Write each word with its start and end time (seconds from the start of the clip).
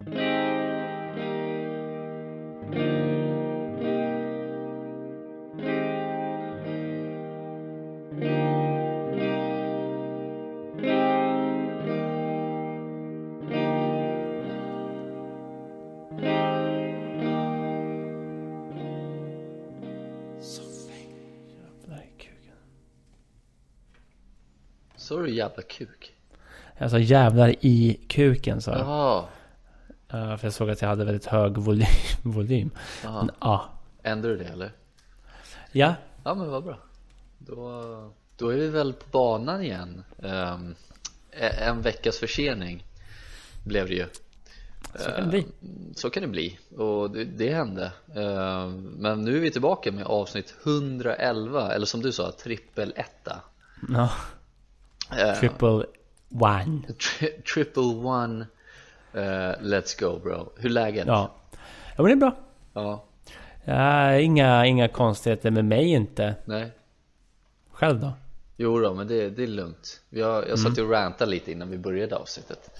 Så 0.00 0.06
är 25.18 25.22
du 25.22 25.34
jävla 25.34 25.62
kuk. 25.62 26.14
Jag 26.78 26.90
sa 26.90 26.98
jävlar 26.98 27.54
i 27.60 28.00
kuken 28.08 28.60
sa 28.60 28.70
jag. 28.70 28.80
Jaha, 28.80 29.24
Uh, 30.14 30.36
för 30.36 30.46
jag 30.46 30.52
såg 30.52 30.70
att 30.70 30.82
jag 30.82 30.88
hade 30.88 31.04
väldigt 31.04 31.26
hög 31.26 31.58
volym. 31.58 31.86
volym. 32.22 32.70
Men, 33.04 33.30
Ja. 33.40 33.64
Ändrar 34.02 34.30
du 34.30 34.36
det 34.36 34.44
eller? 34.44 34.72
Ja. 35.72 35.94
Ja 36.24 36.34
men 36.34 36.50
vad 36.50 36.64
bra 36.64 36.78
Då, 37.38 38.12
då 38.36 38.48
är 38.48 38.56
vi 38.56 38.68
väl 38.68 38.92
på 38.92 39.04
banan 39.10 39.62
igen 39.62 40.04
e- 40.22 41.56
En 41.60 41.82
veckas 41.82 42.18
försening 42.18 42.84
blev 43.64 43.88
det 43.88 43.94
ju 43.94 44.06
Så 44.96 45.10
kan 45.10 45.22
det 45.22 45.28
bli. 45.28 45.38
Ehm, 45.40 45.94
Så 45.94 46.10
kan 46.10 46.22
det 46.22 46.28
bli 46.28 46.58
och 46.76 47.10
det, 47.10 47.24
det 47.24 47.54
hände 47.54 47.92
Ehm, 48.14 48.82
Men 48.98 49.24
nu 49.24 49.36
är 49.36 49.40
vi 49.40 49.50
tillbaka 49.50 49.92
med 49.92 50.04
avsnitt 50.06 50.54
111 50.64 51.72
eller 51.74 51.86
som 51.86 52.02
du 52.02 52.12
sa, 52.12 52.32
trippel 52.32 52.92
etta 52.96 53.40
Ja. 53.88 54.10
Ehm, 55.18 55.36
Triple 55.40 55.84
one. 56.30 56.80
tri- 56.88 57.42
Triple 57.54 57.82
one 57.92 58.46
eh, 59.14 59.20
Let's 59.60 60.00
go 60.00 60.18
bro 60.18 60.52
Hur 60.56 60.66
är 60.70 60.74
läget? 60.74 61.06
Ja. 61.06 61.30
Ja 61.96 62.02
men 62.02 62.06
det 62.06 62.12
är 62.12 62.16
bra. 62.30 62.36
ja 62.72 63.04
Ja, 63.64 64.14
inga, 64.18 64.66
inga 64.66 64.88
konstigheter 64.88 65.50
med 65.50 65.64
mig 65.64 65.88
inte. 65.88 66.34
nej 66.44 66.70
Själv 67.70 68.00
då? 68.00 68.12
Jo 68.56 68.80
då, 68.80 68.94
men 68.94 69.08
det, 69.08 69.30
det 69.30 69.42
är 69.42 69.46
lugnt 69.46 70.00
Jag, 70.10 70.48
jag 70.48 70.58
satt 70.58 70.78
och 70.78 70.90
rantade 70.90 71.30
lite 71.30 71.52
innan 71.52 71.70
vi 71.70 71.78
började 71.78 72.16
avsnittet 72.16 72.70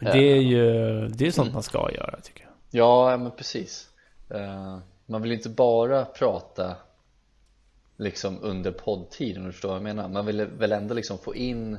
Det 0.00 0.18
är 0.32 0.40
ju 0.40 1.08
det 1.08 1.26
är 1.26 1.30
sånt 1.30 1.52
man 1.52 1.62
ska 1.62 1.90
göra 1.92 2.20
tycker 2.22 2.42
jag. 2.44 2.80
Ja, 2.80 3.16
men 3.16 3.30
precis 3.30 3.84
Eh, 4.30 4.78
Man 5.06 5.22
vill 5.22 5.32
inte 5.32 5.48
bara 5.48 6.04
prata 6.04 6.76
liksom 7.96 8.38
under 8.42 8.70
poddtiden, 8.70 9.40
om 9.42 9.46
du 9.46 9.52
förstår 9.52 9.68
vad 9.68 9.76
jag 9.76 9.82
menar 9.82 10.08
Man 10.08 10.26
vill 10.26 10.44
väl 10.46 10.72
ändå 10.72 10.94
liksom 10.94 11.18
få 11.18 11.34
in 11.34 11.78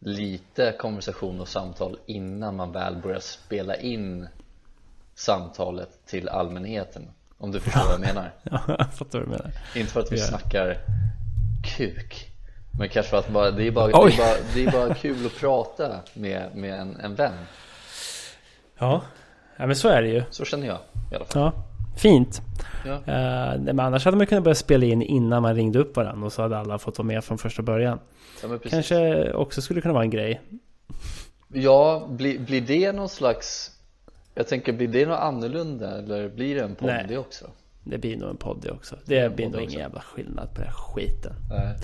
lite 0.00 0.72
konversation 0.78 1.40
och 1.40 1.48
samtal 1.48 1.98
innan 2.06 2.56
man 2.56 2.72
väl 2.72 2.96
börjar 2.96 3.20
spela 3.20 3.76
in 3.76 4.28
samtalet 5.14 6.06
till 6.06 6.28
allmänheten 6.28 7.10
Om 7.38 7.52
du 7.52 7.60
förstår 7.60 7.80
vad 7.84 7.92
jag 7.92 8.00
menar 8.00 8.32
Ja, 8.42 8.60
jag 8.78 8.92
fattar 8.94 9.18
vad 9.18 9.28
du 9.28 9.30
menar. 9.30 9.50
Inte 9.76 9.92
för 9.92 10.00
att 10.00 10.12
vi 10.12 10.18
Ja. 10.20 10.26
snackar 10.26 10.78
kuk 11.76 12.30
Men 12.78 12.88
kanske 12.88 13.10
för 13.10 13.18
att 13.18 13.28
bara, 13.28 13.50
det, 13.50 13.66
är 13.66 13.70
bara, 13.70 13.86
det, 13.86 13.92
är 13.92 14.16
bara, 14.18 14.36
det 14.54 14.64
är 14.64 14.72
bara 14.86 14.94
kul 14.94 15.26
att 15.26 15.36
prata 15.40 15.96
med, 16.14 16.56
med 16.56 16.80
en, 16.80 16.96
en 17.00 17.14
vän 17.14 17.32
Ja. 18.78 19.02
ja, 19.56 19.66
men 19.66 19.76
så 19.76 19.88
är 19.88 20.02
det 20.02 20.08
ju. 20.08 20.22
Så 20.30 20.44
känner 20.44 20.66
jag 20.66 20.78
i 21.12 21.14
alla 21.14 21.24
fall 21.24 21.42
Ja, 21.42 21.52
fint. 21.96 22.42
Ja. 22.84 22.94
Eh, 22.94 23.60
men 23.60 23.80
annars 23.80 24.04
hade 24.04 24.16
man 24.16 24.26
kunnat 24.26 24.44
börja 24.44 24.54
spela 24.54 24.86
in 24.86 25.02
innan 25.02 25.42
man 25.42 25.54
ringde 25.54 25.78
upp 25.78 25.96
varandra 25.96 26.26
och 26.26 26.32
så 26.32 26.42
hade 26.42 26.58
alla 26.58 26.78
fått 26.78 26.98
vara 26.98 27.06
med 27.06 27.24
från 27.24 27.38
första 27.38 27.62
början. 27.62 27.98
Ja. 28.42 28.58
Kanske 28.70 29.32
också 29.32 29.62
skulle 29.62 29.80
kunna 29.80 29.94
vara 29.94 30.04
en 30.04 30.10
grej. 30.10 30.40
Ja, 31.52 32.06
blir, 32.10 32.38
blir 32.38 32.60
det 32.60 32.92
någon 32.92 33.08
slags 33.08 33.70
Jag 34.34 34.48
tänker, 34.48 34.72
blir 34.72 34.88
det 34.88 35.06
något 35.06 35.18
annorlunda 35.18 35.98
eller 35.98 36.28
blir 36.28 36.54
det 36.54 36.62
en 36.62 36.74
podd 36.74 36.94
det 37.08 37.18
också? 37.18 37.46
Det 37.90 37.98
blir 37.98 38.16
nog 38.16 38.30
en 38.30 38.36
podd 38.36 38.58
det 38.62 38.70
också. 38.70 38.96
Det 39.04 39.36
blir 39.36 39.48
nog 39.48 39.60
ingen 39.60 39.80
jävla 39.80 40.00
skillnad 40.00 40.48
på 40.54 40.60
den 40.60 40.64
här 40.64 40.74
skiten. 40.74 41.32
Nej. 41.50 41.76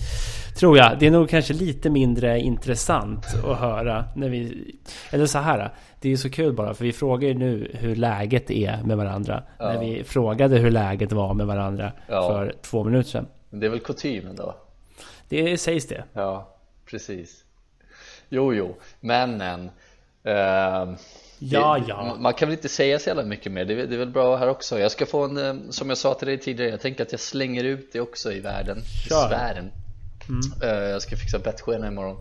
Tror 0.58 0.78
jag. 0.78 0.98
Det 0.98 1.06
är 1.06 1.10
nog 1.10 1.28
kanske 1.28 1.54
lite 1.54 1.90
mindre 1.90 2.40
intressant 2.40 3.26
att 3.44 3.58
höra 3.58 4.04
när 4.16 4.28
vi... 4.28 4.74
Eller 5.10 5.26
så 5.26 5.38
här. 5.38 5.74
Det 6.00 6.08
är 6.08 6.10
ju 6.10 6.16
så 6.16 6.30
kul 6.30 6.52
bara 6.52 6.74
för 6.74 6.84
vi 6.84 6.92
frågar 6.92 7.28
ju 7.28 7.34
nu 7.34 7.70
hur 7.74 7.96
läget 7.96 8.50
är 8.50 8.82
med 8.82 8.96
varandra. 8.96 9.42
Ja. 9.58 9.72
När 9.72 9.80
vi 9.80 10.04
frågade 10.04 10.58
hur 10.58 10.70
läget 10.70 11.12
var 11.12 11.34
med 11.34 11.46
varandra 11.46 11.92
Ja. 12.08 12.28
för 12.28 12.54
två 12.62 12.84
minuter 12.84 13.10
sedan. 13.10 13.26
Det 13.50 13.66
är 13.66 13.70
väl 13.70 13.80
kutymen 13.80 14.36
då? 14.36 14.54
Det 15.28 15.58
sägs 15.58 15.88
det. 15.88 16.04
Ja, 16.12 16.56
precis 16.90 17.44
Jo, 18.28 18.54
jo, 18.54 18.76
men 19.00 19.36
men 19.36 19.70
ehm, 20.24 20.96
Ja, 21.38 21.78
ja. 21.88 22.16
Man 22.20 22.34
kan 22.34 22.48
väl 22.48 22.56
inte 22.56 22.68
säga 22.68 22.98
så 22.98 23.08
jävla 23.10 23.22
mycket 23.22 23.52
mer, 23.52 23.64
det 23.64 23.72
är, 23.74 23.86
det 23.86 23.94
är 23.94 23.98
väl 23.98 24.10
bra 24.10 24.36
här 24.36 24.48
också. 24.48 24.78
Jag 24.78 24.90
ska 24.92 25.06
få 25.06 25.24
en, 25.24 25.36
eh, 25.38 25.54
som 25.70 25.88
jag 25.88 25.98
sa 25.98 26.14
till 26.14 26.28
dig 26.28 26.38
tidigare, 26.38 26.70
jag 26.70 26.80
tänker 26.80 27.02
att 27.02 27.12
jag 27.12 27.20
slänger 27.20 27.64
ut 27.64 27.92
det 27.92 28.00
också 28.00 28.32
i 28.32 28.40
världen 28.40 28.78
I 28.78 29.08
Kör. 29.08 29.28
sfären. 29.28 29.70
Eh, 30.62 30.68
Jag 30.68 31.02
ska 31.02 31.16
fixa 31.16 31.38
bettskena 31.38 31.86
imorgon. 31.88 32.16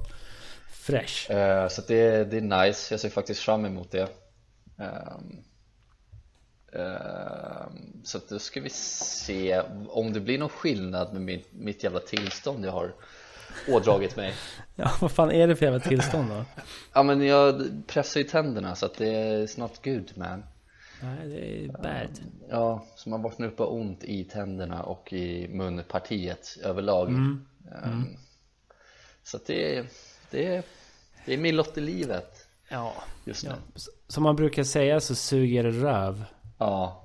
Fresh. 0.72 1.32
Eh, 1.32 1.68
Så 1.68 1.82
det, 1.88 2.24
det 2.32 2.38
är 2.38 2.66
nice, 2.66 2.94
jag 2.94 3.00
ser 3.02 3.10
faktiskt 3.10 3.40
fram 3.42 3.66
emot 3.66 3.92
det. 3.92 4.08
Ehm, 4.80 5.38
ehm, 6.74 8.02
Så 8.04 8.20
då 8.30 8.40
ska 8.40 8.62
vi 8.62 8.70
se 8.70 9.62
om 9.90 10.14
det 10.14 10.20
blir 10.20 10.38
någon 10.40 10.50
skillnad 10.50 11.14
med 11.14 11.22
mitt, 11.22 11.48
mitt 11.54 11.84
jävla 11.84 12.00
tillstånd 12.00 12.66
jag 12.66 12.72
har 12.72 12.94
ådragit 13.68 14.16
mig 14.16 14.34
Ja, 14.76 14.92
vad 15.02 15.12
fan 15.12 15.32
är 15.32 15.48
det 15.48 15.56
för 15.56 15.66
jävla 15.66 15.80
tillstånd 15.80 16.30
då? 16.30 16.46
Ja 16.94 17.04
men 17.04 17.22
jag 17.26 17.72
pressar 17.88 18.20
ju 18.20 18.24
tänderna 18.28 18.76
så 18.76 18.86
att 18.86 18.94
det 18.98 19.10
är 19.10 19.60
not 19.60 19.84
good 19.84 20.12
man 20.16 20.44
Nej, 21.02 21.28
det 21.28 21.66
är 21.66 21.68
bad. 21.68 22.20
Ja, 22.50 22.86
så 22.96 23.10
man 23.10 23.22
vaknar 23.22 23.48
upp 23.48 23.60
har 23.60 23.74
ont 23.74 24.04
i 24.04 24.24
tänderna 24.24 24.84
och 24.84 25.14
i 25.14 25.48
munpartiet 25.48 26.58
överlag 26.64 27.08
Mm. 27.10 27.46
Ehm, 27.84 28.08
Så 29.24 29.38
att 29.38 29.46
det 29.46 29.78
är, 29.78 29.86
det 30.32 30.56
är, 30.56 30.64
det 31.26 31.34
är 31.34 31.38
min 31.38 31.56
lott 31.56 31.78
i 31.78 31.82
livet 31.82 32.48
Ja. 32.70 32.94
just 33.26 33.44
nu 33.44 33.50
ja. 33.50 33.82
Som 34.08 34.24
man 34.24 34.36
brukar 34.36 34.64
säga 34.64 35.00
så 35.00 35.16
suger 35.16 35.64
det 35.64 35.72
röv. 35.72 36.26
Ja 36.58 37.02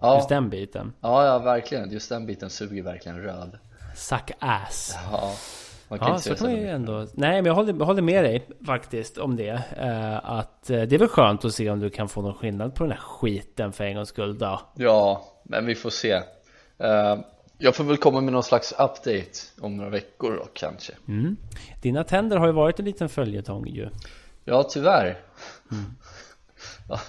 Ja, 0.00 0.16
Just 0.16 0.28
den 0.28 0.50
biten. 0.50 0.92
ja, 1.00 1.26
ja 1.26 1.38
verkligen, 1.38 1.90
just 1.90 2.08
den 2.08 2.26
biten 2.26 2.50
suger 2.50 2.82
verkligen 2.82 3.18
röv 3.22 3.58
Suck 3.96 4.30
ass. 4.38 4.96
Ja, 5.10 5.32
man 5.92 5.98
kan 5.98 6.08
Ja, 6.08 6.14
inte 6.14 6.28
så 6.28 6.34
kan 6.34 6.46
man 6.52 6.60
ju 6.60 6.68
ändå... 6.68 7.06
Nej, 7.14 7.32
men 7.42 7.44
jag 7.44 7.54
håller, 7.54 7.84
håller 7.84 8.02
med 8.02 8.24
dig 8.24 8.48
faktiskt 8.66 9.18
om 9.18 9.36
det. 9.36 9.62
Eh, 9.78 10.30
att 10.30 10.70
eh, 10.70 10.82
det 10.82 10.94
är 10.96 10.98
väl 10.98 11.08
skönt 11.08 11.44
att 11.44 11.54
se 11.54 11.70
om 11.70 11.80
du 11.80 11.90
kan 11.90 12.08
få 12.08 12.22
någon 12.22 12.34
skillnad 12.34 12.74
på 12.74 12.84
den 12.84 12.90
här 12.92 12.98
skiten 13.00 13.72
för 13.72 13.84
en 13.84 13.94
gångs 13.96 14.08
skull 14.08 14.38
då. 14.38 14.60
Ja, 14.74 15.24
men 15.44 15.66
vi 15.66 15.74
får 15.74 15.90
se 15.90 16.20
Ehm, 16.78 17.18
Jag 17.58 17.76
får 17.76 17.84
väl 17.84 17.96
komma 17.96 18.20
med 18.20 18.32
någon 18.32 18.42
slags 18.42 18.72
update 18.72 19.30
om 19.60 19.76
några 19.76 19.90
veckor 19.90 20.36
då 20.36 20.48
kanske 20.52 20.92
Mm. 21.08 21.36
Dina 21.82 22.04
tänder 22.04 22.36
har 22.36 22.46
ju 22.46 22.52
varit 22.52 22.78
en 22.78 22.84
liten 22.84 23.08
följetong 23.08 23.66
ju. 23.66 23.88
Ja, 24.44 24.62
tyvärr 24.62 25.18
Mm. 25.72 25.84
ja, 26.88 27.00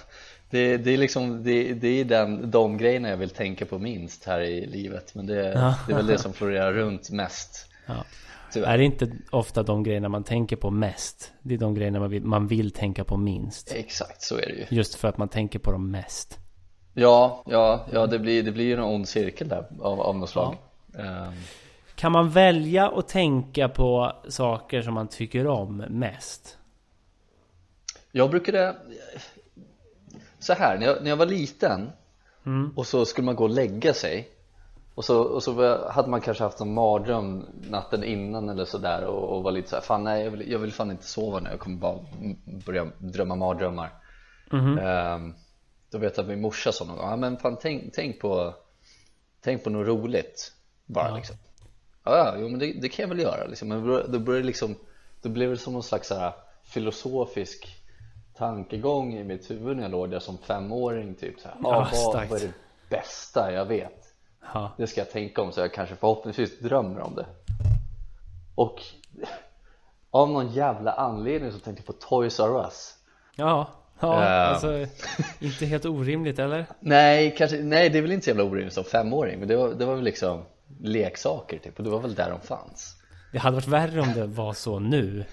det, 0.50 0.76
det 0.76 0.90
är 0.90 0.98
liksom, 0.98 1.42
det, 1.44 1.74
det 1.74 1.88
är 2.00 2.04
den, 2.04 2.50
de 2.50 2.78
grejerna 2.78 3.08
jag 3.08 3.16
vill 3.16 3.30
tänka 3.30 3.66
på 3.66 3.78
minst 3.78 4.24
här 4.24 4.40
i 4.40 4.66
livet 4.66 5.14
Men 5.14 5.26
det, 5.26 5.34
det 5.86 5.92
är 5.92 5.96
väl 5.96 6.06
det 6.06 6.18
som 6.18 6.32
florerar 6.38 6.72
runt 6.72 7.10
mest 7.10 7.68
Ja. 7.86 8.04
Tyvärr 8.54 8.74
Är 8.74 8.78
det 8.78 8.84
inte 8.84 9.12
ofta 9.30 9.62
de 9.62 9.82
grejerna 9.82 10.08
man 10.08 10.24
tänker 10.24 10.56
på 10.56 10.70
mest? 10.70 11.32
Det 11.42 11.54
är 11.54 11.58
de 11.58 11.74
grejerna 11.74 12.00
man 12.00 12.10
vill, 12.10 12.24
man 12.24 12.46
vill 12.46 12.70
tänka 12.70 13.04
på 13.04 13.16
minst. 13.16 13.72
Exakt, 13.74 14.22
så 14.22 14.36
är 14.36 14.46
det 14.46 14.52
ju 14.52 14.76
Just 14.76 14.94
för 14.94 15.08
att 15.08 15.18
man 15.18 15.28
tänker 15.28 15.58
på 15.58 15.72
dem 15.72 15.90
mest. 15.90 16.38
Ja, 16.92 17.42
ja, 17.46 17.86
ja 17.92 18.06
det, 18.06 18.18
blir, 18.18 18.42
det 18.42 18.52
blir 18.52 18.64
ju 18.64 18.72
en 18.72 18.80
ond 18.80 19.08
cirkel 19.08 19.48
där 19.48 19.66
av, 19.80 20.00
av 20.00 20.16
något 20.16 20.30
slag 20.30 20.56
Ehm, 20.98 21.32
Kan 21.94 22.12
man 22.12 22.30
välja 22.30 22.88
att 22.88 23.08
tänka 23.08 23.68
på 23.68 24.12
saker 24.28 24.82
som 24.82 24.94
man 24.94 25.08
tycker 25.08 25.46
om 25.46 25.76
mest? 25.76 26.58
Jag 28.12 28.30
brukade 28.30 28.76
Så 30.38 30.52
här, 30.52 30.78
när 30.78 30.86
jag, 30.86 31.02
när 31.02 31.10
jag 31.10 31.16
var 31.16 31.26
liten 31.26 31.90
Mm. 32.46 32.72
och 32.76 32.86
så 32.86 33.04
skulle 33.04 33.24
man 33.24 33.36
gå 33.36 33.44
och 33.44 33.50
lägga 33.50 33.94
sig 33.94 34.28
och 34.94 35.04
så, 35.04 35.22
och 35.22 35.42
så 35.42 35.78
hade 35.90 36.08
man 36.08 36.20
kanske 36.20 36.44
haft 36.44 36.60
en 36.60 36.74
mardröm 36.74 37.46
natten 37.70 38.04
innan 38.04 38.48
eller 38.48 38.64
sådär 38.64 39.04
och, 39.04 39.36
och 39.36 39.42
var 39.42 39.52
lite 39.52 39.68
så 39.68 39.76
här, 39.76 39.82
fan 39.82 40.04
nej 40.04 40.24
jag 40.24 40.30
vill, 40.30 40.50
jag 40.50 40.58
vill 40.58 40.72
fan 40.72 40.90
inte 40.90 41.06
sova 41.06 41.40
nu, 41.40 41.50
jag 41.50 41.60
kommer 41.60 41.76
bara 41.76 41.98
börja 42.66 42.90
drömma 42.98 43.36
mardrömmar 43.36 43.90
Mhm. 44.52 44.78
Ehm, 44.78 45.34
Då 45.90 45.98
vet 45.98 46.16
jag 46.16 46.24
att 46.24 46.28
min 46.28 46.40
morsa 46.40 46.72
sa 46.72 46.84
någon 46.84 46.96
gång, 46.96 47.10
ja 47.10 47.16
men 47.16 47.36
fan 47.36 47.56
tänk, 47.60 47.92
tänk 47.94 48.20
på 48.20 48.54
Tänk 49.40 49.64
på 49.64 49.70
något 49.70 49.86
roligt 49.86 50.52
bara 50.86 51.08
Ja. 51.08 51.16
liksom 51.16 51.36
Ja, 52.04 52.16
ja 52.16 52.34
jo, 52.38 52.48
men 52.48 52.58
det, 52.58 52.72
det 52.72 52.88
kan 52.88 53.02
jag 53.02 53.08
väl 53.08 53.18
göra 53.20 53.46
liksom. 53.46 53.68
Men 53.68 53.86
då, 53.86 54.18
började 54.18 54.38
det 54.38 54.46
liksom 54.46 54.76
Då 55.22 55.28
blev 55.28 55.50
det 55.50 55.56
som 55.56 55.72
någon 55.72 55.82
slags 55.82 56.08
så 56.08 56.14
här, 56.14 56.32
filosofisk 56.64 57.80
tankegång 58.36 59.14
i 59.14 59.24
mitt 59.24 59.50
huvud 59.50 59.76
när 59.76 59.82
jag 59.82 59.92
låg 59.92 60.10
där 60.10 60.18
som 60.18 60.38
femåring 60.38 61.14
typ 61.14 61.40
så 61.40 61.48
här, 61.48 61.56
Ja, 61.62 61.68
ah, 61.68 61.88
vad, 61.92 62.28
vad 62.28 62.42
är 62.42 62.46
det 62.46 62.52
bästa 62.88 63.52
jag 63.52 63.64
vet? 63.64 64.03
Ja. 64.52 64.72
Det 64.76 64.86
ska 64.86 65.00
jag 65.00 65.10
tänka 65.10 65.42
om 65.42 65.52
så 65.52 65.60
jag 65.60 65.72
kanske 65.74 65.96
förhoppningsvis 65.96 66.58
drömmer 66.58 67.00
om 67.00 67.14
det 67.14 67.26
Och 68.54 68.80
av 70.10 70.30
någon 70.30 70.52
jävla 70.52 70.92
anledning 70.92 71.52
så 71.52 71.58
tänkte 71.58 71.82
jag 71.86 71.86
på 72.00 72.06
Toys 72.08 72.40
R 72.40 72.62
Us 72.64 72.94
Ja. 73.36 73.68
Ja, 74.00 74.24
Eh. 74.24 74.48
alltså 74.50 74.86
inte 75.40 75.66
helt 75.66 75.84
orimligt 75.84 76.38
eller? 76.38 76.66
Nej, 76.80 77.34
kanske, 77.38 77.56
nej 77.62 77.90
det 77.90 77.98
är 77.98 78.02
väl 78.02 78.12
inte 78.12 78.24
så 78.24 78.30
jävla 78.30 78.44
orimligt 78.44 78.74
som 78.74 78.84
femåring 78.84 79.38
Men 79.38 79.48
det 79.48 79.56
var, 79.56 79.68
det 79.74 79.84
var 79.84 79.94
väl 79.94 80.04
liksom 80.04 80.42
leksaker 80.80 81.58
typ 81.58 81.78
och 81.78 81.84
det 81.84 81.90
var 81.90 82.00
väl 82.00 82.14
där 82.14 82.30
de 82.30 82.40
fanns 82.40 82.96
Det 83.32 83.38
hade 83.38 83.54
varit 83.54 83.68
värre 83.68 84.00
om 84.00 84.12
det 84.14 84.26
var 84.26 84.52
så 84.52 84.78
nu. 84.78 85.24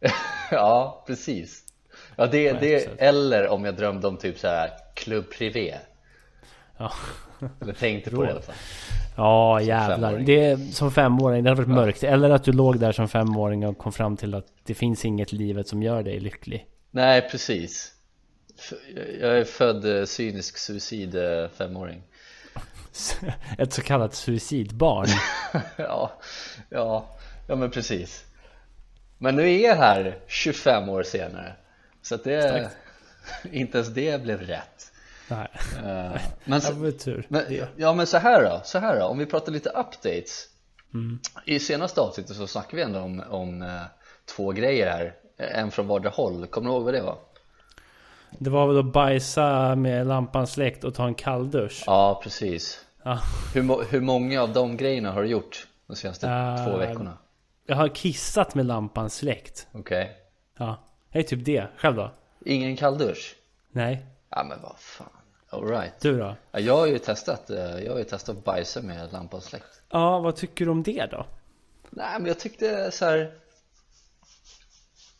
Ja, 0.50 1.04
precis 1.06 1.60
Ja, 2.16 2.26
det, 2.26 2.52
det 2.52 3.00
eller 3.02 3.48
om 3.48 3.64
jag 3.64 3.76
drömde 3.76 4.08
om 4.08 4.16
typ 4.16 4.38
så 4.38 4.46
här 4.48 4.70
klubb 4.94 5.30
privé 5.38 5.74
Ja, 6.78 6.92
Eller 7.60 7.72
tänkte 7.72 8.10
på 8.10 8.22
det 8.22 8.28
i 8.28 8.30
alla 8.30 8.42
fall 8.42 8.54
ja 9.16 9.60
jävlar. 9.60 9.96
femåring. 9.96 10.26
Det 10.26 10.44
är 10.44 10.56
som 10.56 10.90
femåring, 10.90 11.44
det 11.44 11.50
hade 11.50 11.62
varit 11.62 11.74
mörkt. 11.74 12.02
Eller 12.02 12.30
att 12.30 12.44
du 12.44 12.52
låg 12.52 12.80
där 12.80 12.92
som 12.92 13.08
femåring 13.08 13.66
och 13.66 13.78
kom 13.78 13.92
fram 13.92 14.16
till 14.16 14.34
att 14.34 14.46
det 14.64 14.74
finns 14.74 15.04
inget 15.04 15.32
i 15.32 15.36
livet 15.36 15.68
som 15.68 15.82
gör 15.82 16.02
dig 16.02 16.20
lycklig. 16.20 16.66
Nej, 16.90 17.28
precis 17.30 17.92
Jag 19.20 19.38
är 19.38 19.44
född 19.44 19.98
eh, 19.98 20.04
cynisk 20.04 20.58
suicid 20.58 21.14
eh, 21.14 21.48
femåring 21.48 22.02
Ett 23.58 23.72
så 23.72 23.82
kallat 23.82 24.14
suicidbarn. 24.14 25.08
ja, 25.76 26.12
ja, 26.68 27.16
ja 27.48 27.56
men 27.56 27.70
precis 27.70 28.24
Men 29.18 29.36
nu 29.36 29.50
är 29.50 29.68
jag 29.68 29.76
här 29.76 30.18
25 30.26 30.88
år 30.88 31.02
senare 31.02 31.52
Så 32.02 32.14
att 32.14 32.24
det, 32.24 32.42
Starkt. 32.42 32.76
inte 33.52 33.78
ens 33.78 33.94
det 33.94 34.22
blev 34.22 34.40
rätt 34.40 34.92
Nej, 35.28 35.48
Eh, 35.84 36.20
Men, 36.44 36.60
så, 36.60 36.92
tur. 36.92 37.26
men, 37.28 37.42
ja 37.76 37.92
men 37.94 38.06
så 38.06 38.18
här 38.18 38.42
då, 38.44 38.60
så 38.64 38.78
här 38.78 39.00
då, 39.00 39.06
om 39.06 39.18
vi 39.18 39.26
pratar 39.26 39.52
lite 39.52 39.68
updates 39.68 40.48
Mm. 40.94 41.18
I 41.44 41.58
senaste 41.58 42.00
avsnittet 42.00 42.36
så 42.36 42.46
snackade 42.46 42.76
vi 42.76 42.82
ändå 42.82 42.98
om, 43.00 43.22
om 43.30 43.62
eh, 43.62 43.80
två 44.36 44.52
grejer 44.52 44.90
här 44.90 45.14
En 45.36 45.70
från 45.70 45.86
vardera 45.86 46.12
håll, 46.12 46.46
kommer 46.46 46.68
du 46.68 46.74
ihåg 46.74 46.84
vad 46.84 46.94
det 46.94 47.02
var? 47.02 47.18
Det 48.38 48.50
var 48.50 48.66
väl 48.66 48.78
att 48.78 48.92
bajsa 48.92 49.74
med 49.76 50.06
lampan 50.06 50.46
släckt 50.46 50.84
och 50.84 50.94
ta 50.94 51.06
en 51.06 51.14
kalldusch. 51.14 51.82
Ja, 51.86 52.20
precis 52.22 52.84
Ja. 53.04 53.18
hur, 53.54 53.84
hur 53.90 54.00
många 54.00 54.42
av 54.42 54.52
de 54.52 54.76
grejerna 54.76 55.12
har 55.12 55.22
du 55.22 55.28
gjort 55.28 55.66
de 55.86 55.96
senaste 55.96 56.28
Eh, 56.28 56.66
två 56.66 56.76
veckorna? 56.76 57.18
Jag 57.66 57.76
har 57.76 57.88
kissat 57.88 58.54
med 58.54 58.66
lampan 58.66 59.10
släckt. 59.10 59.66
Okej 59.72 60.16
Ja, 60.58 60.76
det 61.12 61.18
är 61.18 61.22
typ 61.22 61.44
det. 61.44 61.66
Själv 61.76 61.96
då? 61.96 62.10
Ingen 62.44 62.76
kalldusch? 62.76 63.34
Nej, 63.72 64.06
Ja 64.30 64.44
men 64.48 64.58
vad 64.62 64.76
fan, 64.78 65.06
alright 65.54 66.00
du 66.00 66.18
då? 66.18 66.36
ja, 66.52 66.60
Jag 66.60 66.76
har 66.76 66.86
ju 66.86 66.98
testat, 66.98 67.50
eh, 67.50 67.58
jag 67.58 67.92
har 67.92 67.98
ju 67.98 68.04
testat 68.04 68.36
att 68.36 68.44
bajsa 68.44 68.82
med 68.82 69.12
lampan 69.12 69.40
släckt 69.40 69.82
Ja, 69.90 70.18
vad 70.18 70.36
tycker 70.36 70.64
du 70.64 70.70
om 70.70 70.82
det 70.82 71.06
då? 71.10 71.26
Nej 71.90 72.18
men 72.18 72.26
jag 72.26 72.38
tyckte 72.40 72.90
så 72.90 73.04
här. 73.04 73.34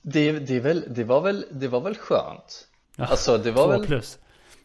Det, 0.02 0.32
det, 0.32 0.60
väl, 0.60 0.84
det, 0.88 1.04
var 1.04 1.20
väl, 1.20 1.46
det 1.50 1.68
var 1.68 1.80
väl 1.80 1.96
skönt 1.96 2.68
Ja, 2.96 3.04
Alltså 3.06 3.38
det 3.38 3.50
var 3.50 3.68
väl, 3.68 3.86
plus. 3.86 4.18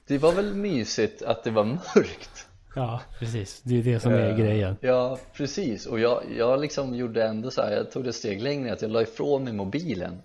det 0.07 0.18
var 0.18 0.31
väl 0.31 0.54
mysigt 0.54 1.21
att 1.21 1.44
det 1.44 1.51
var 1.51 1.63
mörkt 1.63 2.45
Ja, 2.75 3.01
precis. 3.19 3.62
Det 3.63 3.80
är 3.80 3.83
det 3.83 4.00
som 4.00 4.13
är 4.13 4.30
Eh, 4.30 4.38
grejen. 4.38 4.77
Ja, 4.81 5.18
precis. 5.33 5.86
Och 5.86 6.00
jag, 6.00 6.24
jag 6.38 6.60
liksom 6.62 6.95
gjorde 6.95 7.24
ändå 7.24 7.51
så 7.51 7.62
här, 7.62 7.72
jag 7.72 7.92
tog 7.92 8.04
det 8.04 8.10
ett 8.10 8.15
steg 8.15 8.42
längre 8.42 8.74
att 8.74 8.81
jag 8.81 8.92
la 8.92 9.01
ifrån 9.01 9.44
mig 9.44 9.54
mobilen 9.54 10.22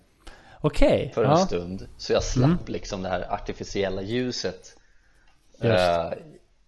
Okej. 0.61 1.11
för 1.15 1.23
en 1.23 1.29
ja. 1.29 1.35
Mm. 1.35 1.47
stund 1.47 1.87
Så 1.97 2.13
jag 2.13 2.23
slapp 2.23 2.69
liksom 2.69 3.01
det 3.03 3.09
här 3.09 3.33
artificiella 3.33 4.01
ljuset 4.01 4.77
Eh, 5.61 6.11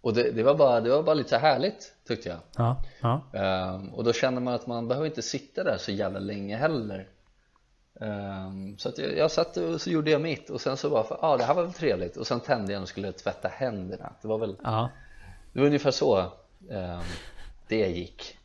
Och 0.02 0.14
det, 0.14 0.32
det, 0.32 0.44
var 0.44 0.56
bara, 0.56 0.82
det 0.82 0.90
var 0.90 1.04
bara 1.04 1.14
lite 1.14 1.38
härligt 1.38 1.94
tyckte 2.08 2.30
jag. 2.30 2.38
Ja, 2.58 2.82
ja. 3.02 3.22
Ehm, 3.34 3.94
Och 3.94 4.04
då 4.04 4.14
känner 4.14 4.42
man 4.42 4.54
att 4.54 4.68
man 4.68 4.88
behöver 4.88 5.08
inte 5.08 5.22
sitta 5.22 5.64
där 5.64 5.78
så 5.78 5.92
jävla 5.92 6.20
länge 6.20 6.58
heller. 6.58 7.08
Ehm, 8.02 8.78
Så 8.78 8.90
att 8.90 8.98
jag, 8.98 9.18
jag 9.18 9.32
satt 9.32 9.58
och 9.58 9.82
så 9.82 9.90
gjorde 9.90 10.12
jag 10.12 10.22
mitt 10.22 10.50
och 10.50 10.62
sen 10.62 10.78
så 10.78 10.90
bara, 10.90 11.06
ja 11.10 11.18
ah, 11.22 11.38
det 11.38 11.44
här 11.44 11.54
var 11.54 11.64
väl 11.64 11.74
trevligt. 11.74 12.18
Och 12.18 12.28
sen 12.28 12.40
tände 12.40 12.74
jag 12.74 12.82
och 12.82 12.88
skulle 12.90 13.12
tvätta 13.12 13.48
händerna. 13.48 14.14
Det 14.22 14.28
var 14.28 14.38
väl, 14.38 14.56
ja. 14.64 14.90
det 15.54 15.60
var 15.60 15.68
ungefär 15.68 15.92
så 15.92 16.20
ehm, 16.72 17.00
det 17.68 17.88
gick. 17.88 18.38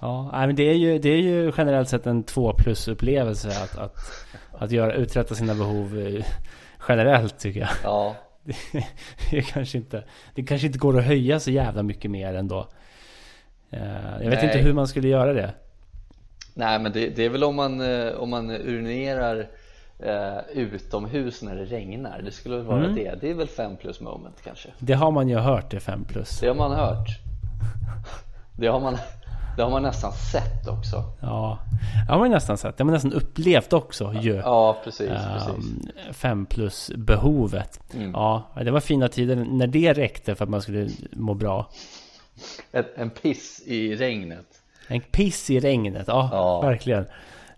Ja, 0.00 0.30
men 0.32 0.56
det 0.56 0.62
är, 0.62 0.74
ju, 0.74 0.98
det 0.98 1.08
är 1.08 1.16
ju 1.22 1.52
generellt 1.56 1.88
sett 1.88 2.06
en 2.06 2.22
två 2.22 2.52
plus 2.52 2.88
upplevelse 2.88 3.48
att, 3.48 3.78
att, 3.78 3.96
att 4.52 4.70
göra, 4.70 4.94
uträtta 4.94 5.34
sina 5.34 5.54
behov 5.54 5.98
eh, 5.98 6.24
generellt 6.88 7.38
tycker 7.38 7.60
jag. 7.60 7.68
Ja, 7.82 8.16
Det, 9.30 9.42
kanske 9.42 9.78
inte, 9.78 10.04
det 10.34 10.42
kanske 10.42 10.66
inte 10.66 10.78
går 10.78 10.98
att 10.98 11.04
höja 11.04 11.40
så 11.40 11.50
jävla 11.50 11.82
mycket 11.82 12.10
mer 12.10 12.34
ändå. 12.34 12.68
Eh, 13.70 13.80
Jag 14.22 14.30
vet 14.30 14.42
Nej. 14.42 14.44
inte 14.44 14.58
hur 14.58 14.72
man 14.72 14.88
skulle 14.88 15.08
göra 15.08 15.32
det. 15.32 15.54
nej 16.54 16.78
men 16.78 16.92
det, 16.92 17.08
det 17.08 17.24
är 17.24 17.28
väl 17.30 17.44
om 17.44 17.56
man, 17.56 17.80
eh, 17.80 18.12
om 18.12 18.30
man 18.30 18.50
urinerar 18.50 19.48
eh, 19.98 20.38
utomhus 20.52 21.42
när 21.42 21.56
det 21.56 21.64
regnar 21.64 22.22
Det 22.24 22.30
skulle 22.32 22.56
väl 22.56 22.64
vara 22.64 22.84
Mm. 22.84 22.94
det, 22.94 23.14
det 23.20 23.30
är 23.30 23.34
väl 23.34 23.48
5 23.48 23.76
plus 23.76 24.00
moment 24.00 24.42
kanske 24.44 24.68
Det 24.78 24.92
har 24.94 25.10
man 25.10 25.28
ju 25.28 25.36
hört, 25.36 25.70
det 25.70 25.80
5 25.80 26.04
plus. 26.04 26.40
Det 26.40 26.48
har 26.48 26.54
man 26.54 26.72
hört 26.72 27.08
Det 28.58 28.66
har 28.66 28.80
man, 28.80 28.96
det 29.56 29.62
har 29.62 29.70
man 29.70 29.82
nästan 29.82 30.12
sett 30.12 30.68
också 30.68 31.04
Ja, 31.20 31.58
det 32.06 32.12
har 32.12 32.18
man 32.18 32.30
nästan 32.30 32.58
sett. 32.58 32.76
Det 32.76 32.82
har 32.82 32.86
man 32.86 32.92
nästan 32.94 33.12
upplevt 33.12 33.72
också 33.72 34.12
ju. 34.20 34.34
Ja, 34.34 34.76
precis, 34.84 35.08
precis. 35.08 35.72
5 36.12 36.46
plus 36.46 36.90
behovet. 36.96 37.80
Mm. 37.94 38.10
Ja, 38.12 38.42
det 38.64 38.70
var 38.70 38.80
fina 38.80 39.08
tider 39.08 39.36
när 39.36 39.66
det 39.66 39.92
räckte 39.92 40.34
för 40.34 40.44
att 40.44 40.50
man 40.50 40.62
skulle 40.62 40.88
må 41.12 41.34
bra. 41.34 41.70
Ett, 42.72 42.98
en 42.98 43.10
piss 43.10 43.62
i 43.66 43.96
regnet 43.96 44.46
En 44.88 45.00
piss 45.00 45.50
i 45.50 45.60
regnet, 45.60 46.04
ja, 46.08 46.28
Ja. 46.32 46.60
verkligen. 46.60 47.06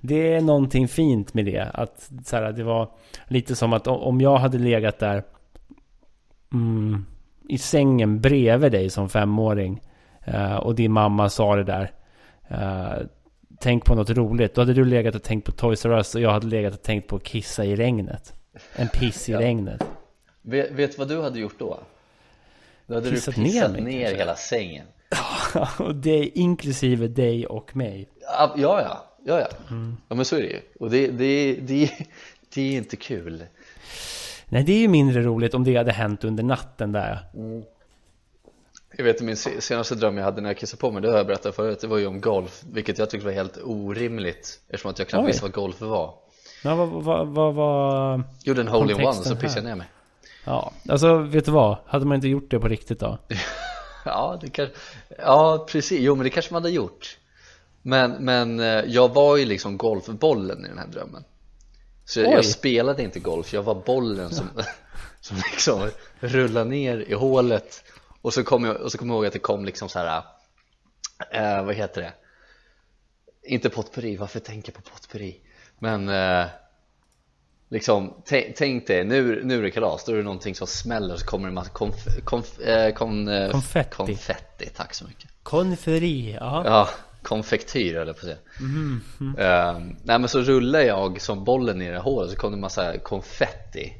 Det 0.00 0.34
är 0.34 0.40
någonting 0.40 0.88
fint 0.88 1.34
med 1.34 1.44
det. 1.44 1.70
Att 1.74 2.10
så 2.24 2.36
här, 2.36 2.52
det 2.52 2.62
var 2.64 2.88
lite 3.28 3.56
som 3.56 3.72
att 3.72 3.86
om 3.86 4.20
jag 4.20 4.36
hade 4.36 4.58
legat 4.58 4.98
där 4.98 5.22
mm, 6.52 7.06
i 7.48 7.58
sängen 7.58 8.20
bredvid 8.20 8.72
dig 8.72 8.90
som 8.90 9.08
femåring 9.08 9.80
och 10.56 10.74
din 10.74 10.92
mamma 10.92 11.28
sa 11.28 11.56
det 11.56 11.64
där. 11.64 11.90
eh, 12.48 13.06
tänk 13.60 13.84
på 13.84 13.94
något 13.94 14.10
roligt. 14.10 14.54
Då 14.54 14.60
hade 14.60 14.72
du 14.74 14.84
legat 14.84 15.14
och 15.14 15.22
tänkt 15.22 15.44
på 15.44 15.52
Toys 15.52 15.84
R 15.86 15.90
Us 15.92 16.14
och 16.14 16.20
jag 16.20 16.30
hade 16.30 16.46
legat 16.46 16.74
och 16.74 16.82
tänkt 16.82 17.08
på 17.08 17.16
att 17.16 17.22
kissa 17.24 17.64
i 17.64 17.76
regnet. 17.76 18.34
En 18.76 18.88
piss 18.88 19.28
i 19.28 19.32
Ja. 19.32 19.40
regnet. 19.40 19.82
Vet, 20.42 20.70
vet 20.70 20.98
vad 20.98 21.08
du 21.08 21.22
hade 21.22 21.38
gjort 21.38 21.58
då? 21.58 21.80
Då 22.86 22.94
hade 22.94 23.10
Pissat 23.10 23.34
du 23.34 23.40
ner 23.40 23.48
pissat 23.50 23.72
mig, 23.72 23.80
ner, 23.82 24.14
hela 24.14 24.34
sängen 24.36 24.86
och 25.78 25.94
det 25.94 26.38
inklusive 26.38 27.08
dig 27.08 27.46
och 27.46 27.76
mig. 27.76 28.08
Ja, 28.20 28.54
ja, 28.56 28.82
ja, 29.24 29.40
ja. 29.40 29.46
Mm. 29.70 29.96
ja 30.08 30.14
men 30.16 30.24
så 30.24 30.36
är 30.36 30.40
det 30.40 30.46
ju 30.48 30.60
Och 30.80 30.90
det, 30.90 31.06
det, 31.06 31.54
det, 31.60 31.90
det 32.54 32.62
är 32.62 32.76
inte 32.76 32.96
kul 32.96 33.42
Nej, 34.50 34.62
det 34.64 34.72
är 34.72 34.78
ju 34.78 34.88
mindre 34.88 35.22
roligt 35.22 35.54
om 35.54 35.64
det 35.64 35.76
hade 35.76 35.92
hänt 35.92 36.24
under 36.24 36.42
natten 36.44 36.92
där. 36.92 37.18
Jag 38.96 39.04
vet 39.04 39.20
min 39.20 39.36
se- 39.36 39.60
senaste 39.60 39.94
dröm 39.94 40.16
jag 40.16 40.24
hade 40.24 40.40
när 40.40 40.48
jag 40.50 40.56
kissade 40.58 40.80
på 40.80 40.90
mig, 40.90 41.02
det 41.02 41.10
har 41.10 41.16
jag 41.16 41.26
berättat 41.26 41.56
förut, 41.56 41.80
det 41.80 41.86
var 41.86 41.98
ju 41.98 42.06
om 42.06 42.20
golf 42.20 42.62
Vilket 42.72 42.98
jag 42.98 43.10
tyckte 43.10 43.26
var 43.26 43.32
helt 43.32 43.58
orimligt 43.64 44.60
Eftersom 44.68 44.90
att 44.90 44.98
jag 44.98 45.08
knappt 45.08 45.22
Oj. 45.22 45.26
visste 45.26 45.42
vad 45.42 45.52
golf 45.52 45.80
var. 45.80 46.14
Ja, 46.64 46.74
vad, 46.74 46.88
vad, 46.88 47.26
vad, 47.28 47.54
vad... 47.54 48.22
Gjorde 48.44 48.60
en 48.60 48.68
hole 48.68 48.92
in 48.92 49.06
one 49.06 49.14
så 49.14 49.36
pissade 49.36 49.60
jag 49.60 49.64
ner 49.64 49.74
mig. 49.76 49.86
Ja, 50.44 50.72
alltså 50.88 51.16
vet 51.18 51.44
du 51.44 51.50
vad? 51.50 51.76
Hade 51.86 52.06
man 52.06 52.14
inte 52.14 52.28
gjort 52.28 52.50
det 52.50 52.60
på 52.60 52.68
riktigt 52.68 53.00
då? 53.00 53.18
Ja, 54.04 54.38
det 54.40 54.50
kanske, 54.50 54.74
ja 55.18 55.66
precis, 55.70 56.00
jo 56.00 56.14
men 56.14 56.24
det 56.24 56.30
kanske 56.30 56.52
man 56.52 56.62
hade 56.62 56.74
gjort. 56.74 57.18
Men, 57.82 58.10
men 58.12 58.60
eh, 58.60 58.66
jag 58.86 59.14
var 59.14 59.36
ju 59.36 59.44
liksom 59.44 59.76
golfbollen 59.78 60.64
i 60.64 60.68
den 60.68 60.78
här 60.78 60.86
drömmen. 60.86 61.24
Så 62.04 62.20
jag, 62.20 62.32
jag 62.32 62.44
spelade 62.44 63.02
inte 63.02 63.20
golf, 63.20 63.52
jag 63.52 63.62
var 63.62 63.74
bollen 63.74 64.30
som, 64.30 64.46
som 65.20 65.36
liksom 65.36 65.90
rullade 66.20 66.70
ner 66.70 67.04
i 67.08 67.14
hålet 67.14 67.84
Och 68.22 68.34
så 68.34 68.44
kom 68.44 68.64
jag, 68.64 68.76
och 68.76 68.92
så 68.92 68.98
kom 68.98 69.08
jag 69.08 69.16
ihåg 69.16 69.26
att 69.26 69.32
det 69.32 69.38
kom 69.38 69.64
liksom 69.64 69.88
så 69.88 69.98
här. 69.98 70.22
Eh, 71.30 71.64
vad 71.64 71.74
heter 71.74 72.00
det? 72.02 72.12
Inte 73.42 73.70
potpurri, 73.70 74.16
varför 74.16 74.40
tänker 74.40 74.72
jag 74.74 74.84
på 74.84 74.90
potpurri? 74.90 75.40
Men 75.78 76.08
eh, 76.08 76.46
liksom, 77.68 78.14
tä- 78.26 78.52
tänk 78.56 78.86
dig, 78.86 79.04
nu, 79.04 79.44
nu 79.44 79.58
är 79.58 79.62
det 79.62 79.70
kalas, 79.70 80.04
då 80.04 80.12
är 80.12 80.16
det 80.16 80.22
någonting 80.22 80.54
som 80.54 80.66
smäller 80.66 81.14
och 81.14 81.20
så 81.20 81.26
kommer 81.26 81.44
det 81.44 81.50
en 81.50 81.54
massa 81.54 81.70
konf, 81.70 81.94
konf, 82.24 82.58
eh, 82.60 82.94
kon, 82.94 83.28
eh, 83.28 83.50
Konfetti. 83.50 83.90
konfetti, 83.96 84.66
tack 84.76 84.94
så 84.94 85.04
mycket 85.04 85.30
Konferi, 85.42 86.36
ja. 86.40 86.62
Ja, 86.66 86.88
konfektyr 87.22 87.94
jag 87.94 88.06
på 88.06 88.10
att 88.10 88.18
säga 88.18 88.36
Eh, 89.38 89.78
Nej 90.02 90.18
men 90.18 90.28
så 90.28 90.40
rullade 90.40 90.84
jag 90.84 91.20
som 91.20 91.44
bollen 91.44 91.82
i 91.82 91.88
det 91.88 91.94
här 91.94 92.00
hålet 92.02 92.30
så 92.30 92.36
kom 92.36 92.50
det 92.52 92.56
en 92.56 92.60
massa 92.60 92.98
konfetti 92.98 93.94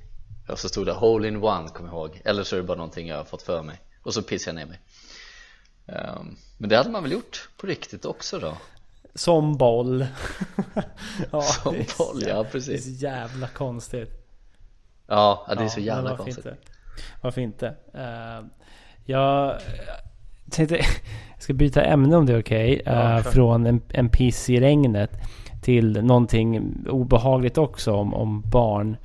Och 0.48 0.58
så 0.58 0.68
stod 0.68 0.86
det 0.86 0.92
hole 0.92 1.28
in 1.28 1.36
one, 1.36 1.68
kommer 1.68 1.88
jag 1.90 1.96
ihåg 1.98 2.20
Eller 2.24 2.42
så 2.44 2.56
är 2.56 2.60
det 2.60 2.66
bara 2.66 2.76
någonting 2.76 3.08
jag 3.08 3.16
har 3.16 3.24
fått 3.24 3.42
för 3.42 3.62
mig 3.62 3.80
Och 4.08 4.14
så 4.14 4.22
pissade 4.22 4.60
jag 4.60 4.66
ner 4.66 4.70
mig 4.70 4.80
Eh, 5.86 6.22
Men 6.58 6.70
det 6.70 6.76
hade 6.76 6.90
man 6.90 7.02
väl 7.02 7.12
gjort 7.12 7.48
på 7.56 7.66
riktigt 7.66 8.04
också 8.04 8.38
då? 8.38 8.56
Som 9.14 9.56
boll. 9.56 10.06
ja, 11.32 11.42
Som 11.42 11.74
boll, 11.98 12.22
ja 12.26 12.34
Det 12.34 12.40
är 12.40 12.44
precis 12.44 12.84
så 12.84 12.90
jävla 12.90 13.48
konstigt. 13.48 14.28
Ja, 15.06 15.46
det 15.58 15.64
är 15.64 15.68
så 15.68 15.80
jävla 15.80 16.10
varför 16.10 16.24
konstigt 16.24 16.46
Inte? 16.46 16.56
Varför 17.20 17.40
inte? 17.40 17.66
Uh, 17.94 18.46
jag 19.04 19.60
tänkte, 20.50 20.76
jag 21.34 21.42
ska 21.42 21.52
byta 21.52 21.82
ämne 21.82 22.16
om 22.16 22.26
det 22.26 22.32
är 22.32 22.40
okej. 22.40 22.82
Ja, 22.84 23.18
Eh, 23.18 23.22
från 23.22 23.66
en, 23.66 23.82
en 23.88 24.08
piss 24.08 24.50
i 24.50 24.60
regnet 24.60 25.10
till 25.62 26.04
någonting 26.04 26.76
obehagligt 26.88 27.58
också 27.58 27.92
om, 27.92 28.14
om 28.14 28.42
barn. 28.50 28.96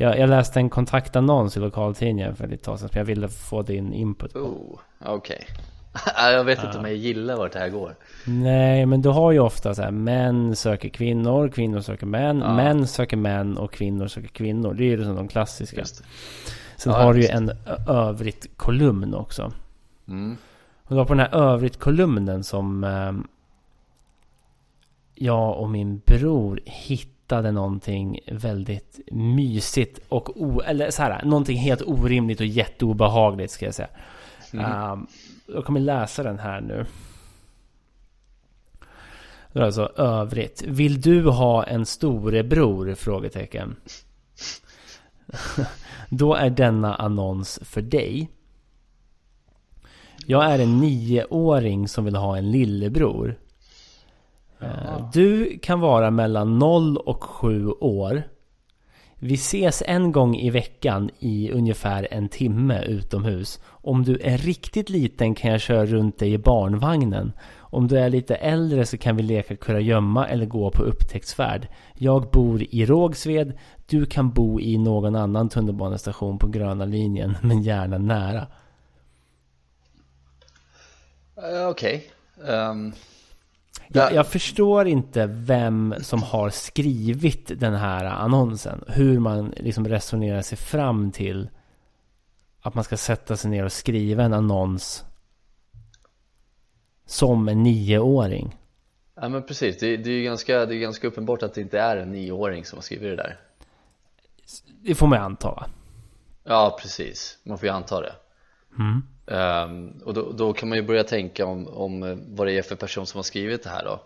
Jag, 0.00 0.18
jag 0.18 0.30
läste 0.30 0.60
en 0.60 0.70
kontaktannons 0.70 1.56
i 1.56 1.60
lokaltidningen 1.60 2.36
för 2.36 2.52
ett 2.52 2.62
tag 2.62 2.78
sedan. 2.78 2.88
Jag 2.92 3.04
ville 3.04 3.28
få 3.28 3.62
din 3.62 3.92
input 3.92 4.32
på. 4.32 4.38
Oh, 4.38 4.78
okej 5.04 5.46
okay. 5.48 5.64
Jag 6.32 6.44
vet 6.44 6.64
inte 6.64 6.78
om 6.78 6.84
jag 6.84 6.94
gillar 6.94 7.36
vart 7.36 7.52
det 7.52 7.58
här 7.58 7.68
går 7.68 7.94
Nej, 8.26 8.86
men 8.86 9.02
du 9.02 9.08
har 9.08 9.32
ju 9.32 9.38
ofta 9.38 9.74
så 9.74 9.82
här 9.82 9.90
män 9.90 10.56
söker 10.56 10.88
kvinnor, 10.88 11.48
kvinnor 11.48 11.80
söker 11.80 12.06
män, 12.06 12.38
Ja. 12.38 12.54
män 12.54 12.86
söker 12.86 13.16
män 13.16 13.58
och 13.58 13.72
kvinnor 13.72 14.06
söker 14.06 14.28
kvinnor. 14.28 14.74
Det 14.74 14.84
är 14.84 14.88
ju 14.88 14.96
liksom 14.96 15.16
de 15.16 15.28
klassiska. 15.28 15.84
Sen 16.76 16.92
Ja, 16.92 17.02
har 17.02 17.14
du 17.14 17.20
ju 17.20 17.28
en 17.28 17.50
övrigt 17.88 18.46
kolumn 18.56 19.14
också. 19.14 19.52
Mm. 20.08 20.36
Och 20.82 20.88
det 20.88 20.94
var 20.94 21.04
på 21.04 21.14
den 21.14 21.20
här 21.20 21.34
övrigt 21.34 21.78
kolumnen 21.78 22.44
som 22.44 22.84
eh, 22.84 23.12
jag 25.14 25.58
och 25.58 25.70
min 25.70 26.00
bror 26.06 26.60
hittade 26.64 27.17
någonting 27.30 28.20
väldigt 28.26 29.00
mysigt 29.10 30.00
och 30.08 30.42
o, 30.42 30.60
eller 30.60 30.90
så 30.90 31.02
här, 31.02 31.24
någonting 31.24 31.58
helt 31.58 31.82
orimligt 31.82 32.40
och 32.40 32.46
jätteobehagligt 32.46 33.52
ska 33.52 33.64
jag 33.64 33.74
säga. 33.74 33.88
Mm. 34.52 34.92
Um, 34.92 35.06
jag 35.46 35.64
kommer 35.64 35.80
läsa 35.80 36.22
den 36.22 36.38
här 36.38 36.60
nu. 36.60 36.86
Det 39.52 39.58
är 39.58 39.64
alltså 39.64 39.92
övrigt. 39.96 40.62
Vill 40.66 41.00
du 41.00 41.28
ha 41.28 41.64
en 41.64 41.86
storebror? 41.86 42.94
Frågetecken. 42.94 43.76
Då 46.08 46.34
är 46.34 46.50
denna 46.50 46.94
annons 46.94 47.60
för 47.62 47.82
dig. 47.82 48.30
Jag 50.26 50.44
är 50.44 50.58
en 50.58 50.78
nioåring 50.78 51.88
som 51.88 52.04
vill 52.04 52.16
ha 52.16 52.36
en 52.36 52.50
lillebror. 52.50 53.38
Eh, 54.60 54.68
Jaha. 54.84 55.10
Du 55.12 55.58
kan 55.58 55.80
vara 55.80 56.10
mellan 56.10 56.58
0 56.58 56.96
och 56.96 57.24
7 57.24 57.68
år. 57.70 58.22
Vi 59.20 59.34
ses 59.34 59.82
en 59.86 60.12
gång 60.12 60.36
i 60.36 60.50
veckan 60.50 61.10
i 61.18 61.50
ungefär 61.50 62.08
en 62.10 62.28
timme 62.28 62.82
utomhus. 62.84 63.60
Om 63.66 64.04
du 64.04 64.18
är 64.18 64.38
riktigt 64.38 64.90
liten 64.90 65.34
kan 65.34 65.50
jag 65.50 65.60
köra 65.60 65.86
runt 65.86 66.18
dig 66.18 66.32
i 66.32 66.38
barnvagnen. 66.38 67.32
Om 67.70 67.88
du 67.88 67.98
är 67.98 68.10
lite 68.10 68.34
äldre 68.34 68.86
så 68.86 68.98
kan 68.98 69.16
vi 69.16 69.22
leka 69.22 69.56
kurragömma 69.56 70.28
eller 70.28 70.46
gå 70.46 70.70
på 70.70 70.82
upptäcktsfärd. 70.82 71.68
Jag 71.94 72.30
bor 72.30 72.62
i 72.70 72.86
Rågsved. 72.86 73.52
Du 73.86 74.06
kan 74.06 74.30
bo 74.30 74.60
i 74.60 74.78
någon 74.78 75.16
annan 75.16 75.48
tunnelbanestation 75.48 76.38
på 76.38 76.48
gröna 76.48 76.84
linjen, 76.84 77.36
men 77.42 77.62
gärna 77.62 77.98
nära. 77.98 78.46
Eh, 81.36 81.68
Okej 81.68 82.10
Ehm, 82.48 82.92
Jag, 83.88 84.12
jag 84.12 84.26
förstår 84.26 84.88
inte 84.88 85.26
vem 85.26 85.94
som 86.00 86.22
har 86.22 86.50
skrivit 86.50 87.60
den 87.60 87.74
här 87.74 88.04
annonsen. 88.04 88.84
Hur 88.88 89.18
man 89.18 89.54
liksom 89.56 89.88
resonerar 89.88 90.42
sig 90.42 90.58
fram 90.58 91.12
till 91.12 91.48
att 92.60 92.74
man 92.74 92.84
ska 92.84 92.96
sätta 92.96 93.36
sig 93.36 93.50
ner 93.50 93.64
och 93.64 93.72
skriva 93.72 94.22
en 94.22 94.32
annons 94.32 95.04
som 97.06 97.48
en 97.48 97.62
nioåring. 97.62 98.56
Ja 99.14 99.28
men 99.28 99.42
precis, 99.42 99.78
det, 99.78 99.96
det 99.96 100.10
är 100.10 100.14
ju 100.14 100.24
ganska, 100.24 100.66
det 100.66 100.74
är 100.74 100.78
ganska 100.78 101.06
uppenbart 101.06 101.42
att 101.42 101.54
det 101.54 101.60
inte 101.60 101.78
är 101.78 101.96
en 101.96 102.12
nioåring 102.12 102.64
som 102.64 102.76
har 102.76 102.82
skrivit 102.82 103.02
det 103.02 103.16
där 103.16 103.40
Det 104.82 104.94
får 104.94 105.06
man 105.06 105.22
anta 105.22 105.50
va? 105.50 105.66
Ja 106.44 106.78
precis, 106.82 107.38
man 107.42 107.58
får 107.58 107.68
ju 107.68 107.74
anta 107.74 108.00
det 108.00 108.12
Mm. 108.78 109.02
Och 110.04 110.14
då, 110.14 110.32
då 110.32 110.52
kan 110.52 110.68
man 110.68 110.78
ju 110.78 110.84
börja 110.84 111.04
tänka 111.04 111.46
om, 111.46 111.68
om 111.68 112.02
eh, 112.02 112.16
vad 112.28 112.46
det 112.46 112.52
är 112.58 112.62
för 112.62 112.76
person 112.76 113.06
som 113.06 113.18
har 113.18 113.22
skrivit 113.22 113.62
det 113.62 113.70
här 113.70 113.84
då 113.84 114.00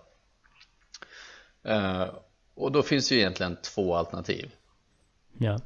Ehm, 1.64 2.08
Och 2.54 2.72
då 2.72 2.82
finns 2.82 3.08
det 3.08 3.14
ju 3.14 3.20
egentligen 3.20 3.56
två 3.62 3.96
alternativ 3.96 4.54
Ja. 5.38 5.60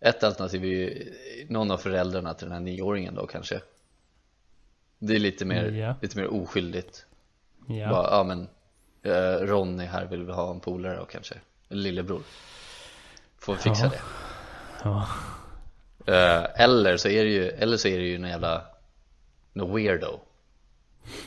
Ett 0.00 0.24
alternativ 0.24 0.64
är 0.64 0.68
ju 0.68 1.12
någon 1.48 1.70
av 1.70 1.76
föräldrarna 1.78 2.34
till 2.34 2.46
den 2.46 2.52
här 2.52 2.60
nioåringen 2.60 3.14
då 3.14 3.26
kanske 3.26 3.60
Det 4.98 5.14
är 5.14 5.18
lite 5.18 5.44
mer, 5.44 5.70
Ja. 5.70 5.94
lite 6.02 6.18
mer 6.18 6.26
oskyldigt 6.34 7.06
Ja. 7.68 7.90
Bara, 7.90 8.16
ja 8.16 8.24
men 8.24 8.48
eh, 9.02 9.46
Ronny 9.46 9.84
här 9.84 10.06
vill 10.06 10.28
ha 10.28 10.50
en 10.50 10.60
polare 10.60 11.00
och 11.00 11.10
kanske 11.10 11.34
En 11.68 11.82
lillebror 11.82 12.22
Får 13.38 13.54
fixa 13.54 13.84
Ja. 13.84 13.90
det 13.90 14.00
ja. 14.84 15.08
Eh, 16.06 16.62
Eller 16.64 16.96
så 16.96 17.08
är 17.08 17.24
det 17.24 17.30
ju, 17.30 17.48
eller 17.48 17.76
så 17.76 17.88
är 17.88 17.98
det 17.98 18.04
ju 18.04 18.14
en 18.14 18.28
jävla 18.28 18.62
Någon 19.52 19.74
weirdo 19.76 20.20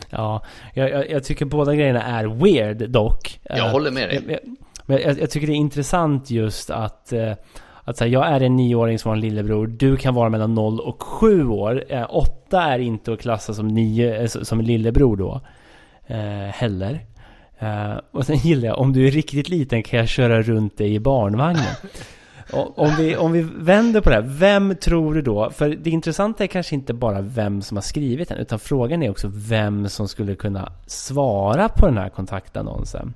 Ja, 0.10 0.44
jag, 0.74 0.90
jag, 0.90 1.10
jag 1.10 1.24
tycker 1.24 1.46
båda 1.46 1.76
grejerna 1.76 2.04
är 2.04 2.26
weird 2.26 2.90
dock. 2.90 3.40
Jag 3.44 3.58
Eh, 3.58 3.72
håller 3.72 3.92
med 3.92 4.10
dig. 4.10 4.40
Men 4.86 5.02
jag, 5.02 5.20
jag 5.20 5.30
tycker 5.30 5.48
det 5.48 5.54
är 5.54 5.56
intressant 5.56 6.30
just 6.30 6.70
att, 6.70 7.14
eh, 7.14 7.34
att 7.84 8.00
här, 8.00 8.08
jag 8.08 8.28
är 8.28 8.42
en 8.42 8.56
nioåring 8.56 9.00
som 9.00 9.10
har 9.10 9.16
en 9.16 9.22
lillebror. 9.22 9.68
Du 9.68 9.98
kan 9.98 10.14
vara 10.14 10.30
mellan 10.30 10.54
0 10.54 10.80
och 10.80 11.04
7 11.04 11.48
år. 11.48 11.84
Eh, 11.90 12.06
8 12.10 12.62
är 12.62 12.80
inte 12.80 13.14
att 13.14 13.20
klassa 13.22 13.54
som, 13.54 13.68
nio, 13.68 14.28
som 14.28 14.60
en 14.60 14.66
lillebror 14.66 15.18
då. 15.18 15.42
Eh, 16.08 16.52
heller. 16.54 17.06
Eh, 17.60 17.94
och 18.12 18.26
sen 18.26 18.36
gillar 18.38 18.68
jag, 18.68 18.80
om 18.80 18.94
du 18.94 19.08
är 19.08 19.12
riktigt 19.12 19.50
liten 19.50 19.84
kan 19.84 20.00
jag 20.00 20.08
köra 20.10 20.42
runt 20.42 20.78
dig 20.78 20.94
i 20.94 21.00
barnvagnen. 21.00 21.64
Om, 22.52 22.96
vi, 22.98 23.16
om 23.18 23.32
vi 23.32 23.42
vänder 23.42 24.02
på 24.02 24.10
det 24.10 24.16
här, 24.16 24.22
vem 24.28 24.76
tror 24.76 25.14
du 25.14 25.22
då? 25.22 25.50
För 25.50 25.70
det 25.70 25.90
intressanta 25.90 26.44
är 26.44 26.48
kanske 26.48 26.76
inte 26.76 26.94
bara 26.94 27.22
vem 27.22 27.62
som 27.62 27.78
har 27.78 27.82
skrivit 27.82 28.30
den, 28.30 28.38
utan 28.38 28.60
frågan 28.60 29.04
är 29.04 29.10
också 29.10 29.32
vem 29.34 29.90
som 29.90 30.08
skulle 30.08 30.36
kunna 30.36 30.72
svara 30.88 31.70
på 31.70 31.86
den 31.86 31.98
här 31.98 32.10
kontaktannonsen. 32.10 33.14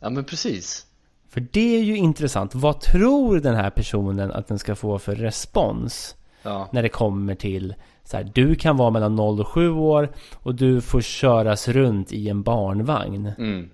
Ja 0.00 0.10
men 0.10 0.24
precis 0.24 0.86
För 1.28 1.46
det 1.52 1.76
är 1.76 1.82
ju 1.82 1.96
intressant. 1.96 2.54
Vad 2.54 2.80
tror 2.80 3.40
den 3.40 3.54
här 3.54 3.70
personen 3.70 4.32
att 4.32 4.48
den 4.48 4.58
ska 4.58 4.74
få 4.74 4.98
för 4.98 5.14
respons? 5.14 6.16
Ja, 6.42 6.68
När 6.72 6.82
det 6.82 6.88
kommer 6.88 7.34
till 7.34 7.74
så 8.04 8.16
här, 8.16 8.30
du 8.34 8.54
kan 8.54 8.76
vara 8.76 8.90
mellan 8.90 9.16
0 9.16 9.40
och 9.40 9.48
7 9.48 9.70
år 9.70 10.12
och 10.34 10.54
du 10.54 10.80
får 10.80 11.00
köras 11.00 11.68
runt 11.68 12.12
i 12.12 12.28
en 12.28 12.42
barnvagn 12.42 13.32
mm, 13.38 13.70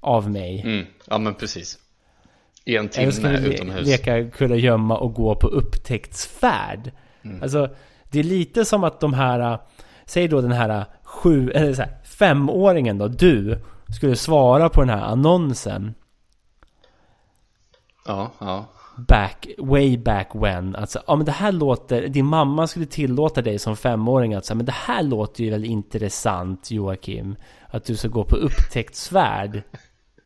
av 0.00 0.30
mig. 0.30 0.60
mm. 0.60 0.86
ja 1.06 1.18
men 1.18 1.34
precis 1.34 1.78
I 2.70 2.76
en 2.76 2.88
Eller 2.96 3.12
timme 3.12 3.40
le- 3.40 3.54
utomhus 3.54 3.86
leka 3.86 4.30
kurragömma 4.30 4.98
och 4.98 5.14
gå 5.14 5.34
på 5.34 5.46
upptäcktsfärd? 5.46 6.92
Mm. 7.22 7.42
Alltså, 7.42 7.68
det 8.10 8.18
är 8.18 8.24
lite 8.24 8.64
som 8.64 8.84
att 8.84 9.00
de 9.00 9.14
här, 9.14 9.58
säg 10.04 10.28
då 10.28 10.40
den 10.40 10.52
här 10.52 10.84
sju, 11.04 11.50
eller 11.50 11.74
så 11.74 11.82
här, 11.82 11.92
femåringen 12.04 12.98
då, 12.98 13.08
du, 13.08 13.58
skulle 13.96 14.16
svara 14.16 14.68
på 14.68 14.80
den 14.80 14.90
här 14.90 15.02
annonsen 15.02 15.94
Ja, 18.06 18.30
ja 18.38 18.66
back, 19.08 19.46
way 19.58 19.98
back 19.98 20.30
when. 20.34 20.76
Alltså, 20.76 21.02
ja 21.06 21.16
men 21.16 21.26
det 21.26 21.32
här 21.32 21.52
låter, 21.52 22.08
din 22.08 22.26
mamma 22.26 22.66
skulle 22.66 22.86
tillåta 22.86 23.42
dig 23.42 23.58
som 23.58 23.76
femåring 23.76 24.34
att 24.34 24.44
säga, 24.44 24.56
men 24.56 24.66
det 24.66 24.72
här 24.72 25.02
låter 25.02 25.44
ju 25.44 25.50
väl 25.50 25.64
intressant 25.64 26.70
Joakim. 26.70 27.36
Att 27.68 27.84
du 27.84 27.96
ska 27.96 28.08
gå 28.08 28.24
på 28.24 28.36
upptäcktsfärd 28.36 29.62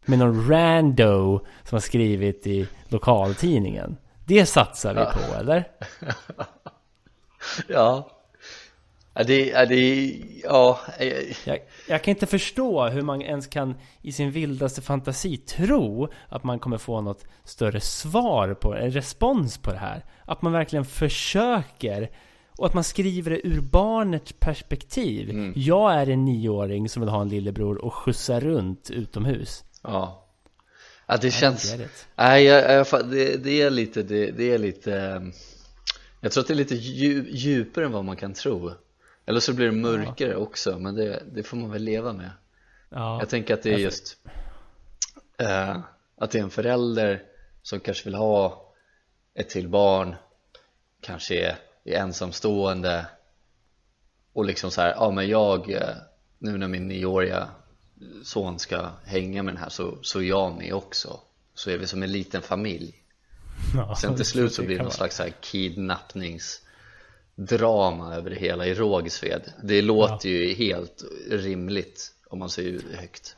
med 0.05 0.19
någon 0.19 0.49
rando 0.51 1.41
som 1.65 1.77
har 1.77 1.81
skrivit 1.81 2.47
i 2.47 2.69
lokaltidningen. 2.89 3.97
Det 4.27 4.47
satsar 4.47 4.95
vi 4.95 5.01
Ja. 5.01 5.13
på, 5.13 5.35
eller? 5.41 5.65
Ja 7.69 8.11
Ja 9.17 9.25
det, 9.25 9.65
det, 9.65 10.13
ja 10.45 10.81
eh, 10.99 11.09
Jag, 11.45 11.59
jag 11.89 12.03
kan 12.03 12.13
inte 12.13 12.27
förstå 12.27 12.89
hur 12.89 13.03
man 13.03 13.23
ens 13.23 13.47
kan 13.47 13.75
i 14.03 14.13
sin 14.13 14.31
vildaste 14.31 14.83
fantasi 14.83 15.37
tro 15.37 16.09
att 16.29 16.45
man 16.45 16.59
kommer 16.59 16.79
få 16.79 17.01
något 17.01 17.25
större 17.45 17.81
svar 17.81 18.55
på 18.55 18.75
en 18.75 18.91
respons 18.91 19.59
på 19.59 19.73
det 19.73 19.79
här. 19.79 20.05
Att 20.25 20.43
man 20.43 20.53
verkligen 20.53 20.85
försöker 20.85 22.11
och 22.59 22.67
att 22.67 22.75
man 22.75 22.85
skriver 22.85 23.31
det 23.31 23.47
ur 23.47 23.61
barnets 23.61 24.33
perspektiv. 24.33 25.31
Mm. 25.31 25.53
Jag 25.57 25.95
är 25.95 26.09
en 26.09 26.25
nioåring 26.25 26.89
som 26.89 27.01
vill 27.03 27.11
ha 27.11 27.23
en 27.23 27.29
lillebror 27.29 27.85
och 27.85 27.95
skjutsa 27.95 28.41
runt 28.41 28.91
utomhus. 28.91 29.65
Ja. 29.85 30.21
Ja 31.07 31.17
det 31.17 31.31
känns 31.31 31.73
get 31.73 31.81
it. 31.81 32.07
Nej, 32.15 32.45
jag, 32.45 32.73
jag, 32.73 33.11
det, 33.11 33.37
det 33.37 33.63
är 33.63 33.71
lite, 33.71 34.03
det, 34.03 34.31
det 34.31 34.53
är 34.53 34.59
lite 34.59 34.97
ehm, 34.97 35.33
Jag 36.21 36.33
tror 36.33 36.43
att 36.43 36.49
det 36.49 36.55
är 36.55 36.57
lite 36.57 36.75
dju, 36.75 37.27
djupare 37.31 37.85
än 37.85 37.93
vad 37.93 38.05
man 38.05 38.17
kan 38.17 38.35
tro. 38.35 38.73
Eller 39.27 39.41
så 39.41 39.53
blir 39.53 39.67
det 39.67 39.73
mörkare 39.73 40.37
också, 40.37 40.79
men 40.79 40.95
det, 40.95 41.23
det 41.33 41.43
får 41.43 41.57
man 41.57 41.71
väl 41.71 41.83
leva 41.83 42.13
med. 42.13 42.31
Ja, 42.89 43.19
Jag 43.21 43.29
tänker 43.29 43.55
att 43.55 43.63
det 43.63 43.75
är 43.75 43.79
just 43.79 44.17
eh, 45.39 45.79
Att 46.17 46.31
det 46.31 46.39
är 46.39 46.43
en 46.43 46.51
förälder 46.51 47.23
som 47.63 47.81
kanske 47.81 48.05
vill 48.05 48.15
ha 48.15 48.73
ett 49.35 49.49
till 49.49 49.69
barn 49.69 50.15
Kanske 51.01 51.35
är, 51.35 51.57
är 51.85 51.99
ensamstående. 51.99 53.07
Och 54.33 54.45
liksom 54.45 54.71
så 54.71 54.81
här, 54.81 54.95
ja 54.97 55.11
men 55.11 55.29
jag 55.29 55.71
eh, 55.71 55.97
Nu 56.39 56.59
när 56.59 56.69
min 56.69 56.89
nioåriga 56.89 57.49
son 58.25 58.59
ska 58.59 58.89
hänga 59.05 59.43
med 59.43 59.55
den 59.55 59.63
här 59.63 59.69
så, 59.69 59.99
så 60.03 60.19
är 60.19 60.23
jag 60.23 60.57
med 60.57 60.75
också 60.75 61.21
Så 61.55 61.71
är 61.71 61.79
vi 61.79 61.87
som 61.87 62.03
en 62.03 62.13
liten 62.13 62.43
familj 62.43 62.95
ja, 63.77 63.97
Sen 63.97 64.17
till 64.17 64.25
slut 64.25 64.53
så 64.53 64.63
blir 64.63 64.71
det 64.71 64.77
någon 64.77 64.85
vara. 64.85 64.95
slags 64.95 65.19
här 65.19 65.33
kidnappningsdrama 65.41 68.15
över 68.15 68.31
det 68.31 68.37
hela 68.37 68.67
i 68.67 68.75
Rågsved 68.75 69.53
Det 69.63 69.83
låter 69.83 70.29
ju 70.29 70.55
helt 70.55 71.05
rimligt 71.31 72.13
om 72.31 72.39
man 72.39 72.51
säger 72.51 72.81
högt 72.95 73.37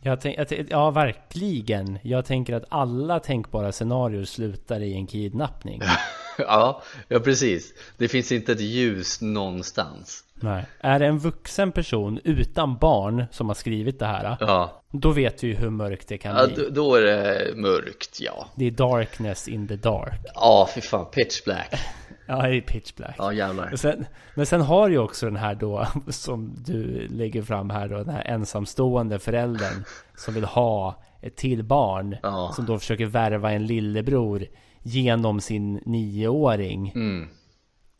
jag 0.00 0.20
tänk, 0.20 0.38
ja, 0.68 0.90
verkligen. 0.90 1.98
Jag 2.02 2.24
tänker 2.24 2.54
att 2.54 2.64
alla 2.68 3.20
tänkbara 3.20 3.72
scenarier 3.72 4.24
slutar 4.24 4.80
i 4.80 4.94
en 4.94 5.06
kidnappning. 5.06 5.82
ja, 6.48 6.82
ja 7.08 7.20
precis. 7.20 7.74
Det 7.96 8.08
finns 8.08 8.32
inte 8.32 8.52
ett 8.52 8.60
ljus 8.60 9.20
någonstans. 9.20 10.22
Nej. 10.40 10.64
Är 10.80 10.98
det 10.98 11.06
en 11.06 11.18
vuxen 11.18 11.72
person 11.72 12.20
utan 12.24 12.76
barn 12.76 13.24
som 13.30 13.48
har 13.48 13.54
skrivit 13.54 13.98
det 13.98 14.06
här? 14.06 14.36
Ja, 14.40 14.82
Då 14.90 15.10
vet 15.10 15.44
vi 15.44 15.46
ju 15.48 15.54
hur 15.54 15.70
mörkt 15.70 16.08
det 16.08 16.18
kan 16.18 16.36
ja 16.36 16.46
bli. 16.46 16.68
då, 16.70 16.94
är 16.94 17.02
det 17.02 17.56
mörkt, 17.56 18.20
ja. 18.20 18.46
Det 18.54 18.64
är 18.66 18.70
darkness 18.70 19.48
in 19.48 19.68
the 19.68 19.76
dark. 19.76 20.20
Ja, 20.34 20.68
fy 20.74 20.80
fan, 20.80 21.06
pitch 21.10 21.44
black. 21.44 21.74
Ja, 22.28 22.42
det 22.42 22.56
är 22.56 22.60
pitch 22.60 22.94
black. 22.94 23.14
Ja, 23.18 23.32
jävlar. 23.32 23.66
Men 23.68 23.78
sen, 23.78 24.06
men 24.34 24.46
sen 24.46 24.60
har 24.60 24.88
ju 24.88 24.98
också 24.98 25.26
den 25.26 25.36
här 25.36 25.54
då, 25.54 25.86
som 26.08 26.54
du 26.66 27.08
lägger 27.08 27.42
fram 27.42 27.70
här 27.70 27.88
då, 27.88 27.96
den 27.96 28.08
här 28.14 28.22
ensamstående 28.24 29.18
föräldern 29.18 29.84
som 30.16 30.34
vill 30.34 30.44
ha 30.44 31.02
ett 31.22 31.36
till 31.36 31.62
barn. 31.64 32.16
Ja. 32.22 32.52
Som 32.56 32.66
då 32.66 32.78
försöker 32.78 33.06
värva 33.06 33.52
en 33.52 33.66
lillebror 33.66 34.46
genom 34.86 35.40
sin 35.40 35.74
nioåring. 35.74 36.92
Mm. 36.94 37.28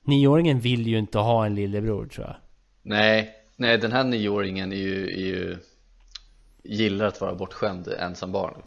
Nioåringen 0.05 0.61
vill 0.61 0.87
ju 0.87 0.99
inte 0.99 1.19
ha 1.19 1.47
en 1.47 1.55
lillebror 1.55 2.07
tror 2.07 2.27
jag. 2.27 2.37
Nej, 2.83 3.31
nej 3.57 3.79
den 3.79 3.93
här 3.93 4.05
nioåringen 4.05 4.73
är 4.73 4.77
ju, 4.77 5.07
är 5.07 5.27
ju 5.27 5.57
gillar 6.65 7.07
att 7.07 7.21
vara 7.21 7.35
bortskämd 7.35 7.89
ensam 7.89 8.33
barn. 8.33 8.63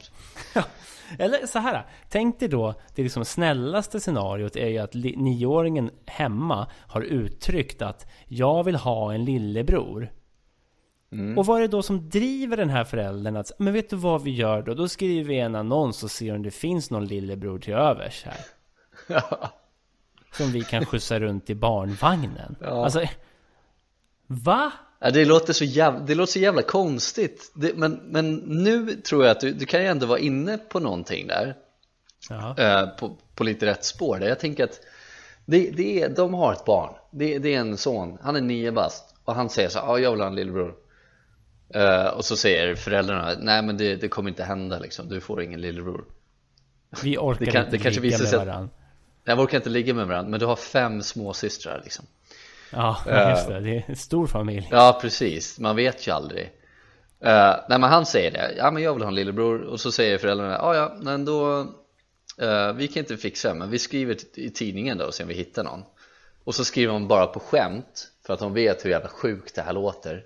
Eller 1.18 1.46
så 1.48 1.60
här, 1.60 1.86
tänk 2.10 2.40
dig 2.40 2.50
då, 2.50 2.74
det 2.96 3.04
liksom 3.04 3.26
snällaste 3.26 4.00
scenariot 4.00 4.56
är 4.56 4.68
ju 4.68 4.78
att 4.78 4.94
nioåringen 4.94 5.92
hemma 6.06 6.68
har 6.88 7.02
uttryckt 7.02 7.82
att 7.82 8.12
jag 8.28 8.64
vill 8.64 8.76
ha 8.76 9.14
en 9.14 9.26
lillebror. 9.26 10.12
Och 11.38 11.46
vad 11.46 11.58
är 11.58 11.62
det 11.62 11.68
då 11.68 11.82
som 11.82 12.10
driver 12.10 12.58
den 12.58 12.70
här 12.70 12.84
föräldern 12.84 13.36
att, 13.36 13.52
men 13.58 13.74
vet 13.74 13.90
du 13.90 13.96
vad 13.96 14.24
vi 14.24 14.32
gör 14.32 14.62
då? 14.62 14.74
Då 14.74 14.88
skriver 14.88 15.30
vi 15.30 15.40
en 15.40 15.56
annons 15.56 16.04
och 16.04 16.12
ser 16.12 16.36
om 16.36 16.44
det 16.44 16.52
finns 16.52 16.92
någon 16.92 17.06
lillebror 17.06 17.60
till 17.60 17.74
övers 17.74 18.26
här. 18.26 18.46
Som 20.32 20.52
vi 20.52 20.62
kan 20.62 20.86
skjutsa 20.86 21.20
runt 21.20 21.50
i 21.50 21.56
barnvagnen. 21.56 22.56
Ja. 22.62 22.84
Alltså, 22.84 23.04
va? 24.28 24.72
Ja, 25.00 25.10
det, 25.10 25.26
låter 25.26 25.54
så 25.54 25.64
jävla, 25.66 26.00
det 26.00 26.16
låter 26.16 26.32
så 26.32 26.40
jävla 26.40 26.62
konstigt 26.62 27.52
det, 27.56 27.74
men, 27.76 27.92
men 27.94 28.36
nu 28.36 28.96
tror 28.96 29.24
jag 29.24 29.32
att 29.32 29.40
du, 29.40 29.52
du 29.54 29.66
kan 29.66 29.82
ju 29.82 29.88
ändå 29.88 30.06
vara 30.06 30.20
inne 30.20 30.58
på 30.58 30.80
någonting 30.80 31.28
där 31.28 31.56
Ja, 32.30 32.56
eh, 32.58 32.88
på, 32.88 33.18
på 33.36 33.44
lite 33.44 33.66
rätt 33.66 33.86
spår 33.86 34.20
där. 34.20 34.28
Jag 34.28 34.40
tänker 34.40 34.64
att 34.64 34.80
det, 35.46 35.72
det 35.72 36.04
är, 36.04 36.10
de 36.10 36.34
har 36.34 36.54
ett 36.54 36.66
barn, 36.66 36.94
det, 37.12 37.40
det 37.40 37.56
är 37.56 37.60
en 37.60 37.78
son, 37.78 38.18
han 38.22 38.36
är 38.36 38.42
nio 38.42 38.72
bast 38.72 39.16
och 39.26 39.36
han 39.36 39.50
säger 39.50 39.70
så 39.70 39.80
här, 39.80 39.88
ja 39.88 40.00
jag 40.00 40.12
vill 40.12 40.22
ha 40.22 40.28
en 40.28 40.36
lillebror 40.36 40.76
eh, 41.74 42.06
och 42.08 42.26
så 42.26 42.36
säger 42.38 42.76
föräldrarna, 42.76 43.34
nej 43.40 43.62
men 43.62 43.78
det, 43.78 43.96
det 43.96 44.08
kommer 44.08 44.30
inte 44.30 44.44
hända 44.44 44.80
liksom, 44.80 45.10
du 45.10 45.22
får 45.22 45.42
ingen 45.42 45.62
lillebror. 45.62 46.06
Vi 47.04 47.18
orkar 47.18 47.46
det 47.46 47.52
kan- 47.52 47.66
inte 47.66 47.78
det 47.78 47.84
kanske 47.84 48.02
ligga 48.02 48.18
visar 48.18 48.38
med 48.38 48.48
varandra. 48.48 48.70
Jag 49.24 49.40
orkar 49.40 49.58
inte 49.58 49.70
ligga 49.70 49.94
med 49.94 50.08
varandra, 50.08 50.30
men 50.30 50.40
du 50.40 50.46
har 50.46 50.56
fem 50.56 51.02
småsystrar 51.02 51.82
liksom. 51.84 52.06
Ja, 52.72 52.98
just 53.30 53.48
det. 53.48 53.60
Det 53.60 53.76
är 53.78 53.84
en 53.88 53.96
stor 53.96 54.28
familj. 54.28 54.68
Ja 54.72 55.00
precis, 55.02 55.60
man 55.60 55.76
vet 55.76 56.08
ju 56.08 56.12
aldrig. 56.12 56.44
Uh, 57.26 57.56
Nej 57.70 57.80
men 57.80 57.84
han 57.84 58.06
säger 58.06 58.32
det, 58.32 58.54
ja 58.58 58.72
men 58.72 58.84
jag 58.84 58.94
vill 58.94 59.04
ha 59.04 59.10
en 59.10 59.16
lillebror. 59.16 59.62
Och 59.62 59.80
så 59.80 59.92
säger 59.92 60.18
föräldrarna, 60.18 60.54
ja 60.54 60.76
ja 60.76 60.98
men 61.02 61.26
då 61.26 61.60
eh, 62.42 62.74
Vi 62.74 62.88
kan 62.88 63.00
inte 63.00 63.18
fixa 63.18 63.54
men 63.54 63.70
vi 63.70 63.80
skriver 63.80 64.18
i 64.40 64.50
tidningen 64.50 64.98
då 64.98 65.06
och 65.06 65.14
ser 65.14 65.24
om 65.24 65.28
vi 65.28 65.34
hittar 65.34 65.64
någon. 65.64 65.84
Och 66.44 66.56
så 66.56 66.66
skriver 66.66 66.94
de 66.94 67.08
bara 67.08 67.26
på 67.28 67.40
skämt 67.40 68.08
för 68.26 68.34
att 68.34 68.40
de 68.40 68.54
vet 68.54 68.86
hur 68.86 68.90
jävla 68.90 69.10
sjukt 69.10 69.56
det 69.56 69.62
här 69.62 69.74
låter 69.74 70.24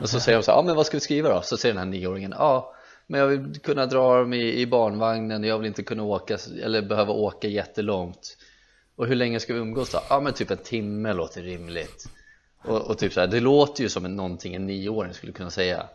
Och 0.00 0.08
så 0.08 0.20
säger 0.20 0.38
de 0.38 0.42
så 0.42 0.50
här, 0.50 0.58
ja 0.58 0.62
men 0.62 0.76
vad 0.76 0.86
ska 0.86 0.96
vi 0.96 1.00
skriva 1.00 1.28
då? 1.28 1.42
Så 1.42 1.56
säger 1.56 1.74
den 1.74 1.84
här 1.84 1.90
nioåringen, 1.90 2.34
ja 2.38 2.74
men 3.06 3.20
jag 3.20 3.26
vill 3.26 3.60
kunna 3.60 3.86
dra 3.86 4.18
dem 4.18 4.32
i, 4.32 4.60
i 4.60 4.66
barnvagnen, 4.66 5.44
jag 5.44 5.58
vill 5.58 5.66
inte 5.66 5.82
kunna 5.82 6.02
åka 6.02 6.38
eller 6.62 6.82
behöva 6.82 7.12
åka 7.12 7.48
jättelångt 7.48 8.36
Och 8.96 9.06
hur 9.06 9.14
länge 9.14 9.40
ska 9.40 9.54
vi 9.54 9.60
umgås 9.60 9.90
då? 9.90 10.00
Ja 10.10 10.20
men 10.20 10.32
typ 10.32 10.50
en 10.50 10.58
timme 10.58 11.12
låter 11.12 11.42
rimligt 11.42 12.08
och, 12.64 12.90
och 12.90 12.98
typ 12.98 13.12
så 13.12 13.20
här, 13.20 13.26
det 13.26 13.40
låter 13.40 13.82
ju 13.82 13.88
som 13.88 14.04
en, 14.04 14.16
någonting 14.16 14.54
en 14.54 14.66
nioåring 14.66 15.14
skulle 15.14 15.32
kunna 15.32 15.50
säga 15.50 15.86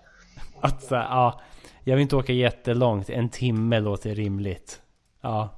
Att 0.62 0.84
så 0.84 0.96
här, 0.96 1.04
ja, 1.04 1.42
jag 1.84 1.96
vill 1.96 2.02
inte 2.02 2.16
åka 2.16 2.34
jättelångt. 2.34 3.10
En 3.10 3.30
timme 3.30 3.80
låter 3.80 4.16
rimligt. 4.16 4.82
Ja, 5.22 5.50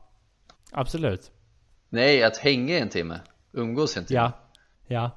absolut. 0.72 1.32
Nej, 1.90 2.24
att 2.24 2.38
hänga 2.38 2.80
en 2.80 2.90
timme, 2.90 3.20
umgås 3.52 3.98
en 3.98 4.06
timme 4.06 4.20
Ja, 4.20 4.32
ja. 4.88 5.12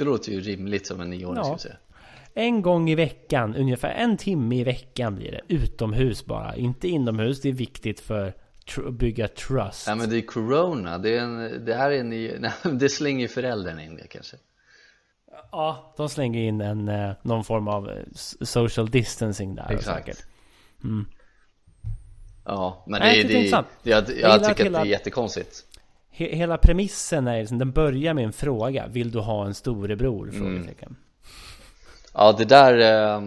Det 0.00 0.04
låter 0.04 0.32
ju 0.32 0.40
rimligt 0.40 0.86
som 0.86 1.00
en 1.00 1.10
nioåring 1.10 1.36
Ja. 1.36 1.44
skulle 1.44 1.58
säga 1.58 1.76
En 2.34 2.62
gång 2.62 2.90
i 2.90 2.94
veckan, 2.94 3.56
ungefär 3.56 3.88
en 3.90 4.16
timme 4.16 4.56
i 4.56 4.64
veckan 4.64 5.14
blir 5.14 5.30
det. 5.32 5.54
Utomhus 5.54 6.24
bara, 6.26 6.56
inte 6.56 6.88
inomhus. 6.88 7.40
Det 7.40 7.48
är 7.48 7.52
viktigt 7.52 8.00
för 8.00 8.34
tr- 8.66 8.88
att 8.88 8.94
bygga 8.94 9.28
trust. 9.28 9.86
Ja 9.86 9.94
men 9.94 10.10
det 10.10 10.16
är 10.16 10.22
corona, 10.22 10.98
det, 10.98 11.16
är 11.16 11.20
en, 11.20 11.64
det 11.64 11.74
här 11.74 11.90
är 11.90 12.00
en 12.00 12.10
ny, 12.10 12.32
nej, 12.38 12.52
det 12.72 12.88
slänger 12.88 13.20
ju 13.20 13.28
föräldern 13.28 13.78
in 13.80 13.96
det 13.96 14.06
kanske 14.06 14.36
Ja, 15.52 15.94
de 15.96 16.08
slänger 16.08 16.40
in 16.40 16.60
en, 16.60 16.88
eh, 16.88 17.12
någon 17.22 17.44
form 17.44 17.68
av 17.68 17.90
eh, 17.90 17.96
social 18.40 18.90
distancing 18.90 19.54
där. 19.54 19.70
Exakt. 19.70 20.06
Säkert. 20.06 20.26
Ja, 22.44 22.84
men 22.86 23.00
Nej, 23.00 23.22
det, 23.22 23.28
tycker 23.28 23.56
det, 23.56 23.64
det 23.82 24.00
det, 24.06 24.14
jag, 24.14 24.30
Jag 24.30 24.40
jag, 24.40 24.48
tycker 24.48 24.66
att 24.66 24.72
det 24.72 24.78
är 24.78 24.84
jättekonstigt 24.84 25.64
He- 26.12 26.34
hela 26.34 26.58
premissen 26.58 27.26
är 27.28 27.38
liksom, 27.40 27.58
den 27.58 27.72
börjar 27.72 28.14
med 28.14 28.24
en 28.24 28.32
fråga. 28.32 28.86
Vill 28.86 29.10
du 29.10 29.18
ha 29.18 29.46
en 29.46 29.54
storebror? 29.54 30.28
Mm. 30.28 30.40
Frågetecken. 30.40 30.96
Ja 32.14 32.32
det 32.32 32.44
där, 32.44 32.78
eh, 33.18 33.22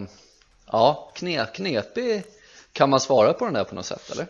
ja 0.72 1.10
knep, 1.14 1.54
knepig 1.54 2.22
Kan 2.72 2.90
man 2.90 3.00
svara 3.00 3.32
på 3.32 3.44
den 3.44 3.54
där 3.54 3.64
på 3.64 3.74
något 3.74 3.86
sätt 3.86 4.10
eller? 4.10 4.26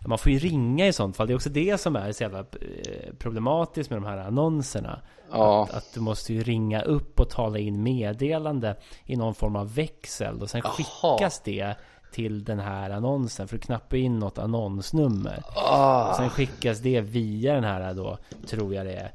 Ja, 0.00 0.08
Man 0.08 0.18
får 0.18 0.32
ju 0.32 0.38
ringa 0.38 0.86
i 0.86 0.92
sånt 0.92 1.16
fall. 1.16 1.26
Det 1.26 1.32
är 1.32 1.34
också 1.36 1.48
det 1.50 1.80
som 1.80 1.96
är 1.96 2.12
så 2.12 2.22
jävla 2.22 2.38
eh, 2.38 3.14
problematiskt 3.18 3.90
med 3.90 3.96
de 4.02 4.06
här 4.06 4.18
annonserna. 4.18 5.00
Ja. 5.30 5.62
Att, 5.70 5.74
att 5.74 5.94
du 5.94 6.00
måste 6.00 6.34
ju 6.34 6.42
ringa 6.42 6.82
upp 6.82 7.20
och 7.20 7.30
tala 7.30 7.58
in 7.58 7.82
meddelande 7.82 8.76
i 9.04 9.16
någon 9.16 9.34
form 9.34 9.56
av 9.56 9.74
växel. 9.74 10.42
Och 10.42 10.50
sen 10.50 10.60
Jaha. 10.64 10.72
skickas 10.72 11.40
det 11.44 11.74
till 12.12 12.44
den 12.44 12.58
här 12.58 12.90
annonsen. 12.90 13.48
För 13.48 13.56
du 13.56 13.60
knappar 13.60 13.96
in 13.96 14.18
något 14.18 14.38
annonsnummer. 14.38 15.42
Och 16.10 16.16
sen 16.16 16.30
skickas 16.30 16.78
det 16.78 17.00
via 17.00 17.54
den 17.54 17.64
här 17.64 17.94
då, 17.94 18.18
tror 18.46 18.74
jag 18.74 18.86
det 18.86 18.92
är. 18.92 19.12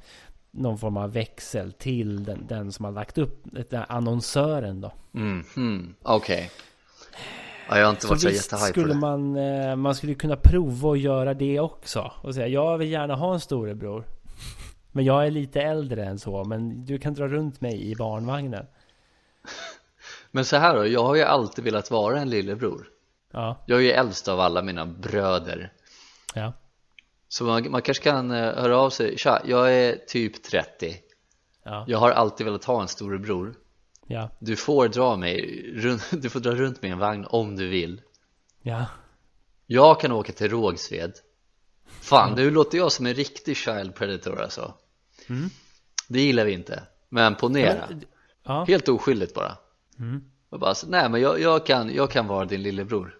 Någon 0.51 0.77
form 0.77 0.97
av 0.97 1.11
växel 1.13 1.71
till 1.71 2.23
den, 2.23 2.45
den 2.47 2.71
som 2.71 2.85
har 2.85 2.91
lagt 2.91 3.17
upp, 3.17 3.43
den 3.69 3.83
annonsören 3.87 4.81
då. 4.81 4.91
mm, 5.13 5.43
hmm, 5.55 5.95
okej 6.01 6.51
ja, 7.69 7.77
Jag 7.77 7.85
har 7.85 7.89
inte 7.89 8.01
Så 8.01 8.07
varit 8.07 8.21
så 8.21 8.27
visst 8.29 8.51
jättehype 8.51 8.73
på 8.73 8.79
skulle 8.79 8.93
man, 8.93 9.35
eh, 9.35 9.75
man 9.75 9.95
skulle 9.95 10.13
kunna 10.15 10.35
prova 10.35 10.91
att 10.91 10.99
göra 10.99 11.33
det 11.33 11.59
också. 11.59 12.11
Och 12.21 12.35
säga, 12.35 12.47
jag 12.47 12.77
vill 12.77 12.91
gärna 12.91 13.15
ha 13.15 13.33
en 13.33 13.39
storebror. 13.39 14.03
Men 14.91 15.05
jag 15.05 15.25
är 15.25 15.31
lite 15.31 15.61
äldre 15.61 16.05
än 16.05 16.19
så, 16.19 16.43
men 16.43 16.85
du 16.85 16.97
kan 16.97 17.13
dra 17.13 17.27
runt 17.27 17.61
mig 17.61 17.91
i 17.91 17.95
barnvagnen. 17.95 18.65
Men 20.35 20.45
så 20.45 20.57
här 20.57 20.75
då, 20.75 20.87
jag 20.87 21.03
har 21.03 21.15
ju 21.15 21.21
alltid 21.21 21.63
velat 21.63 21.91
vara 21.91 22.19
en 22.19 22.29
lillebror. 22.29 22.87
Ja, 23.31 23.63
Jag 23.65 23.77
är 23.79 23.83
ju 23.83 23.91
äldst 23.91 24.27
av 24.27 24.39
alla 24.39 24.61
mina 24.61 24.85
bröder. 24.85 25.73
Ja, 26.33 26.53
Så 27.27 27.43
man, 27.43 27.71
man 27.71 27.81
kanske 27.81 28.03
kan 28.03 28.31
eh, 28.31 28.37
höra 28.37 28.77
av 28.77 28.89
sig 28.89 29.17
Tja, 29.17 29.41
jag 29.45 29.73
är 29.73 29.95
typ 30.07 30.43
30 30.43 30.95
ja, 31.63 31.85
Jag 31.87 31.97
har 31.97 32.11
alltid 32.11 32.45
velat 32.45 32.65
ha 32.65 32.81
en 32.81 32.87
storebror. 32.87 33.55
Ja, 34.07 34.29
Du 34.39 34.55
får 34.55 34.87
dra 34.87 35.15
mig, 35.15 35.63
du 36.11 36.29
får 36.29 36.39
dra 36.39 36.51
runt 36.51 36.81
med 36.81 36.91
en 36.91 36.99
vagn 36.99 37.25
om 37.29 37.55
du 37.55 37.67
vill. 37.67 38.01
Ja. 38.61 38.85
Jag 39.65 39.99
kan 39.99 40.11
åka 40.11 40.31
till 40.31 40.49
Rågsved. 40.49 41.13
Fan, 41.85 42.33
nu 42.35 42.51
låter 42.51 42.77
jag 42.77 42.91
som 42.91 43.05
en 43.05 43.13
riktig 43.13 43.57
child 43.57 43.95
predator 43.95 44.41
alltså. 44.41 44.73
Mm. 45.29 45.49
Det 46.07 46.21
gillar 46.21 46.45
vi 46.45 46.51
inte. 46.51 46.83
Men 47.09 47.35
ponera, 47.35 47.89
ja. 48.43 48.65
helt 48.67 48.89
oskyldigt 48.89 49.33
bara 49.33 49.57
Mm. 49.99 50.23
och 50.49 50.59
bara, 50.59 50.75
så, 50.75 50.87
nej 50.87 51.09
men 51.09 51.21
jag, 51.21 51.39
jag, 51.41 51.65
kan, 51.65 51.93
jag 51.93 52.11
kan 52.11 52.27
vara 52.27 52.45
din 52.45 52.61
lillebror 52.63 53.15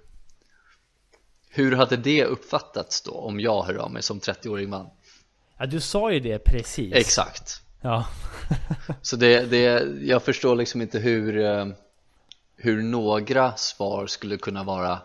Hur 1.50 1.76
hade 1.76 1.98
det 1.98 2.26
uppfattats 2.26 3.02
då 3.02 3.12
om 3.12 3.40
jag 3.40 3.64
hör 3.64 3.76
av 3.76 3.92
mig 3.92 4.04
som 4.04 4.20
30-årig 4.20 4.70
man? 4.70 4.90
ja, 5.58 5.66
du 5.66 5.80
sa 5.80 6.12
ju 6.12 6.20
det 6.20 6.40
precis. 6.40 6.94
Exakt 6.94 7.62
Ja, 7.82 8.06
Så 9.02 9.16
det, 9.16 9.46
det, 9.46 9.88
jag 10.02 10.24
förstår 10.24 10.56
liksom 10.56 10.82
inte 10.82 11.00
hur, 11.00 11.46
eh, 11.46 11.66
hur 12.56 12.82
några 12.82 13.56
svar 13.56 14.08
skulle 14.08 14.38
kunna 14.38 14.64
vara 14.64 15.00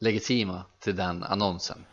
legitima 0.00 0.62
till 0.80 0.96
den 0.96 1.22
annonsen 1.22 1.84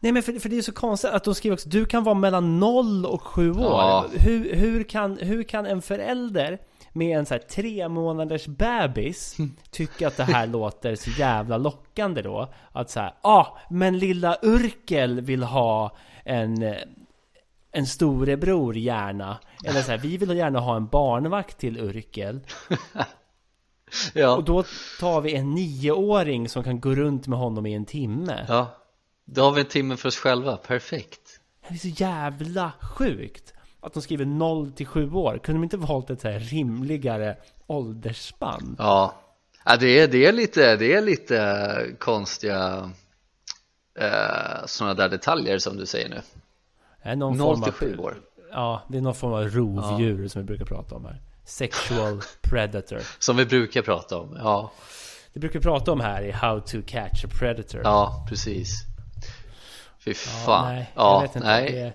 Nej 0.00 0.12
men 0.12 0.22
för, 0.22 0.32
för 0.38 0.48
det 0.48 0.58
är 0.58 0.62
så 0.62 0.72
konstigt 0.72 1.10
att 1.10 1.24
de 1.24 1.34
skriver 1.34 1.54
också 1.54 1.68
Du 1.68 1.84
kan 1.84 2.04
vara 2.04 2.14
mellan 2.14 2.60
0 2.60 3.06
och 3.06 3.22
7 3.22 3.50
år 3.50 3.56
Ja. 3.60 4.06
hur, 4.12 4.54
hur, 4.54 4.84
kan, 4.84 5.18
hur 5.18 5.42
kan 5.42 5.66
en 5.66 5.82
förälder 5.82 6.58
med 6.98 7.18
en 7.18 7.26
så 7.26 7.34
här 7.34 7.38
tre 7.38 7.88
månaders 7.88 8.46
bebis 8.46 9.36
tycka 9.70 10.08
att 10.08 10.16
det 10.16 10.24
här 10.24 10.46
låter 10.46 10.94
så 10.94 11.10
jävla 11.10 11.56
lockande 11.56 12.22
då? 12.22 12.52
Att 12.72 12.90
så 12.90 13.00
här, 13.00 13.14
ja 13.22 13.30
ah, 13.30 13.58
men 13.70 13.98
lilla 13.98 14.38
Urkel 14.42 15.20
vill 15.20 15.42
ha 15.42 15.96
en 16.24 16.74
en 17.72 17.86
storebror 17.86 18.76
gärna 18.76 19.38
Eller 19.64 19.82
så 19.82 19.90
här, 19.90 19.98
vi 19.98 20.16
vill 20.16 20.36
gärna 20.36 20.60
ha 20.60 20.76
en 20.76 20.86
barnvakt 20.86 21.58
till 21.58 21.78
Urkel 21.80 22.40
Ja, 24.14 24.36
Och 24.36 24.44
då 24.44 24.64
tar 25.00 25.20
vi 25.20 25.34
en 25.34 25.50
nioåring 25.50 26.48
som 26.48 26.64
kan 26.64 26.80
gå 26.80 26.94
runt 26.94 27.26
med 27.26 27.38
honom 27.38 27.66
i 27.66 27.74
en 27.74 27.84
timme. 27.84 28.44
ja 28.48 28.66
Då 29.24 29.42
har 29.42 29.52
vi 29.52 29.60
en 29.60 29.66
timme 29.66 29.96
för 29.96 30.08
oss 30.08 30.16
själva, 30.16 30.56
perfekt 30.56 31.40
Det 31.68 31.74
är 31.74 31.78
så 31.78 31.88
jävla 31.88 32.72
sjukt. 32.80 33.54
Att 33.80 33.94
de 33.94 34.02
skriver 34.02 34.24
0 34.24 34.72
till 34.72 34.86
7 34.86 35.12
år. 35.12 35.38
Kunde 35.38 35.58
de 35.58 35.64
inte 35.64 35.76
valt 35.76 36.10
ett 36.10 36.20
så 36.20 36.28
här 36.28 36.38
rimligare 36.38 37.36
åldersspann? 37.66 38.76
Ja, 38.78 39.14
ja 39.64 39.76
det, 39.76 39.98
är, 40.00 40.08
det, 40.08 40.26
är 40.26 40.32
lite, 40.32 40.76
det 40.76 40.92
är 40.94 41.02
lite 41.02 41.96
konstiga 41.98 42.90
eh, 43.98 44.66
sådana 44.66 44.94
där 44.94 45.08
detaljer 45.08 45.58
som 45.58 45.76
du 45.76 45.86
säger 45.86 46.08
nu 46.08 46.20
Det 47.02 47.08
är 47.08 47.16
någon 47.16 47.36
0 47.38 47.56
form 47.56 47.62
till 47.62 47.72
av, 47.72 47.96
7 47.96 47.98
år 47.98 48.14
Ja, 48.52 48.82
det 48.88 48.98
är 48.98 49.02
någon 49.02 49.14
form 49.14 49.32
av 49.32 49.48
rovdjur 49.48 50.28
som 50.28 50.40
vi 50.42 50.46
brukar 50.46 50.64
prata 50.64 50.94
om 50.94 51.04
här. 51.04 51.20
Sexual 51.44 52.20
predator. 52.42 53.00
Som 53.18 53.36
vi 53.36 53.46
brukar 53.46 53.82
prata 53.82 54.18
om, 54.18 54.36
ja, 54.38 54.72
Det 55.32 55.40
brukar 55.40 55.58
vi 55.58 55.62
prata 55.62 55.92
om 55.92 56.00
här 56.00 56.22
i 56.22 56.30
How 56.30 56.60
to 56.60 56.78
catch 56.86 57.24
a 57.24 57.28
predator. 57.38 57.80
ja 57.84 58.26
precis 58.28 58.84
Fy 59.98 60.10
Ja, 60.10 60.14
fan, 60.16 60.74
nej, 60.74 60.92
ja, 60.94 61.14
jag 61.14 61.22
vet 61.22 61.36
inte. 61.36 61.48
nej. 61.48 61.72
Det, 61.72 61.92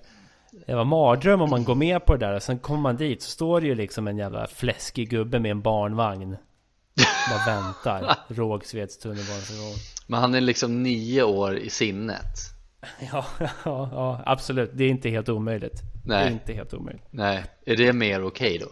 det 0.67 0.75
var 0.75 0.85
mardröm 0.85 1.41
om 1.41 1.49
man 1.49 1.63
går 1.63 1.75
med 1.75 2.05
på 2.05 2.13
det 2.17 2.25
där. 2.25 2.35
Och 2.35 2.43
sen 2.43 2.59
kommer 2.59 2.79
man 2.79 2.95
dit 2.95 3.21
så 3.21 3.29
står 3.29 3.61
det 3.61 3.67
ju 3.67 3.75
liksom 3.75 4.07
en 4.07 4.17
jävla 4.17 4.47
fläskig 4.47 5.09
gubbe 5.09 5.39
med 5.39 5.51
en 5.51 5.61
barnvagn. 5.61 6.37
Bara 7.29 7.55
väntar. 7.55 8.17
Rågsveds 8.27 8.97
tunnelbanestation. 8.97 9.73
Men 10.07 10.19
han 10.19 10.35
är 10.35 10.41
liksom 10.41 10.83
nio 10.83 11.23
år 11.23 11.57
i 11.57 11.69
sinnet 11.69 12.53
Ja, 13.11 13.25
ja, 13.39 13.89
ja, 13.91 14.23
absolut. 14.25 14.71
Det 14.73 14.83
är 14.83 14.89
inte 14.89 15.09
helt 15.09 15.29
omöjligt. 15.29 15.81
Det 16.05 16.15
är 16.15 16.23
Nej. 16.23 16.31
inte 16.33 16.53
helt 16.53 16.73
omöjligt. 16.73 17.05
Nej, 17.09 17.43
är 17.65 17.75
det 17.75 17.93
mer 17.93 18.23
okej 18.23 18.57
då? 18.57 18.67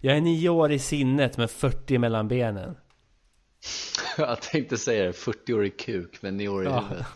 Jag 0.00 0.16
är 0.16 0.20
nio 0.20 0.48
år 0.48 0.72
i 0.72 0.78
sinnet 0.78 1.36
med 1.36 1.50
40 1.50 1.98
mellan 1.98 2.28
benen. 2.28 2.76
Jag 4.18 4.42
tänkte 4.42 4.78
säga 4.78 5.04
det, 5.04 5.12
40 5.12 5.54
år 5.54 5.64
i 5.64 5.70
kuk 5.70 6.18
men 6.22 6.36
9 6.36 6.48
år 6.48 6.62
i 6.62 6.66
Ja. 6.66 6.80
huvudet 6.88 7.06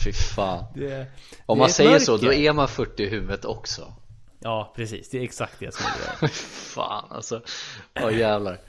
Fy 0.04 0.12
fan 0.12 0.64
Det, 0.74 1.06
Om 1.46 1.58
det 1.58 1.62
är 1.62 1.64
man 1.64 1.70
säger 1.70 1.98
så, 1.98 2.12
mörker. 2.12 2.26
då 2.26 2.32
är 2.32 2.52
man 2.52 2.68
40 2.68 3.02
i 3.02 3.08
huvudet 3.08 3.44
också 3.44 3.92
Ja, 4.40 4.72
precis. 4.76 5.10
Det 5.10 5.18
är 5.18 5.22
exakt 5.22 5.54
det 5.58 5.74
som 5.74 5.86
är 5.86 6.20
det. 6.20 6.28
Fan 6.28 7.04
alltså, 7.10 7.42
ja 7.94 8.10
jävlar 8.10 8.60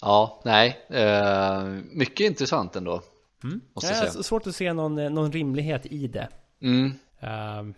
Ja, 0.00 0.42
nej, 0.44 0.86
eh, 0.90 1.62
mycket 1.92 2.20
intressant 2.26 2.76
ändå 2.76 3.02
Mm. 3.44 3.60
Måste 3.74 3.90
jag 3.92 4.04
är 4.06 4.10
säga. 4.10 4.22
svårt 4.22 4.46
att 4.46 4.56
se 4.56 4.72
någon, 4.72 4.98
eh, 4.98 5.10
någon 5.10 5.32
rimlighet 5.32 5.86
i 5.86 6.06
det. 6.06 6.28
mm. 6.62 6.92
Ehm, 7.20 7.74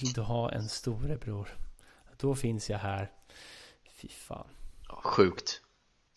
vill 0.00 0.12
du 0.12 0.20
ha 0.20 0.52
en 0.52 0.68
storebror? 0.68 1.48
Då 2.16 2.34
finns 2.34 2.70
jag 2.70 2.78
här. 2.78 3.10
Fy 4.00 4.08
fan. 4.08 4.46
Sjukt 5.04 5.60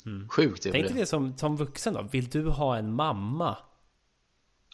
Mm. 0.06 0.30
Sjukt 0.30 0.66
är 0.66 0.72
Tänk 0.72 0.88
dig 0.88 0.96
det 0.96 1.06
som, 1.06 1.38
som 1.38 1.58
vuxen 1.58 1.94
då. 1.94 2.02
Vill 2.12 2.30
du 2.30 2.48
ha 2.48 2.78
en 2.78 2.94
mamma? 2.94 3.58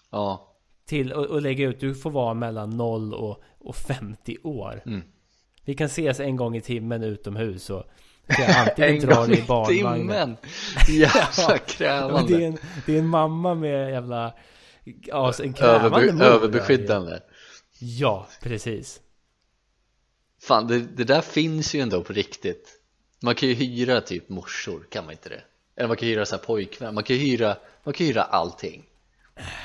Ja, 0.09 0.55
Till 0.85 1.13
och, 1.13 1.25
och 1.25 1.41
lägga 1.41 1.67
ut, 1.67 1.79
du 1.79 1.95
får 1.95 2.11
vara 2.11 2.33
mellan 2.33 2.69
0 2.69 3.13
och, 3.13 3.43
och 3.59 3.75
50 3.75 4.37
år. 4.43 4.81
Mm. 4.85 5.01
Vi 5.65 5.75
kan 5.75 5.85
ses 5.85 6.19
en 6.19 6.35
gång 6.35 6.55
i 6.55 6.61
timmen 6.61 7.03
utomhus 7.03 7.69
och 7.69 7.83
antingen 8.57 8.95
en 8.95 8.99
dra 8.99 9.15
gång 9.15 9.33
i 9.33 9.43
barnvagnen. 9.47 10.07
timmen 10.07 10.37
Jävla 11.01 11.57
krävande 11.67 12.37
det, 12.37 12.43
är 12.43 12.47
en, 12.47 12.57
det 12.85 12.95
är 12.95 12.99
en 12.99 13.07
mamma 13.07 13.55
med 13.55 13.91
jävla... 13.91 14.33
Ja, 14.83 15.33
en 15.43 15.53
krävande 15.53 15.97
Överbe 15.97 16.13
mor. 16.13 16.23
Överbeskyddande 16.23 17.19
Ja, 17.79 18.27
precis. 18.41 19.01
Fan, 20.41 20.67
det, 20.67 20.79
det 20.79 21.03
där 21.03 21.21
finns 21.21 21.75
ju 21.75 21.79
ändå 21.79 22.03
på 22.03 22.13
riktigt 22.13 22.76
Man 23.21 23.35
kan 23.35 23.49
ju 23.49 23.55
hyra 23.55 24.01
typ 24.01 24.29
morsor, 24.29 24.87
kan 24.89 25.03
man 25.05 25.11
inte 25.11 25.29
det? 25.29 25.41
Eller 25.75 25.87
man 25.87 25.97
kan 25.97 26.07
hyra 26.07 26.25
så 26.25 26.35
här 26.35 26.43
pojkvän, 26.43 26.93
man 26.93 27.03
kan 27.03 27.15
hyra, 27.15 27.57
man 27.83 27.93
kan 27.93 28.07
hyra 28.07 28.23
allting 28.23 28.83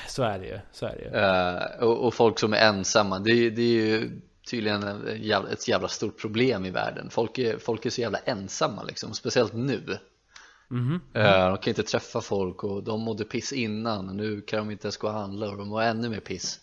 Så 0.09 0.23
är 0.23 0.39
det 0.39 0.47
ju. 0.47 0.59
Så 0.73 0.87
är 0.87 0.93
det 0.97 1.03
ju. 1.03 1.09
Eh, 1.11 1.89
och, 1.89 2.07
och 2.07 2.15
folk 2.15 2.39
som 2.39 2.53
är 2.53 2.57
ensamma, 2.59 3.19
det, 3.19 3.31
är- 3.31 3.51
det 3.51 3.63
är 3.63 3.87
ju 3.87 4.21
tydligen 4.51 4.83
en 4.83 5.23
jävla, 5.23 5.51
ett 5.51 5.69
jävla 5.69 5.89
stort 5.89 6.21
problem 6.21 6.65
i 6.65 6.71
världen 6.71 7.11
folk 7.11 7.39
är, 7.39 7.59
folk 7.59 7.87
är 7.87 7.91
så 7.91 8.01
jävla 8.01 8.19
ensamma 8.19 8.83
liksom, 8.83 9.15
speciellt 9.15 9.53
nu 9.53 9.99
Mhm. 10.71 11.01
Eh, 11.15 11.49
De 11.49 11.57
kan 11.59 11.69
inte 11.71 11.83
träffa 11.83 12.21
folk 12.21 12.65
och 12.65 12.85
de 12.85 13.01
mådde 13.01 13.25
piss 13.25 13.53
innan 13.53 14.09
och 14.09 14.15
nu 14.17 14.41
kan 14.41 14.59
de 14.59 14.71
inte 14.71 14.87
ens 14.87 14.97
gå 14.97 15.07
och 15.07 15.13
handla 15.13 15.51
och 15.51 15.57
de 15.57 15.69
mår 15.69 15.83
ännu 15.83 16.09
mer 16.09 16.21
piss 16.21 16.61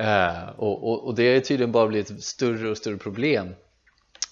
Eh, 0.00 0.48
och, 0.48 0.88
och, 0.90 1.06
och 1.06 1.14
det 1.14 1.22
är 1.22 1.40
tydligen 1.40 1.72
bara 1.72 1.86
blivit 1.86 2.10
ett 2.10 2.22
större 2.22 2.70
och 2.70 2.76
större 2.76 2.96
problem 2.96 3.54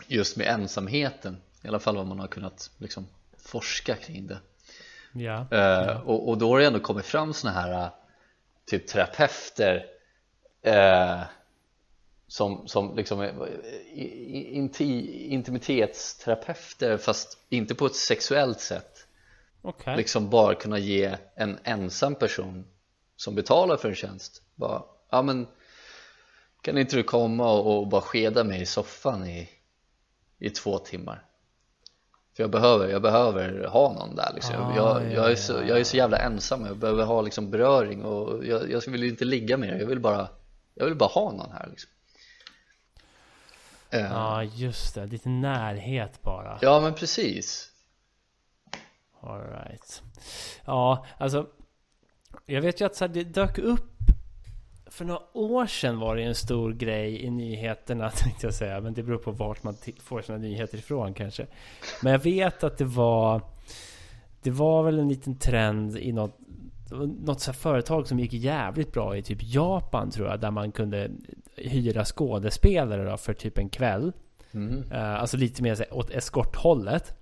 just 0.06 0.36
med 0.36 0.46
ensamheten 0.46 1.36
i 1.62 1.68
alla 1.68 1.78
fall 1.78 1.96
vad 1.96 2.06
man 2.06 2.20
har 2.20 2.28
kunnat 2.28 2.70
liksom 2.78 3.06
forska 3.38 3.94
kring 3.94 4.26
det 4.26 4.38
Ja. 5.14 5.46
Eh, 5.50 6.00
och, 6.00 6.28
och 6.28 6.38
då 6.38 6.48
har 6.48 6.58
det 6.58 6.66
ändå 6.66 6.80
kommit 6.80 7.04
fram 7.04 7.32
såna 7.32 7.52
här 7.52 7.72
eh, 7.72 7.88
typ 8.66 8.86
terapeuter 8.86 9.86
eh, 10.62 11.20
som, 12.26 12.68
som 12.68 12.96
liksom 12.96 13.48
inti, 13.92 15.28
intimitetsterapeuter 15.28 16.96
fast 16.96 17.38
inte 17.48 17.74
på 17.74 17.86
ett 17.86 17.94
sexuellt 17.94 18.60
sätt 18.60 19.06
Okej. 19.62 19.96
liksom 19.96 20.30
bara 20.30 20.54
kunna 20.54 20.78
ge 20.78 21.16
en 21.34 21.58
ensam 21.64 22.14
person 22.14 22.64
som 23.16 23.34
betalar 23.34 23.76
för 23.76 23.88
en 23.88 23.94
tjänst 23.94 24.42
bara, 24.54 24.82
ja 25.10 25.22
men 25.22 25.46
kan 26.60 26.78
inte 26.78 26.96
du 26.96 27.02
komma 27.02 27.52
och, 27.52 27.78
och 27.78 27.88
bara 27.88 28.00
skeda 28.00 28.44
mig 28.44 28.62
i 28.62 28.66
soffan 28.66 29.26
i, 29.26 29.48
i 30.38 30.50
två 30.50 30.78
timmar 30.78 31.24
för 32.36 32.42
jag 32.42 32.50
behöver, 32.50 32.88
jag 32.88 33.02
behöver 33.02 33.64
ha 33.64 33.92
någon 33.92 34.16
där 34.16 34.32
liksom. 34.34 34.56
Ah, 34.56 34.76
jag, 34.76 35.02
ja, 35.02 35.12
jag, 35.12 35.32
är 35.32 35.36
så, 35.36 35.52
ja. 35.52 35.62
jag 35.62 35.80
är 35.80 35.84
så 35.84 35.96
jävla 35.96 36.18
ensam, 36.18 36.66
jag 36.66 36.76
behöver 36.76 37.04
ha 37.04 37.22
liksom 37.22 37.50
beröring 37.50 38.04
och 38.04 38.46
jag, 38.46 38.70
jag 38.70 38.80
vill 38.86 39.02
ju 39.02 39.08
inte 39.08 39.24
ligga 39.24 39.56
med 39.56 39.68
er, 39.68 39.80
jag 39.80 39.86
vill 39.86 40.00
bara 40.00 40.28
jag 40.74 40.84
vill 40.84 40.94
bara 40.94 41.08
ha 41.08 41.32
någon 41.32 41.52
här 41.52 41.68
liksom. 41.70 41.90
Eh, 43.90 44.00
Ja, 44.00 44.42
just 44.42 44.94
det. 44.94 45.06
Lite 45.06 45.28
närhet 45.28 46.22
bara. 46.22 46.58
ja 46.62 46.80
men 46.80 46.94
precis 46.94 47.70
All 49.20 49.40
right. 49.40 50.02
Ja, 50.64 51.06
alltså. 51.18 51.46
Jag 52.46 52.62
vet 52.62 52.80
ju 52.80 52.84
att 52.84 52.96
så 52.96 53.04
här, 53.04 53.14
det 53.14 53.24
dök 53.24 53.58
upp. 53.58 53.93
För 54.94 55.04
några 55.04 55.20
år 55.33 55.66
sedan 55.66 55.98
var 55.98 56.16
det 56.16 56.22
en 56.22 56.35
stor 56.35 56.72
grej 56.72 57.22
i 57.22 57.30
nyheterna 57.30 58.11
tänkte 58.16 58.46
jag 58.46 58.54
säga. 58.54 58.80
Men 58.80 58.94
det 58.94 59.02
beror 59.02 59.18
på 59.18 59.30
vart 59.30 59.62
man 59.62 59.76
får 60.00 60.22
sina 60.22 60.38
nyheter 60.38 60.78
ifrån 60.78 61.14
kanske. 61.14 61.46
Men 62.02 62.12
jag 62.12 62.18
vet 62.18 62.64
att 62.64 62.78
det 62.78 62.85
var. 62.85 63.42
Det 64.42 64.50
var 64.50 64.83
väl 64.83 64.98
en 64.98 65.09
liten 65.09 65.38
trend 65.38 65.98
i 65.98 66.12
något. 66.12 66.38
Något 67.26 67.40
så 67.40 67.52
företag 67.52 68.09
som 68.09 68.18
gick 68.18 68.33
jävligt 68.33 68.92
bra 68.92 69.16
i 69.16 69.22
typ 69.22 69.38
Japan 69.42 70.11
tror 70.11 70.28
jag. 70.28 70.40
Där 70.40 70.50
man 70.50 70.72
kunde 70.72 71.11
hyra 71.57 72.04
skådespelare 72.04 73.11
då, 73.11 73.16
för 73.16 73.35
typ 73.35 73.59
en 73.59 73.68
kväll. 73.68 74.12
mm. 74.52 74.92
Eh, 74.92 75.14
alltså 75.14 75.37
lite 75.37 75.62
mer 75.62 75.74
så 75.74 75.85
åt 75.90 76.11
eskorthållet. 76.11 77.14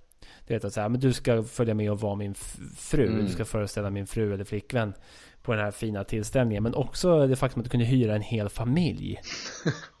Du 0.47 0.53
vet 0.53 0.65
att 0.65 0.73
säga, 0.73 0.89
men 0.89 0.99
du 0.99 1.13
ska 1.13 1.43
följa 1.43 1.73
med 1.73 1.91
och 1.91 1.99
vara 1.99 2.15
min 2.15 2.33
fru. 2.77 3.07
Mm. 3.07 3.25
Du 3.25 3.31
ska 3.31 3.45
föreställa 3.45 3.89
min 3.89 4.07
fru 4.07 4.33
eller 4.33 4.43
flickvän 4.43 4.93
på 5.43 5.51
den 5.55 5.63
här 5.65 5.71
fina 5.71 6.03
tillställningen. 6.03 6.63
Men 6.63 6.75
också 6.75 7.27
det 7.27 7.35
faktum 7.35 7.59
att 7.59 7.63
du 7.63 7.69
kunde 7.69 7.85
hyra 7.85 8.15
en 8.15 8.21
hel 8.21 8.49
familj. 8.49 9.19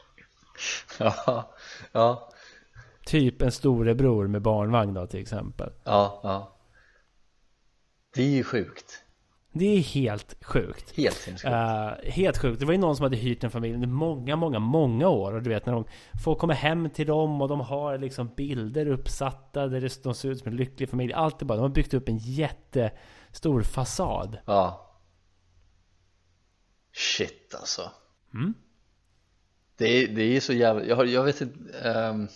ja, 0.99 1.53
ja, 1.91 2.29
Typ 3.05 3.41
en 3.41 3.51
storebror 3.51 4.27
med 4.27 4.41
barnvagn 4.41 4.93
då 4.93 5.07
till 5.07 5.19
exempel. 5.21 5.69
ja, 5.83 6.19
ja 6.23 6.49
det 8.15 8.21
är 8.23 8.27
ju 8.29 8.43
sjukt 8.43 9.03
Det 9.53 9.65
är 9.65 9.79
helt 9.81 10.35
sjukt. 10.45 10.97
helt 10.97 11.15
sinnessjukt 11.15 11.53
Eh, 11.53 12.11
helt 12.11 12.37
sjukt. 12.37 12.59
Det 12.59 12.65
var 12.65 12.73
ju 12.73 12.79
någon 12.79 12.95
som 12.95 13.03
hade 13.03 13.15
hyrt 13.17 13.43
en 13.43 13.51
familj 13.51 13.73
under 13.73 13.87
många, 13.87 14.35
många, 14.35 14.59
många 14.59 15.07
år. 15.09 15.33
Och 15.33 15.41
du 15.43 15.49
vet 15.49 15.65
när 15.65 15.73
de 15.73 15.85
får 16.23 16.35
komma 16.35 16.53
hem 16.53 16.89
till 16.89 17.07
dem 17.07 17.41
och 17.41 17.47
de 17.47 17.59
har 17.61 17.97
liksom 17.97 18.27
bilder 18.37 18.87
uppsatta 18.87 19.67
där 19.67 19.81
det- 19.81 20.03
de 20.03 20.13
ser 20.13 20.29
ut 20.29 20.39
som 20.39 20.47
en 20.51 20.57
lycklig 20.57 20.89
familj. 20.89 21.13
Allt 21.13 21.41
är 21.41 21.45
bara, 21.45 21.55
de 21.55 21.61
har 21.61 21.69
byggt 21.69 21.93
upp 21.93 22.09
en 22.09 22.17
jättestor 22.17 23.61
fasad. 23.63 24.37
Ja 24.45 24.89
Shit 26.93 27.55
alltså 27.55 27.91
Mm. 28.33 28.53
Det 29.77 29.85
är, 29.87 30.07
det 30.07 30.23
är 30.23 30.39
så 30.39 30.53
jävla, 30.53 30.83
jag, 30.85 30.95
har, 30.95 31.05
jag 31.05 31.23
vet 31.23 31.41
inte 31.41 31.79
ehm, 31.79 32.27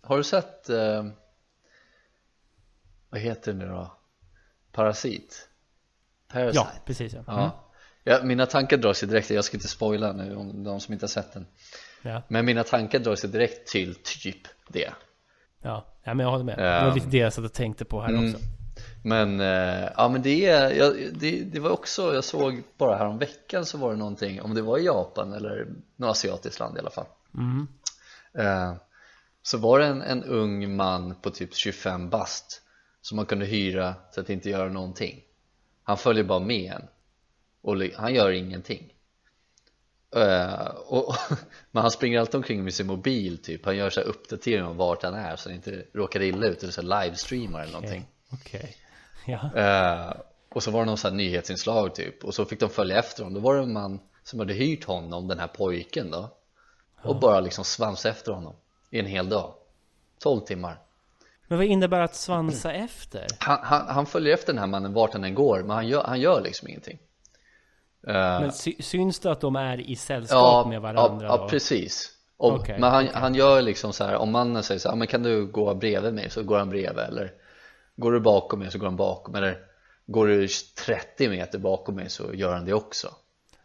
Har 0.00 0.16
du 0.16 0.24
sett 0.24 0.68
ehm, 0.68 1.12
Vad 3.10 3.20
heter 3.20 3.52
det 3.52 3.58
nu 3.58 3.66
då? 3.66 3.92
Parasit? 4.72 5.48
Parasite? 6.28 6.56
Ja, 6.58 6.72
precis 6.86 7.12
ja. 7.12 7.38
Mm. 7.38 7.50
ja. 8.04 8.20
Mina 8.24 8.46
tankar 8.46 8.76
dras 8.76 9.02
ju 9.02 9.06
direkt, 9.06 9.30
jag 9.30 9.44
ska 9.44 9.56
inte 9.56 9.68
spoila 9.68 10.12
nu 10.12 10.36
om 10.36 10.64
de 10.64 10.80
som 10.80 10.92
inte 10.92 11.04
har 11.04 11.08
sett 11.08 11.32
den 11.32 11.46
Ja, 12.02 12.22
Men 12.28 12.44
mina 12.44 12.64
tankar 12.64 12.98
dras 12.98 13.24
ju 13.24 13.28
direkt 13.28 13.68
till 13.68 13.94
typ 13.94 14.42
det 14.68 14.92
ja. 15.62 15.86
ja, 16.02 16.14
men 16.14 16.24
jag 16.24 16.30
håller 16.30 16.44
med. 16.44 16.58
Det 16.58 16.84
var 16.86 16.94
lite 16.94 17.06
det 17.06 17.18
jag 17.18 17.32
satt 17.32 17.44
och 17.44 17.52
tänkte 17.52 17.84
på 17.84 18.00
här 18.00 18.08
Mm. 18.08 18.24
också. 18.34 18.38
Men, 19.02 19.40
eh, 19.40 19.88
ja 19.96 20.08
men 20.08 20.22
det 20.22 20.38
jag, 20.38 20.96
det, 21.14 21.44
det 21.44 21.60
var 21.60 21.70
också, 21.70 22.14
jag 22.14 22.24
såg 22.24 22.62
bara 22.78 22.96
härom 22.96 23.18
veckan 23.18 23.66
så 23.66 23.78
var 23.78 23.90
det 23.90 23.96
någonting, 23.96 24.42
om 24.42 24.54
det 24.54 24.62
var 24.62 24.78
i 24.78 24.84
Japan 24.84 25.32
eller 25.32 25.66
något 25.96 26.10
asiatiskt 26.10 26.60
land 26.60 26.76
i 26.76 26.80
alla 26.80 26.90
fall. 26.90 27.06
Mm. 27.34 27.68
eh, 28.34 28.74
Så 29.42 29.58
var 29.58 29.78
det 29.78 29.86
en, 29.86 30.02
en 30.02 30.24
ung 30.24 30.76
man 30.76 31.14
på 31.14 31.30
typ 31.30 31.54
25 31.54 32.10
bast 32.10 32.62
som 33.00 33.16
man 33.16 33.26
kunde 33.26 33.44
hyra 33.44 33.94
så 34.10 34.20
att 34.20 34.30
inte 34.30 34.50
göra 34.50 34.68
någonting. 34.68 35.20
Han 35.82 35.96
följer 35.96 36.24
bara 36.24 36.40
med 36.40 36.72
en 36.72 36.82
och 37.62 37.76
han 37.96 38.14
gör 38.14 38.30
ingenting. 38.30 38.92
Eh, 40.16 40.64
och, 40.66 41.14
men 41.70 41.82
han 41.82 41.90
springer 41.90 42.20
alltid 42.20 42.34
omkring 42.34 42.64
med 42.64 42.74
sin 42.74 42.86
mobil 42.86 43.38
typ. 43.38 43.64
Han 43.64 43.76
gör 43.76 43.90
så 43.90 44.00
här 44.00 44.06
uppdateringar 44.06 44.66
om 44.66 44.76
vart 44.76 45.02
han 45.02 45.14
är 45.14 45.36
så 45.36 45.48
han 45.48 45.56
inte 45.56 45.84
råkar 45.94 46.22
illa 46.22 46.46
ut 46.46 46.62
eller 46.62 46.72
så 46.72 46.82
här 46.82 47.04
livestreamar 47.04 47.62
eller 47.62 47.72
någonting. 47.72 48.06
Okej. 48.32 48.76
Ja. 49.26 49.50
Eh, 49.56 50.12
och 50.54 50.62
så 50.62 50.70
var 50.70 50.80
det 50.80 50.86
någon 50.86 50.96
sån 50.98 51.10
här 51.10 51.16
nyhetsinslag 51.16 51.94
typ. 51.94 52.24
Och 52.24 52.34
så 52.34 52.44
fick 52.44 52.60
de 52.60 52.68
följa 52.70 52.98
efter 52.98 53.22
honom, 53.22 53.34
då 53.34 53.40
var 53.48 53.54
det 53.56 53.62
en 53.62 53.72
man 53.72 54.00
som 54.22 54.38
hade 54.38 54.52
hyrt 54.52 54.84
honom, 54.84 55.28
den 55.28 55.38
här 55.38 55.46
pojken 55.46 56.10
då. 56.10 56.30
Och 57.02 57.16
bara 57.20 57.40
liksom 57.40 57.64
svans 57.64 58.06
efter 58.06 58.32
honom 58.32 58.54
i 58.90 58.98
en 58.98 59.06
hel 59.06 59.28
dag. 59.28 59.54
12 60.18 60.40
timmar. 60.40 60.78
Men 61.48 61.58
vad 61.58 61.66
innebär 61.66 62.00
att 62.00 62.14
svansa 62.14 62.72
efter? 62.72 63.26
han, 63.38 63.58
han, 63.62 63.86
han 63.88 64.06
följer 64.06 64.34
efter 64.34 64.52
den 64.52 64.58
här 64.58 64.66
mannen 64.66 64.92
vart 64.92 65.12
han 65.12 65.24
än 65.24 65.34
går 65.34 65.58
men 65.58 65.70
han 65.70 65.88
gör, 65.88 66.04
han 66.04 66.20
gör 66.20 66.40
liksom 66.40 66.68
ingenting. 66.68 66.98
Eh, 68.06 68.12
Men 68.14 68.52
sy 68.52 68.74
syns 68.82 69.18
det 69.20 69.30
att 69.32 69.40
de 69.40 69.56
är 69.56 69.80
i 69.80 69.96
sällskap 69.96 70.68
med 70.68 70.80
varandra 70.80 71.26
ja, 71.26 71.36
då? 71.36 71.42
ja 71.42 71.48
precis. 71.48 72.10
Och, 72.36 72.52
Okej, 72.54 72.76
Men 72.80 72.90
han, 72.90 73.04
okej. 73.04 73.20
han 73.20 73.34
gör 73.34 73.62
liksom 73.62 73.92
så 73.92 74.04
här 74.04 74.16
om 74.16 74.30
mannen 74.32 74.62
säger 74.62 74.78
så 74.78 74.88
här, 74.88 74.92
"Ja, 74.92 74.98
men 74.98 75.06
kan 75.06 75.22
du 75.22 75.46
gå 75.46 75.74
bredvid 75.74 76.14
mig? 76.14 76.30
Så 76.30 76.42
går 76.42 76.58
han 76.58 76.68
bredvid 76.70 77.04
eller 77.04 77.32
går 78.00 78.12
du 78.12 78.20
bakom 78.20 78.58
mig 78.58 78.70
så 78.70 78.78
går 78.78 78.86
han 78.86 78.96
bakom 78.96 79.34
eller 79.34 79.58
går 80.06 80.26
du 80.26 80.48
30 80.86 81.28
meter 81.28 81.58
bakom 81.58 81.94
mig 81.94 82.10
så 82.10 82.34
gör 82.34 82.54
han 82.54 82.64
det 82.64 82.72
också 82.72 83.14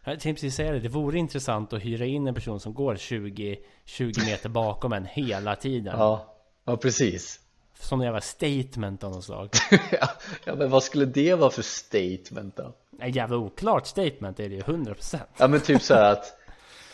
Jag 0.03 0.19
tänkte 0.19 0.33
precis 0.33 0.55
säga 0.55 0.71
det, 0.71 0.79
det 0.79 0.89
vore 0.89 1.19
intressant 1.19 1.73
att 1.73 1.81
hyra 1.81 2.05
in 2.05 2.27
en 2.27 2.35
person 2.35 2.59
som 2.59 2.73
går 2.73 2.95
20, 2.95 3.57
20 3.85 4.25
meter 4.25 4.49
bakom 4.49 4.93
en 4.93 5.05
hela 5.05 5.55
tiden. 5.55 5.99
Ja, 5.99 6.35
ja 6.65 6.77
precis 6.77 7.39
Som 7.79 7.99
en 7.99 8.05
jävla 8.05 8.21
statement 8.21 9.03
av 9.03 9.11
något 9.11 9.23
slag. 9.23 9.49
ja, 10.45 10.55
men 10.55 10.69
vad 10.69 10.83
skulle 10.83 11.05
det 11.05 11.35
vara 11.35 11.51
för 11.51 11.61
statement 11.61 12.55
då? 12.55 12.73
En 12.99 13.11
jävla 13.11 13.37
oklart 13.37 13.87
statement 13.87 14.39
är 14.39 14.49
det 14.49 14.55
ju 14.55 14.61
100%. 14.61 15.19
Ja 15.37 15.47
men 15.47 15.59
typ 15.59 15.81
så 15.81 15.93
att 15.93 16.33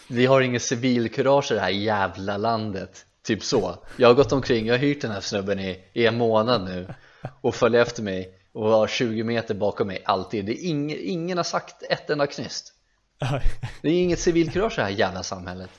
vi 0.08 0.25
har 0.25 0.41
ingen 0.41 0.60
civilkurage 0.60 1.51
i 1.51 1.56
det 1.56 1.62
här 1.62 1.69
jävla 1.69 2.38
landet 2.38 3.06
Typ 3.23 3.43
så 3.43 3.75
Jag 3.97 4.08
har 4.08 4.15
gått 4.15 4.32
omkring, 4.32 4.65
jag 4.65 4.73
har 4.73 4.80
hyrt 4.80 5.01
den 5.01 5.12
här 5.12 5.21
snubben 5.21 5.60
i, 5.60 5.84
i 5.93 6.06
en 6.06 6.17
månad 6.17 6.63
nu 6.63 6.88
Och 7.41 7.55
följer 7.55 7.81
efter 7.81 8.03
mig 8.03 8.38
och 8.53 8.69
har 8.69 8.88
20 8.88 9.23
meter 9.23 9.53
bakom 9.53 9.88
mig 9.88 10.01
alltid. 10.05 10.45
Det 10.45 10.51
är 10.51 10.69
ingen, 10.69 10.97
ingen 11.01 11.38
har 11.38 11.43
sagt 11.43 11.84
ett 11.89 12.10
enda 12.10 12.27
knyst. 12.27 12.73
Det 13.81 13.89
är 13.89 14.03
inget 14.03 14.19
civilkurage 14.19 14.73
i 14.73 14.75
det 14.75 14.84
här 14.84 14.89
jävla 14.89 15.23
samhället. 15.23 15.69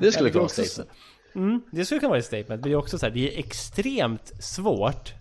Det 0.00 0.12
skulle 0.12 0.30
kunna 0.30 0.40
vara 0.40 0.44
också 0.44 0.64
statement. 0.64 0.90
Mm, 1.34 1.62
det 1.72 1.84
skulle 1.84 2.00
kunna 2.00 2.10
vara 2.10 2.18
ett 2.18 2.24
statement, 2.24 2.48
men 2.48 2.62
det 2.62 2.70
är 2.70 2.76
också 2.76 2.98
så 2.98 3.06
här, 3.06 3.12
det 3.12 3.34
är 3.34 3.38
extremt 3.38 4.44
svårt 4.44 5.12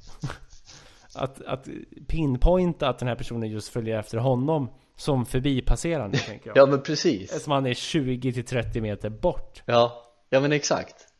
att, 1.15 1.41
att 1.41 1.67
pinpointa 2.07 2.89
att 2.89 2.99
den 2.99 3.07
här 3.07 3.15
personen 3.15 3.49
just 3.49 3.69
följer 3.69 3.99
efter 3.99 4.17
honom 4.17 4.69
som 4.97 5.25
förbipasserande, 5.25 6.17
tänker 6.17 6.47
jag. 6.47 6.57
Ja 6.57 6.65
men 6.65 6.81
precis. 6.81 7.31
Eftersom 7.31 7.51
han 7.51 7.65
är 7.65 7.73
20-30 7.73 8.81
meter 8.81 9.09
bort. 9.09 9.63
Ja, 9.65 10.11
ja 10.29 10.39
men 10.39 10.51
exakt 10.51 11.12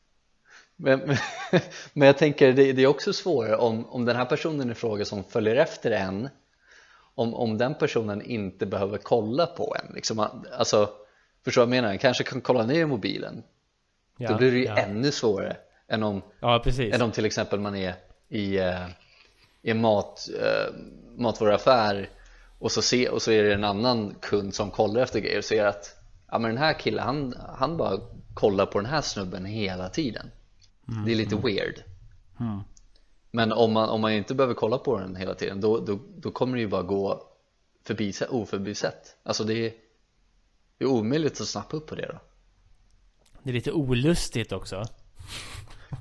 Men, 0.75 0.99
men, 0.99 1.17
men 1.93 2.05
jag 2.05 2.17
tänker 2.17 2.53
det, 2.53 2.73
det 2.73 2.83
är 2.83 2.88
också 2.88 3.13
svårare 3.13 3.55
om, 3.57 3.86
om 3.86 4.05
den 4.05 4.15
här 4.15 4.25
personen 4.25 4.71
i 4.71 4.73
fråga 4.73 5.05
som 5.05 5.23
följer 5.23 5.55
efter 5.55 5.91
en 5.91 6.29
om, 7.15 7.33
om 7.33 7.57
den 7.57 7.75
personen 7.75 8.21
inte 8.21 8.65
behöver 8.65 8.97
kolla 8.97 9.45
på 9.45 9.75
en 9.79 9.95
liksom, 9.95 10.27
Alltså, 10.57 10.89
förstår 11.45 11.62
du 11.62 11.67
vad 11.67 11.75
jag 11.75 11.83
menar? 11.83 11.97
Kanske 11.97 12.23
kan 12.23 12.41
kolla 12.41 12.65
ner 12.65 12.86
mobilen 12.86 13.43
Ja, 14.17 14.29
Då 14.29 14.38
blir 14.38 14.51
det 14.51 14.57
ju 14.57 14.65
ja. 14.65 14.77
ännu 14.77 15.12
svårare 15.12 15.57
än 15.88 16.03
om, 16.03 16.21
Ja, 16.39 16.63
än 16.79 17.01
om 17.01 17.12
till 17.12 17.25
exempel 17.25 17.59
man 17.59 17.75
är 17.75 17.95
i, 18.29 18.57
eh, 18.57 18.88
i 19.62 19.73
mat, 19.73 20.29
eh, 20.41 20.75
matvaruaffär 21.15 22.09
och 22.59 22.71
så, 22.71 22.81
se, 22.81 23.09
och 23.09 23.21
så 23.21 23.31
är 23.31 23.43
det 23.43 23.53
en 23.53 23.63
annan 23.63 24.15
kund 24.21 24.55
som 24.55 24.71
kollar 24.71 25.01
efter 25.01 25.19
grejer 25.19 25.38
och 25.38 25.45
ser 25.45 25.65
att 25.65 25.97
ja, 26.31 26.39
men 26.39 26.49
den 26.51 26.57
här 26.57 26.73
killen 26.73 27.03
han, 27.03 27.36
han 27.57 27.77
bara 27.77 27.99
kollar 28.33 28.65
på 28.65 28.79
den 28.79 28.89
här 28.89 29.01
snubben 29.01 29.45
hela 29.45 29.89
tiden 29.89 30.31
det 30.86 31.12
är 31.12 31.15
lite 31.15 31.36
weird 31.36 31.84
men 33.32 33.52
om 33.52 33.74
man, 33.74 33.89
om 33.89 34.02
man 34.02 34.12
inte 34.12 34.36
behöver 34.36 34.54
kolla 34.54 34.78
på 34.78 35.00
den 35.00 35.15
hela 35.15 35.34
tiden 35.36 35.62
då, 35.62 35.80
då, 35.80 36.00
då 36.17 36.32
kommer 36.32 36.56
det 36.56 36.62
ju 36.62 36.67
bara 36.67 36.82
gå 36.84 37.24
förbi, 37.86 38.13
oförbisett 38.30 39.17
alltså 39.24 39.43
det 39.43 39.54
är, 39.54 39.74
det 40.78 40.86
är 40.86 40.89
omöjligt 40.89 41.41
att 41.41 41.48
snappa 41.48 41.78
upp 41.78 41.88
på 41.88 41.96
det 41.96 42.06
då 42.06 42.19
Det 43.43 43.50
är 43.50 43.54
lite 43.54 43.72
olustigt 43.72 44.52
också. 44.52 44.84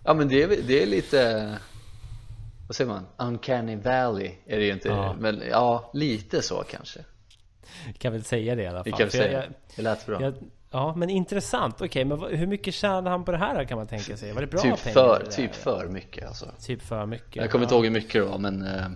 Ja 0.05 0.15
men 0.15 0.29
det 0.29 0.43
är, 0.43 0.49
det 0.49 0.83
är 0.83 0.87
lite 0.87 1.59
Vad 2.69 2.77
säger 2.77 2.91
man? 2.91 3.07
Uncanny 3.17 3.77
Valley 3.77 4.35
är 4.47 4.59
det 4.59 4.65
ju 4.65 4.73
inte 4.73 4.89
Ja. 4.89 5.17
Men 5.19 5.43
ja, 5.51 5.91
lite 5.95 6.43
så 6.43 6.65
kanske 6.71 7.05
Vi 7.87 7.93
kan 7.93 8.13
väl 8.13 8.25
säga 8.25 8.55
det 8.55 8.63
i 8.63 8.67
alla 8.67 8.79
fall. 8.79 8.85
Vi 8.85 8.91
kan 8.93 9.11
För 9.11 9.19
säga 9.19 9.43
jag- 9.43 9.53
Det 9.77 9.83
lät 9.83 10.07
bra 10.07 10.23
jag- 10.23 10.35
Ja, 10.73 10.95
men 10.97 11.11
intressant. 11.11 11.81
Okej, 11.83 12.05
men 12.05 12.21
hur 12.21 12.47
mycket 12.47 12.75
tjänade 12.75 13.11
han 13.11 13.25
på 13.25 13.33
det 13.33 13.39
här 13.39 13.65
kan 13.65 13.79
man 13.79 13.87
tänka 13.87 14.17
sig? 14.17 14.33
Var 14.33 14.41
det 14.41 14.47
bra 14.47 14.61
Typ 14.61 14.83
pengar? 14.85 14.95
för, 14.95 15.19
där? 15.25 15.31
typ 15.31 15.55
för 15.55 15.89
mycket 15.89 16.27
alltså 16.29 16.47
Typ 16.61 16.83
för 16.83 17.07
mycket. 17.07 17.37
Jag 17.37 17.51
kommer 17.51 17.65
inte 17.65 17.75
ja. 17.75 17.77
ihåg 17.77 17.85
hur 17.85 17.93
mycket 17.93 18.13
det 18.13 18.23
var 18.29 18.39
men 18.39 18.63
eh, 18.67 18.87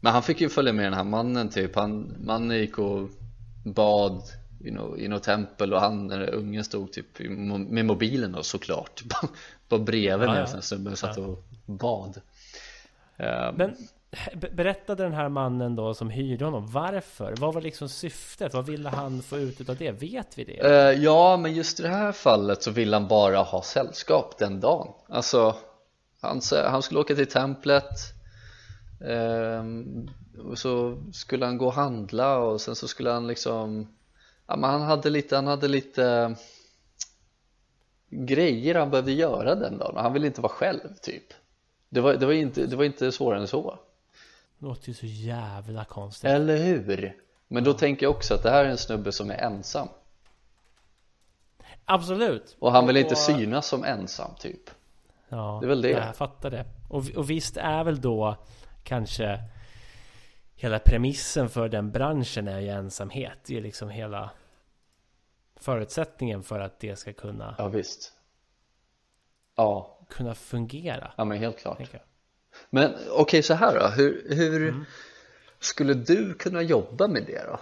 Men 0.00 0.12
han 0.12 0.22
fick 0.22 0.40
ju 0.40 0.48
följa 0.48 0.72
med 0.72 0.84
den 0.84 0.94
här 0.94 1.04
mannen 1.04 1.48
typ 1.48 1.74
Han, 1.76 2.14
mannen 2.18 2.56
gick 2.58 2.78
och 2.78 3.08
bad 3.64 4.22
i 4.64 4.70
något, 4.70 4.98
något 5.00 5.22
tempel 5.22 5.72
och 5.74 5.80
han, 5.80 6.08
den 6.08 6.20
där 6.20 6.34
ungen 6.34 6.64
stod 6.64 6.92
typ 6.92 7.06
med 7.68 7.84
mobilen 7.84 8.32
då 8.32 8.42
såklart 8.42 9.02
Bara 9.68 9.80
bredvid 9.80 10.28
Ja, 10.28 10.38
ja. 10.38 10.46
sen 10.46 10.62
snubben 10.62 10.96
satt 10.96 11.18
och 11.18 11.44
bad 11.66 12.20
Eh, 13.20 13.52
Men 13.56 13.76
berättade 14.52 15.02
den 15.02 15.12
här 15.12 15.28
mannen 15.28 15.76
då 15.76 15.94
som 15.94 16.10
hyrde 16.10 16.44
honom 16.44 16.66
varför? 16.66 17.34
Vad 17.38 17.54
var 17.54 17.60
liksom 17.60 17.88
syftet? 17.88 18.54
Vad 18.54 18.66
ville 18.66 18.88
han 18.88 19.22
få 19.22 19.38
ut 19.38 19.60
utav 19.60 19.76
det? 19.76 19.90
Vet 19.90 20.38
vi 20.38 20.44
det? 20.44 20.62
Uh, 20.64 21.02
ja, 21.04 21.36
men 21.36 21.54
just 21.54 21.80
i 21.80 21.82
det 21.82 21.88
här 21.88 22.12
fallet 22.12 22.62
så 22.62 22.70
ville 22.70 22.96
han 22.96 23.08
bara 23.08 23.38
ha 23.38 23.62
sällskap 23.62 24.38
den 24.38 24.60
dagen 24.60 24.88
Alltså, 25.08 25.56
han, 26.20 26.40
han 26.52 26.82
skulle 26.82 27.00
åka 27.00 27.14
till 27.14 27.26
templet 27.26 27.92
ehm, 29.04 30.08
och 30.50 30.58
så 30.58 31.02
skulle 31.12 31.46
han 31.46 31.58
gå 31.58 31.66
och 31.66 31.72
handla 31.72 32.38
och 32.38 32.60
sen 32.60 32.76
så 32.76 32.88
skulle 32.88 33.10
han 33.10 33.26
liksom 33.26 33.88
Ja 34.46 34.56
men 34.56 34.70
han 34.70 34.82
hade 34.82 35.10
lite, 35.10 35.36
han 35.36 35.46
hade 35.46 35.68
lite 35.68 36.34
grejer 38.10 38.74
han 38.74 38.90
behövde 38.90 39.12
göra 39.12 39.54
den 39.54 39.78
dagen 39.78 39.96
och 39.96 40.02
han 40.02 40.12
ville 40.12 40.26
inte 40.26 40.40
vara 40.40 40.52
själv 40.52 40.88
typ 41.02 41.24
Det 41.88 42.00
var, 42.00 42.14
det 42.14 42.26
var, 42.26 42.32
inte, 42.32 42.66
det 42.66 42.76
var 42.76 42.84
inte 42.84 43.12
svårare 43.12 43.40
än 43.40 43.48
så 43.48 43.78
det 44.58 44.66
låter 44.66 44.88
ju 44.88 44.94
så 44.94 45.06
jävla 45.06 45.84
konstigt. 45.84 46.30
Eller 46.30 46.56
hur? 46.56 47.16
Men 47.48 47.64
då 47.64 47.72
tänker 47.72 48.06
jag 48.06 48.10
också 48.16 48.34
att 48.34 48.42
det 48.42 48.50
här 48.50 48.64
är 48.64 48.68
en 48.68 48.78
snubbe 48.78 49.12
som 49.12 49.30
är 49.30 49.34
ensam 49.36 49.88
Absolut! 51.84 52.56
och 52.58 52.72
han 52.72 52.86
vill 52.86 52.96
inte 52.96 53.10
Och- 53.14 53.18
synas 53.18 53.66
som 53.66 53.84
ensam 53.84 54.34
typ 54.38 54.70
Ja, 55.28 55.58
Det 55.60 55.66
är 55.66 55.68
väl 55.68 55.82
det. 55.82 55.90
Jag 55.90 56.16
fattar 56.16 56.50
det. 56.50 56.64
Och, 56.88 57.04
och 57.16 57.30
visst 57.30 57.56
är 57.56 57.84
väl 57.84 58.00
då 58.00 58.36
kanske 58.82 59.42
hela 60.54 60.78
premissen 60.78 61.48
för 61.48 61.68
den 61.68 61.90
branschen 61.90 62.48
är 62.48 62.60
ju 62.60 62.68
ensamhet. 62.68 63.38
Det 63.46 63.56
är 63.56 63.60
liksom 63.60 63.88
hela 63.90 64.30
förutsättningen 65.56 66.42
för 66.42 66.60
att 66.60 66.80
det 66.80 66.96
ska 66.96 67.12
kunna, 67.12 67.54
Ja 67.58 67.68
visst 67.68 68.12
Ja, 69.56 69.98
kunna 70.08 70.34
fungera. 70.34 71.12
ja 71.16 71.24
men 71.24 71.38
helt 71.38 71.58
klart. 71.58 71.78
Men 72.70 72.94
okej 73.10 73.42
så 73.42 73.54
här 73.54 73.78
då, 73.80 73.86
hur, 73.86 74.26
hur 74.30 74.84
skulle 75.60 75.94
du 75.94 76.34
kunna 76.34 76.62
jobba 76.62 77.08
med 77.08 77.24
det 77.26 77.42
då? 77.46 77.60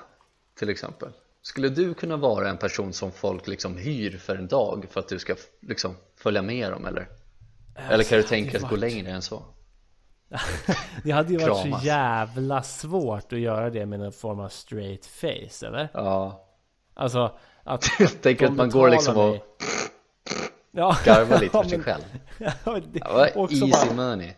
Till 0.58 0.68
exempel 0.68 1.08
Skulle 1.42 1.68
du 1.68 1.94
kunna 1.94 2.16
vara 2.16 2.48
en 2.50 2.56
person 2.56 2.92
som 2.92 3.12
folk 3.12 3.46
liksom 3.46 3.76
hyr 3.76 4.18
för 4.18 4.36
en 4.36 4.46
dag 4.46 4.86
för 4.90 5.00
att 5.00 5.08
du 5.08 5.18
ska 5.18 5.34
liksom 5.60 5.96
följa 6.16 6.42
med 6.42 6.72
dem 6.72 6.86
eller? 6.86 7.08
Eller 7.90 8.04
kan 8.04 8.18
du 8.18 8.22
tänka 8.24 8.56
att 8.56 8.62
gå 8.62 8.68
varit- 8.68 8.80
längre 8.80 9.10
än 9.10 9.22
så? 9.22 9.42
Det 11.04 11.10
hade 11.10 11.32
ju 11.32 11.38
varit 11.38 11.80
så 11.80 11.86
jävla 11.86 12.62
svårt 12.62 13.32
att 13.32 13.38
göra 13.38 13.70
det 13.70 13.86
med 13.86 14.00
någon 14.00 14.12
form 14.12 14.40
av 14.40 14.48
straight 14.48 15.06
face, 15.06 15.66
eller? 15.66 15.88
Ja, 15.94 16.42
Alltså 16.94 17.38
att... 17.64 17.84
tänk 18.22 18.42
att 18.42 18.52
man 18.52 18.70
går 18.70 18.90
liksom 18.90 19.16
och 19.16 19.36
Ja, 20.70 20.96
garvar 21.04 21.40
lite 21.40 21.52
för 21.52 21.64
sig 21.68 21.82
själv 21.82 22.02
Ja, 22.38 22.80
det, 22.92 22.98
ja, 22.98 23.28
också 23.34 23.64
Easy 23.66 23.88
bara, 23.88 23.94
money 23.94 24.32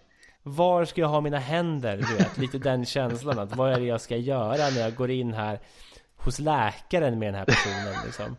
var 0.56 0.84
ska 0.84 1.00
jag 1.00 1.08
ha 1.08 1.20
mina 1.20 1.38
händer? 1.38 1.96
Du 1.96 2.14
vet, 2.16 2.38
lite 2.38 2.58
den 2.58 2.84
känslan 2.84 3.38
att 3.38 3.56
vad 3.56 3.72
är 3.72 3.80
det 3.80 3.86
jag 3.86 4.00
ska 4.00 4.16
göra 4.16 4.56
när 4.56 4.80
jag 4.80 4.94
går 4.94 5.10
in 5.10 5.32
här 5.32 5.60
hos 6.16 6.38
läkaren 6.38 7.18
med 7.18 7.28
den 7.28 7.34
här 7.34 7.44
personen 7.44 7.94
liksom? 8.06 8.36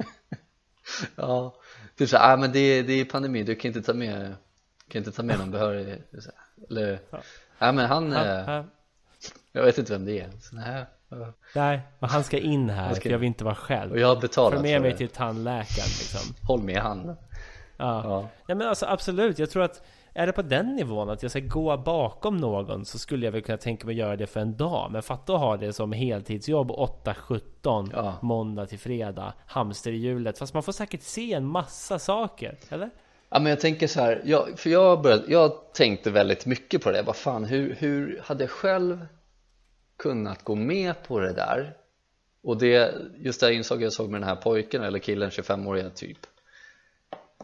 Ja, 1.15 1.55
typ 1.97 2.09
såhär, 2.09 2.33
ah, 2.33 2.37
men 2.37 2.51
det 2.51 2.59
är, 2.59 2.83
det 2.83 2.93
är 2.93 3.05
pandemi, 3.05 3.43
du 3.43 3.55
kan 3.55 3.69
inte 3.69 3.81
ta 3.81 3.93
med 3.93 4.35
kan 4.89 4.99
inte 4.99 5.11
ta 5.11 5.23
med 5.23 5.39
någon 5.39 5.51
behörig. 5.51 6.03
Eller, 6.69 6.99
nej 7.59 7.73
men 7.73 7.77
han, 7.85 8.11
Han, 8.11 8.27
eh, 8.27 8.45
han, 8.45 8.69
jag 9.51 9.63
vet 9.63 9.77
inte 9.77 9.91
vem 9.91 10.05
det 10.05 10.19
är 10.19 10.29
så, 10.41 10.55
nej, 10.55 10.85
ja. 11.09 11.33
nej, 11.55 11.81
men 11.99 12.09
han 12.09 12.23
ska 12.23 12.37
in 12.37 12.69
här 12.69 12.93
ska 12.93 13.01
för 13.01 13.09
jag 13.09 13.19
vill 13.19 13.27
inte 13.27 13.43
vara 13.43 13.55
själv. 13.55 13.91
Och 13.91 13.99
jag 13.99 14.07
har 14.07 14.21
betalat 14.21 14.53
Följ 14.53 14.71
med 14.71 14.77
för 14.77 14.81
mig 14.81 14.91
det. 14.91 14.97
till 14.97 15.09
tandläkaren 15.09 15.89
liksom. 15.99 16.35
Håll 16.47 16.63
med 16.63 16.81
han 16.81 17.17
Ja. 17.79 18.01
Ja. 18.03 18.27
Nej 18.47 18.57
men 18.57 18.67
alltså 18.67 18.85
absolut, 18.85 19.39
jag 19.39 19.49
tror 19.49 19.63
att 19.63 19.81
är 20.13 20.25
det 20.27 20.31
på 20.33 20.41
den 20.41 20.75
nivån 20.75 21.09
att 21.09 21.21
jag 21.23 21.31
ska 21.31 21.39
gå 21.39 21.77
bakom 21.77 22.37
någon 22.37 22.85
så 22.85 22.99
skulle 22.99 23.25
jag 23.25 23.31
väl 23.31 23.41
kunna 23.41 23.57
tänka 23.57 23.85
mig 23.87 23.95
göra 23.95 24.15
det 24.15 24.27
för 24.27 24.39
en 24.39 24.57
dag. 24.57 24.91
Men 24.91 25.01
fatta 25.03 25.33
att 25.33 25.39
ha 25.39 25.57
det 25.57 25.73
som 25.73 25.91
heltidsjobb 25.91 26.71
8-17 26.71 27.89
Ja. 27.93 28.15
måndag 28.21 28.65
till 28.65 28.79
fredag. 28.79 29.33
Hamster 29.45 29.91
i 29.91 29.97
hjulet. 29.97 30.37
Fast 30.37 30.53
man 30.53 30.63
får 30.63 30.71
säkert 30.71 31.01
se 31.01 31.33
en 31.33 31.45
massa 31.45 31.99
saker. 31.99 32.57
Eller? 32.69 32.89
Ja 33.29 33.39
men 33.39 33.49
jag 33.49 33.59
tänker 33.59 33.87
så 33.87 34.01
här, 34.01 34.21
jag, 34.25 34.59
för 34.59 34.69
jag, 34.69 35.01
började, 35.01 35.23
jag 35.27 35.73
tänkte 35.73 36.11
väldigt 36.11 36.45
mycket 36.45 36.83
på 36.83 36.91
det, 36.91 37.01
vad 37.01 37.15
fan 37.15 37.45
hur, 37.45 37.75
hur 37.79 38.21
hade 38.23 38.43
jag 38.43 38.51
själv 38.51 39.05
kunnat 39.97 40.43
gå 40.43 40.55
med 40.55 41.03
på 41.07 41.19
det 41.19 41.33
där? 41.33 41.73
Och 42.43 42.57
det, 42.57 42.93
just 43.17 43.39
det 43.39 43.45
här 43.45 43.53
inslaget 43.53 43.83
jag 43.83 43.93
såg 43.93 44.09
med 44.09 44.21
den 44.21 44.29
här 44.29 44.35
pojken 44.35 44.83
eller 44.83 44.99
killen, 44.99 45.29
25-åriga 45.29 45.89
typ 45.89 46.17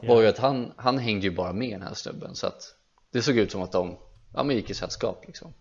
var 0.01 0.21
ju 0.21 0.27
att 0.27 0.37
han, 0.37 0.73
han 0.75 0.97
hängde 0.97 1.25
ju 1.25 1.31
bara 1.31 1.53
med 1.53 1.71
den 1.71 1.81
här 1.81 1.93
snubben 1.93 2.35
så 2.35 2.47
att 2.47 2.75
det 3.11 3.21
såg 3.21 3.37
ut 3.37 3.51
som 3.51 3.61
att 3.61 3.71
de 3.71 3.97
ja, 4.33 4.43
men 4.43 4.55
gick 4.55 4.69
i 4.69 4.73
sällskap 4.73 5.23
liksom. 5.27 5.53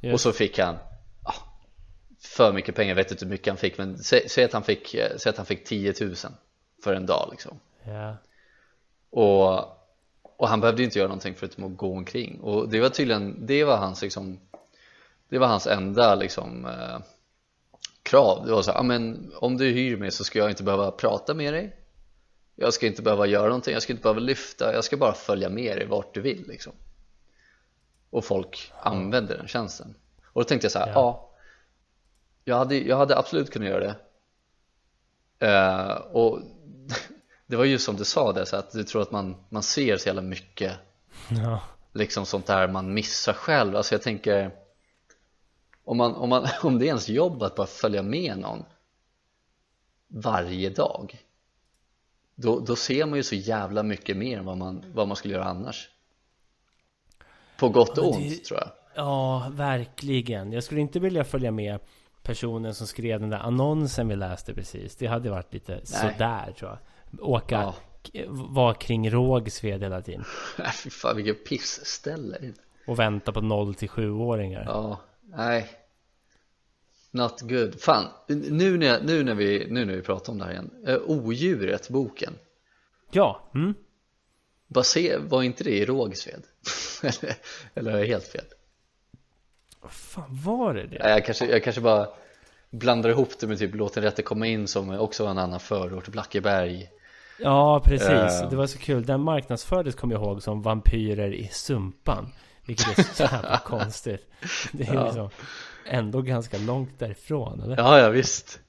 Just. 0.00 0.14
och 0.14 0.20
så 0.20 0.32
fick 0.32 0.58
han 0.58 0.78
ja, 1.24 1.34
för 2.20 2.52
mycket 2.52 2.74
pengar, 2.74 2.88
jag 2.88 2.96
vet 2.96 3.10
inte 3.10 3.24
hur 3.24 3.30
mycket 3.30 3.46
han 3.46 3.56
fick 3.56 3.78
men 3.78 3.98
sä, 3.98 4.28
säg, 4.28 4.44
att 4.44 4.52
han 4.52 4.62
fick, 4.62 4.94
eh, 4.94 5.16
säg 5.16 5.30
att 5.30 5.36
han 5.36 5.46
fick 5.46 5.64
10 5.64 5.94
000 6.00 6.14
för 6.84 6.94
en 6.94 7.06
dag 7.06 7.28
liksom. 7.30 7.60
Ja. 7.84 8.16
och, 9.10 9.78
och 10.36 10.48
han 10.48 10.60
behövde 10.60 10.82
ju 10.82 10.84
inte 10.84 10.98
göra 10.98 11.08
någonting 11.08 11.34
förutom 11.34 11.64
att 11.64 11.76
gå 11.76 11.92
omkring. 11.92 12.40
Och 12.40 12.68
det 12.68 12.80
var 12.80 12.88
tydligen, 12.88 13.46
det 13.46 13.64
var 13.64 13.76
hans 13.76 14.02
liksom 14.02 14.40
det 15.28 15.38
var 15.38 15.46
hans 15.46 15.66
enda 15.66 16.14
liksom 16.14 16.66
eh, 16.66 17.00
krav. 18.02 18.46
Det 18.46 18.52
var 18.52 18.62
så 18.62 18.70
här, 18.70 18.78
ja 18.78 18.82
men 18.82 19.32
om 19.36 19.56
du 19.56 19.68
hyr 19.68 19.96
mig 19.96 20.10
så 20.10 20.24
ska 20.24 20.38
jag 20.38 20.50
inte 20.50 20.62
behöva 20.62 20.90
prata 20.90 21.34
med 21.34 21.54
dig 21.54 21.76
jag 22.60 22.74
ska 22.74 22.86
inte 22.86 23.02
behöva 23.02 23.26
göra 23.26 23.46
någonting, 23.46 23.72
jag 23.72 23.82
ska 23.82 23.92
inte 23.92 24.02
behöva 24.02 24.20
lyfta 24.20 24.72
jag 24.74 24.84
ska 24.84 24.96
bara 24.96 25.12
följa 25.12 25.48
med 25.48 25.76
dig 25.76 25.86
vart 25.86 26.14
du 26.14 26.20
vill 26.20 26.44
liksom 26.48 26.72
och 28.10 28.24
folk 28.24 28.72
använder 28.80 29.36
den 29.36 29.48
tjänsten 29.48 29.94
och 30.24 30.40
då 30.40 30.44
tänkte 30.44 30.64
jag 30.64 30.72
så 30.72 30.78
här, 30.78 30.86
Ja. 30.88 30.92
ja, 30.94 31.30
jag, 32.44 32.56
hade, 32.56 32.78
jag 32.78 32.96
hade 32.96 33.18
absolut 33.18 33.50
kunnat 33.50 33.68
göra 33.68 33.80
det 33.80 33.94
Eh, 35.40 35.90
och 35.92 36.40
det 37.46 37.56
var 37.56 37.64
ju 37.64 37.78
som 37.78 37.96
du 37.96 38.04
sa 38.04 38.32
det, 38.32 38.46
så 38.46 38.56
att 38.56 38.72
du 38.72 38.84
tror 38.84 39.02
att 39.02 39.10
man, 39.10 39.36
man 39.48 39.62
ser 39.62 39.96
så 39.96 40.06
jävla 40.06 40.22
mycket 40.22 40.72
Ja. 41.30 41.60
liksom 41.92 42.26
sånt 42.26 42.46
där 42.46 42.68
man 42.68 42.94
missar 42.94 43.32
själv 43.32 43.76
alltså 43.76 43.94
jag 43.94 44.02
tänker 44.02 44.50
om, 45.84 45.96
man, 45.96 46.14
om, 46.14 46.28
man, 46.28 46.46
om 46.62 46.78
det 46.78 46.84
är 46.84 46.86
ens 46.86 47.08
jobb 47.08 47.42
att 47.42 47.54
bara 47.54 47.66
följa 47.66 48.02
med 48.02 48.38
någon 48.38 48.64
varje 50.08 50.70
dag 50.70 51.27
då, 52.40 52.60
då 52.60 52.76
ser 52.76 53.06
man 53.06 53.16
ju 53.16 53.22
så 53.22 53.34
jävla 53.34 53.82
mycket 53.82 54.16
mer 54.16 54.38
än 54.38 54.44
vad 54.44 54.56
man, 54.56 54.84
vad 54.94 55.08
man 55.08 55.16
skulle 55.16 55.34
göra 55.34 55.44
annars 55.44 55.88
på 57.58 57.68
gott 57.68 57.98
och 57.98 58.06
ont 58.08 58.18
det- 58.18 58.44
tror 58.44 58.60
jag 58.60 58.70
Ja, 58.94 59.48
verkligen. 59.52 60.52
Jag 60.52 60.64
skulle 60.64 60.80
inte 60.80 61.00
vilja 61.00 61.24
följa 61.24 61.50
med 61.50 61.78
personen 62.22 62.74
som 62.74 62.86
skrev 62.86 63.20
den 63.20 63.30
där 63.30 63.38
annonsen 63.38 64.08
vi 64.08 64.16
läste 64.16 64.54
precis. 64.54 64.96
Det 64.96 65.06
hade 65.06 65.30
varit 65.30 65.52
lite 65.54 65.86
sådär 65.86 66.52
tror 66.58 66.70
jag. 66.70 66.78
Åka, 67.28 67.54
Ja. 67.54 67.74
k- 68.12 68.24
vara 68.28 68.74
kring 68.74 69.10
Rågsved 69.10 69.82
hela 69.82 70.02
tiden. 70.02 70.24
Nej 70.58 70.70
fy 70.84 70.90
fan 70.90 71.16
vilket 71.16 71.44
pissställe 71.48 72.52
Och 72.86 72.98
vänta 72.98 73.32
på 73.32 73.40
0 73.40 73.74
till 73.74 73.88
7-åringar. 73.88 74.64
Ja, 74.66 75.00
nej 75.22 75.68
Not 77.10 77.40
good. 77.40 77.80
Fan, 77.80 78.04
nu 78.28 78.78
när, 78.78 79.00
nu 79.02 79.24
när, 79.24 79.34
vi, 79.34 79.66
nu 79.70 79.84
när 79.84 79.94
vi 79.94 80.02
pratar 80.02 80.32
om 80.32 80.38
det 80.38 80.44
här 80.44 80.52
igen 80.52 80.70
eh, 80.86 80.98
Odjuret, 81.06 81.88
boken 81.88 82.34
Ja, 83.10 83.50
mm. 83.54 83.74
Baser, 84.66 85.18
Var 85.18 85.42
inte 85.42 85.64
det 85.64 85.70
i 85.78 85.84
Rågsved? 85.86 86.42
eller, 87.02 87.34
eller 87.74 87.90
har 87.90 87.98
jag 87.98 88.06
helt 88.06 88.24
fel? 88.26 88.44
Vad 89.80 89.92
fan 89.92 90.40
var 90.44 90.74
det 90.74 90.86
det? 90.86 90.96
Jag 91.08 91.24
kanske, 91.24 91.46
jag 91.46 91.64
kanske 91.64 91.80
bara 91.80 92.08
blandar 92.70 93.10
ihop 93.10 93.38
det 93.40 93.46
med 93.46 93.58
typ 93.58 93.74
Låt 93.74 93.94
den 93.94 94.04
rätte 94.04 94.22
komma 94.22 94.46
in 94.46 94.68
som 94.68 94.90
också 94.90 95.22
var 95.24 95.30
en 95.30 95.38
annan 95.38 95.60
förort 95.60 96.08
Blackeberg 96.08 96.90
Ja, 97.40 97.82
precis. 97.84 98.08
Eh. 98.08 98.50
Det 98.50 98.56
var 98.56 98.66
så 98.66 98.78
kul. 98.78 99.06
Den 99.06 99.20
marknadsfördes, 99.20 99.94
kommer 99.94 100.14
jag 100.14 100.22
ihåg, 100.22 100.42
som 100.42 100.62
vampyrer 100.62 101.34
i 101.34 101.48
Sumpan. 101.52 102.32
Vilket 102.66 102.98
är 102.98 103.02
så 103.02 103.22
jävla 103.22 103.58
konstigt. 103.64 104.26
Det 104.72 104.88
är 104.88 104.94
Ja. 104.94 105.04
liksom 105.04 105.30
ändå 105.88 106.22
ganska 106.22 106.58
långt 106.58 106.98
därifrån, 106.98 107.62
eller? 107.62 107.76
Ja, 107.76 107.98
ja 107.98 108.08
visst 108.08 108.60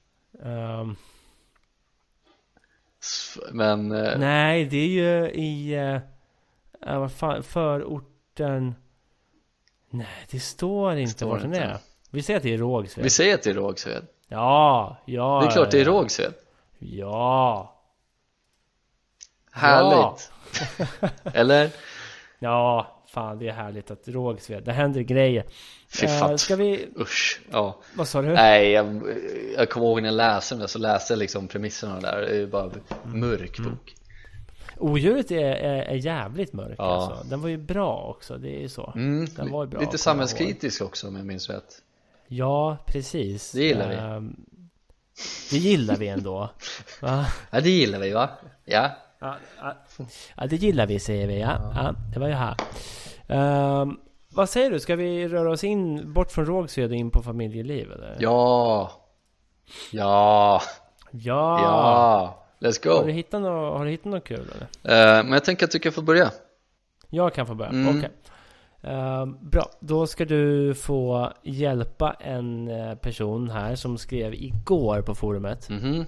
S- 3.00 3.38
Men, 3.52 3.92
eh, 3.92 4.18
nej, 4.18 4.64
det 4.64 4.76
är 4.76 4.86
ju 4.88 5.30
i... 5.30 5.76
Uh, 6.86 6.98
vad 6.98 7.12
fan, 7.12 7.42
förorten... 7.42 8.74
Nej, 9.90 10.06
det 10.30 10.40
står 10.40 10.96
inte 10.96 11.12
Står 11.12 11.28
vart 11.28 11.40
den 11.42 11.54
är. 11.54 11.78
Vi 12.10 12.22
säger 12.22 12.36
att 12.36 12.42
det 12.42 12.54
är 12.54 12.58
Rågsved. 12.58 13.04
vi 13.04 13.10
säger 13.10 13.34
att 13.34 13.42
det 13.42 13.50
är 13.50 13.54
Rågsved 13.54 14.06
Ja, 14.28 14.96
ja. 15.06 15.40
Det 15.42 15.46
är 15.46 15.50
klart 15.50 15.70
det 15.70 15.80
är 15.80 15.84
ja. 15.84 15.90
Rågsved 15.90 16.34
Ja. 16.78 17.76
Härligt! 19.52 20.32
Eller? 21.24 21.70
Ja, 22.42 22.99
fan 23.12 23.38
det 23.38 23.48
är 23.48 23.52
härligt 23.52 23.90
att 23.90 24.08
Rågsved, 24.08 24.62
det 24.64 24.72
händer 24.72 25.00
grejer. 25.00 25.44
Fy 25.88 26.06
Eh, 26.06 26.18
fan, 26.18 26.38
ska 26.38 26.56
vi... 26.56 26.88
usch, 27.00 27.40
ja 27.50 27.78
Vad 27.94 28.08
sa 28.08 28.22
du? 28.22 28.28
Nej, 28.28 28.70
jag, 28.70 29.02
jag 29.56 29.70
kommer 29.70 29.86
ihåg 29.86 30.02
när 30.02 30.08
jag 30.08 30.16
läste 30.16 30.54
den 30.54 30.60
där 30.60 30.66
så 30.66 30.78
läste 30.78 31.12
jag 31.12 31.18
liksom 31.18 31.48
premisserna 31.48 32.00
där 32.00 32.20
Det 32.20 32.26
är 32.28 32.34
ju 32.34 32.46
bara 32.46 32.70
Mm. 33.04 33.20
mörk 33.20 33.58
bok 33.58 33.94
Odjuret 34.78 35.30
är, 35.30 35.36
är, 35.44 35.82
är 35.82 35.94
jävligt 35.94 36.52
mörk 36.52 36.74
Ja. 36.78 36.84
alltså. 36.84 37.28
Den 37.30 37.40
var 37.40 37.48
ju 37.48 37.56
bra 37.58 38.14
också, 38.16 38.38
det 38.38 38.48
är 38.56 38.60
ju 38.60 38.68
så. 38.68 38.92
mm, 38.94 39.26
Den 39.36 39.50
var 39.50 39.64
ju 39.64 39.70
bra, 39.70 39.80
Lite 39.80 39.98
samhällskritisk 39.98 40.82
också 40.82 41.08
om 41.08 41.16
jag 41.16 41.26
minns 41.26 41.48
rätt 41.50 41.82
Ja, 42.28 42.76
precis. 42.86 43.52
Det 43.52 43.62
gillar 43.64 43.88
vi. 43.88 43.94
Ehm, 43.94 44.36
det 45.50 45.56
gillar 45.58 45.96
vi 45.96 46.08
ändå. 46.08 46.50
Va? 47.00 47.26
Ja, 47.50 47.60
det 47.60 47.70
gillar 47.70 47.98
vi 47.98 48.10
va? 48.10 48.30
Ja, 48.64 48.90
Ja, 49.20 49.34
ja, 49.60 49.74
ja, 50.36 50.46
det 50.46 50.56
gillar 50.56 50.86
vi 50.86 50.98
säger 51.00 51.26
vi. 51.26 51.40
Ja, 51.40 51.72
ja 51.74 51.94
det 52.12 52.20
var 52.20 52.28
ju 52.28 52.34
här. 52.34 52.54
Ehm, 53.28 53.96
vad 54.32 54.48
säger 54.48 54.70
du? 54.70 54.80
Ska 54.80 54.96
vi 54.96 55.28
röra 55.28 55.50
oss 55.50 55.64
in 55.64 56.12
bort 56.12 56.32
från 56.32 56.46
Rågsved 56.46 56.90
och 56.90 56.96
in 56.96 57.10
på 57.10 57.22
familjeliv 57.22 57.92
eller? 57.92 58.16
ja, 58.20 58.90
ja, 59.90 60.62
Ja! 61.10 61.60
ja, 61.62 62.68
let's 62.68 62.88
Har, 62.88 62.98
du 63.00 63.06
go 63.06 63.12
hittat 63.12 63.42
något, 63.42 63.78
har 63.78 63.84
du 63.84 63.90
hittat 63.90 64.04
något 64.12 64.24
kul 64.24 64.50
eller? 64.54 65.18
Eh, 65.18 65.24
Men 65.24 65.32
jag 65.32 65.44
tänker 65.44 65.64
att 65.64 65.70
du 65.72 65.78
kan 65.78 65.92
få 65.92 66.02
börja 66.02 66.30
Jag 67.10 67.34
kan 67.34 67.46
få 67.46 67.54
börja, 67.54 67.70
Mm. 67.70 67.98
okej. 67.98 68.10
Ehm, 68.82 69.36
bra, 69.50 69.70
då 69.80 70.06
ska 70.06 70.24
du 70.24 70.74
få 70.74 71.32
hjälpa 71.42 72.12
en 72.20 72.68
eh, 72.68 72.94
person 72.94 73.50
här 73.50 73.74
som 73.74 73.98
skrev 73.98 74.34
igår 74.34 75.02
på 75.02 75.14
forumet. 75.14 75.68
Mhm, 75.68 76.04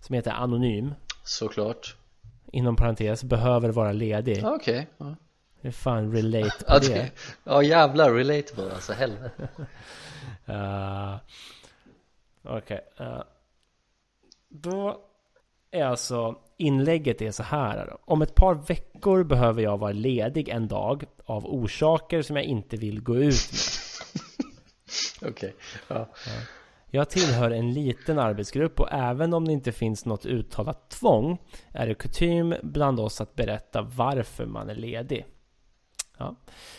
Som 0.00 0.14
heter 0.14 0.30
Anonym. 0.30 0.94
såklart 1.24 1.96
Inom 2.52 2.76
parentes, 2.76 3.24
behöver 3.24 3.68
vara 3.68 3.92
ledig. 3.92 4.38
Ja, 4.42 4.54
Okej. 4.54 4.88
Det 5.60 5.68
är 5.68 5.72
fan 5.72 6.12
relate 6.12 6.64
på 6.68 6.78
det. 6.78 7.10
ja 7.44 7.62
jävlar, 7.62 8.12
relatable 8.12 8.74
alltså, 8.74 8.92
helvete 8.92 9.48
Uh, 10.48 11.16
Okej. 12.56 12.80
eh, 12.96 13.22
då 14.48 15.00
är 15.70 15.84
alltså 15.84 16.38
inlägget 16.56 17.22
är 17.22 17.30
så 17.30 17.42
här. 17.42 17.96
Om 18.04 18.22
ett 18.22 18.34
par 18.34 18.54
veckor 18.54 19.24
behöver 19.24 19.62
jag 19.62 19.78
vara 19.78 19.92
ledig 19.92 20.48
en 20.48 20.68
dag 20.68 21.04
av 21.24 21.46
orsaker 21.46 22.22
som 22.22 22.36
jag 22.36 22.44
inte 22.44 22.76
vill 22.76 23.00
gå 23.02 23.16
ut 23.16 23.52
med. 23.52 23.60
Okej, 25.30 25.54
ja. 25.88 26.08
Jag 26.96 27.10
tillhör 27.10 27.50
en 27.50 27.72
liten 27.72 28.18
arbetsgrupp 28.18 28.80
och 28.80 28.92
även 28.92 29.34
om 29.34 29.44
det 29.44 29.52
inte 29.52 29.72
finns 29.72 30.04
något 30.04 30.26
uttalat 30.26 30.90
tvång 30.90 31.38
är 31.72 31.86
det 31.86 31.94
kutym 31.94 32.54
bland 32.62 33.00
oss 33.00 33.20
att 33.20 33.34
berätta 33.34 33.82
varför 33.82 34.46
man 34.46 34.70
är 34.70 34.74
ledig. 34.74 35.26
Ja. 36.18 36.36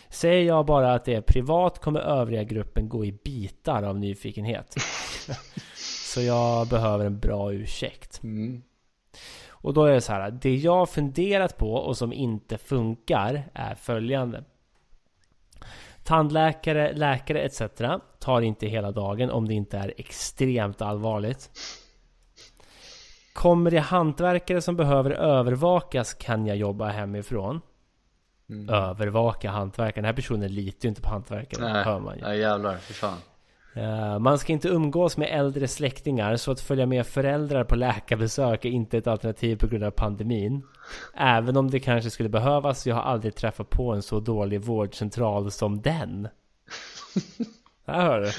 Säger 0.09 0.43
jag 0.43 0.65
bara 0.65 0.93
att 0.93 1.05
det 1.05 1.13
är 1.13 1.21
privat 1.21 1.79
kommer 1.79 1.99
övriga 1.99 2.43
gruppen 2.43 2.89
gå 2.89 3.05
i 3.05 3.11
bitar 3.11 3.83
av 3.83 3.99
nyfikenhet. 3.99 4.75
Så 6.05 6.21
jag 6.21 6.67
behöver 6.67 7.05
en 7.05 7.19
bra 7.19 7.53
ursäkt. 7.53 8.23
Mm. 8.23 8.63
Och 9.49 9.73
då 9.73 9.85
är 9.85 9.93
det 9.93 10.01
så 10.01 10.11
här, 10.11 10.31
det 10.31 10.55
jag 10.55 10.89
funderat 10.89 11.57
på 11.57 11.73
och 11.73 11.97
som 11.97 12.13
inte 12.13 12.57
funkar 12.57 13.49
är 13.53 13.75
följande. 13.75 14.43
Tandläkare, 16.07 16.93
läkare 16.93 17.41
etc. 17.41 17.61
tar 18.19 18.41
inte 18.41 18.67
hela 18.67 18.91
dagen 18.91 19.31
om 19.31 19.47
det 19.47 19.53
inte 19.53 19.77
är 19.77 19.93
extremt 19.97 20.81
allvarligt. 20.81 21.49
Kommer 23.33 23.71
det 23.71 23.79
hantverkare 23.79 24.61
som 24.61 24.75
behöver 24.75 25.11
övervakas 25.11 26.13
kan 26.13 26.47
jag 26.47 26.57
jobba 26.57 26.87
hemifrån. 26.87 27.61
Mm. 28.49 28.69
Övervaka 28.69 29.51
hantverkaren. 29.51 30.03
Den 30.03 30.05
här 30.05 30.13
personen 30.13 30.55
litar 30.55 30.85
ju 30.85 30.89
inte 30.89 31.01
på 31.01 31.09
hantverkaren. 31.09 31.73
Nej, 31.73 31.83
hör 31.83 31.99
man 31.99 32.17
ju. 32.17 32.23
ja 32.23 32.35
jävlar, 32.35 32.77
fy 32.77 32.93
fan 32.93 33.17
man 34.19 34.39
ska 34.39 34.53
inte 34.53 34.67
umgås 34.67 35.17
med 35.17 35.39
äldre 35.39 35.67
släktingar 35.67 36.35
så 36.35 36.51
att 36.51 36.61
följa 36.61 36.85
med 36.85 37.07
föräldrar 37.07 37.63
på 37.63 37.75
läkarbesök 37.75 38.65
är 38.65 38.69
inte 38.69 38.97
ett 38.97 39.07
alternativ 39.07 39.55
på 39.55 39.67
grund 39.67 39.83
av 39.83 39.91
pandemin. 39.91 40.63
Även 41.13 41.57
om 41.57 41.71
det 41.71 41.79
kanske 41.79 42.09
skulle 42.09 42.29
behövas. 42.29 42.87
Jag 42.87 42.95
har 42.95 43.01
aldrig 43.01 43.35
träffat 43.35 43.69
på 43.69 43.93
en 43.93 44.01
så 44.01 44.19
dålig 44.19 44.61
vårdcentral 44.61 45.51
som 45.51 45.81
den. 45.81 46.27
Här 47.87 48.05
hör 48.05 48.19
du. 48.21 48.31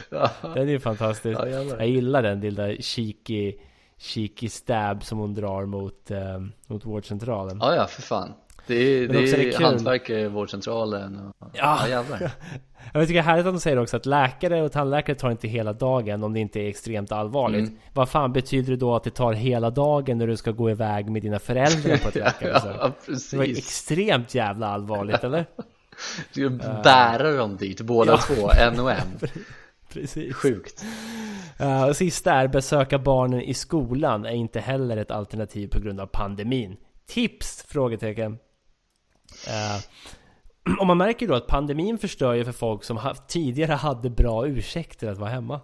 Den 0.54 0.68
är 0.68 0.72
ju 0.72 0.80
fantastisk. 0.80 1.40
Jag 1.78 1.88
gillar 1.88 2.22
den 2.22 2.40
lilla 2.40 2.76
cheeky, 2.80 3.54
cheeky 3.98 4.48
stab 4.48 5.04
som 5.04 5.18
hon 5.18 5.34
drar 5.34 5.66
mot, 5.66 6.10
eh, 6.10 6.38
mot 6.66 6.84
vårdcentralen. 6.84 7.58
Ja, 7.60 7.74
ja, 7.74 7.86
för 7.86 8.02
fan. 8.02 8.32
Det 8.68 8.74
är, 8.74 9.08
det 9.08 9.18
är, 9.18 9.36
det 9.36 9.48
är 9.48 9.52
kul. 9.52 9.64
hantverkare 9.64 10.20
i 10.20 10.28
vårdcentralen 10.28 11.16
och... 11.38 11.50
Ja. 11.54 11.88
ja. 11.88 12.04
Jag 12.92 13.02
tycker 13.02 13.14
det 13.14 13.18
är 13.20 13.22
härligt 13.22 13.46
att 13.46 13.54
de 13.54 13.60
säger 13.60 13.78
också 13.78 13.96
att 13.96 14.06
läkare 14.06 14.62
och 14.62 14.72
tandläkare 14.72 15.16
tar 15.16 15.30
inte 15.30 15.48
hela 15.48 15.72
dagen 15.72 16.24
om 16.24 16.32
det 16.32 16.40
inte 16.40 16.60
är 16.60 16.68
extremt 16.68 17.12
allvarligt. 17.12 17.68
Mm. 17.68 17.78
Vad 17.94 18.08
fan 18.08 18.32
betyder 18.32 18.70
det 18.70 18.76
då 18.76 18.94
att 18.96 19.04
det 19.04 19.10
tar 19.10 19.32
hela 19.32 19.70
dagen 19.70 20.18
när 20.18 20.26
du 20.26 20.36
ska 20.36 20.50
gå 20.50 20.70
iväg 20.70 21.10
med 21.10 21.22
dina 21.22 21.38
föräldrar 21.38 21.96
på 21.96 22.08
ett 22.08 22.14
läkarbesök? 22.14 22.76
ja, 22.80 22.92
Det 23.30 23.36
var 23.36 23.44
ju 23.44 23.54
precis. 23.54 23.66
extremt 23.66 24.34
jävla 24.34 24.66
allvarligt, 24.68 25.24
eller? 25.24 25.46
Du 26.34 26.58
ska 26.58 26.72
bära 26.84 27.32
dem 27.32 27.56
dit, 27.56 27.80
båda 27.80 28.12
Ja. 28.12 28.18
två, 28.18 28.50
en 28.50 28.80
och 28.80 28.90
en. 28.90 29.18
Precis. 29.92 30.34
Sjukt. 30.34 30.84
Uh, 31.60 31.92
sista 31.92 32.32
är 32.32 32.48
besöka 32.48 32.98
barnen 32.98 33.42
i 33.42 33.54
skolan 33.54 34.24
är 34.24 34.30
inte 34.34 34.60
heller 34.60 34.96
ett 34.96 35.10
alternativ 35.10 35.68
på 35.68 35.80
grund 35.80 36.00
av 36.00 36.06
pandemin. 36.06 36.76
Tips? 37.06 37.64
Frågetecken. 37.68 38.38
Uh, 39.46 40.74
och 40.80 40.86
man 40.86 40.98
märker 40.98 41.28
då 41.28 41.34
att 41.34 41.46
pandemin 41.46 41.98
förstör 41.98 42.34
ju 42.34 42.44
för 42.44 42.52
folk 42.52 42.84
som 42.84 42.96
ha, 42.96 43.14
tidigare 43.14 43.72
hade 43.72 44.10
bra 44.10 44.46
ursäkter 44.46 45.08
att 45.10 45.18
vara 45.18 45.30
hemma. 45.30 45.60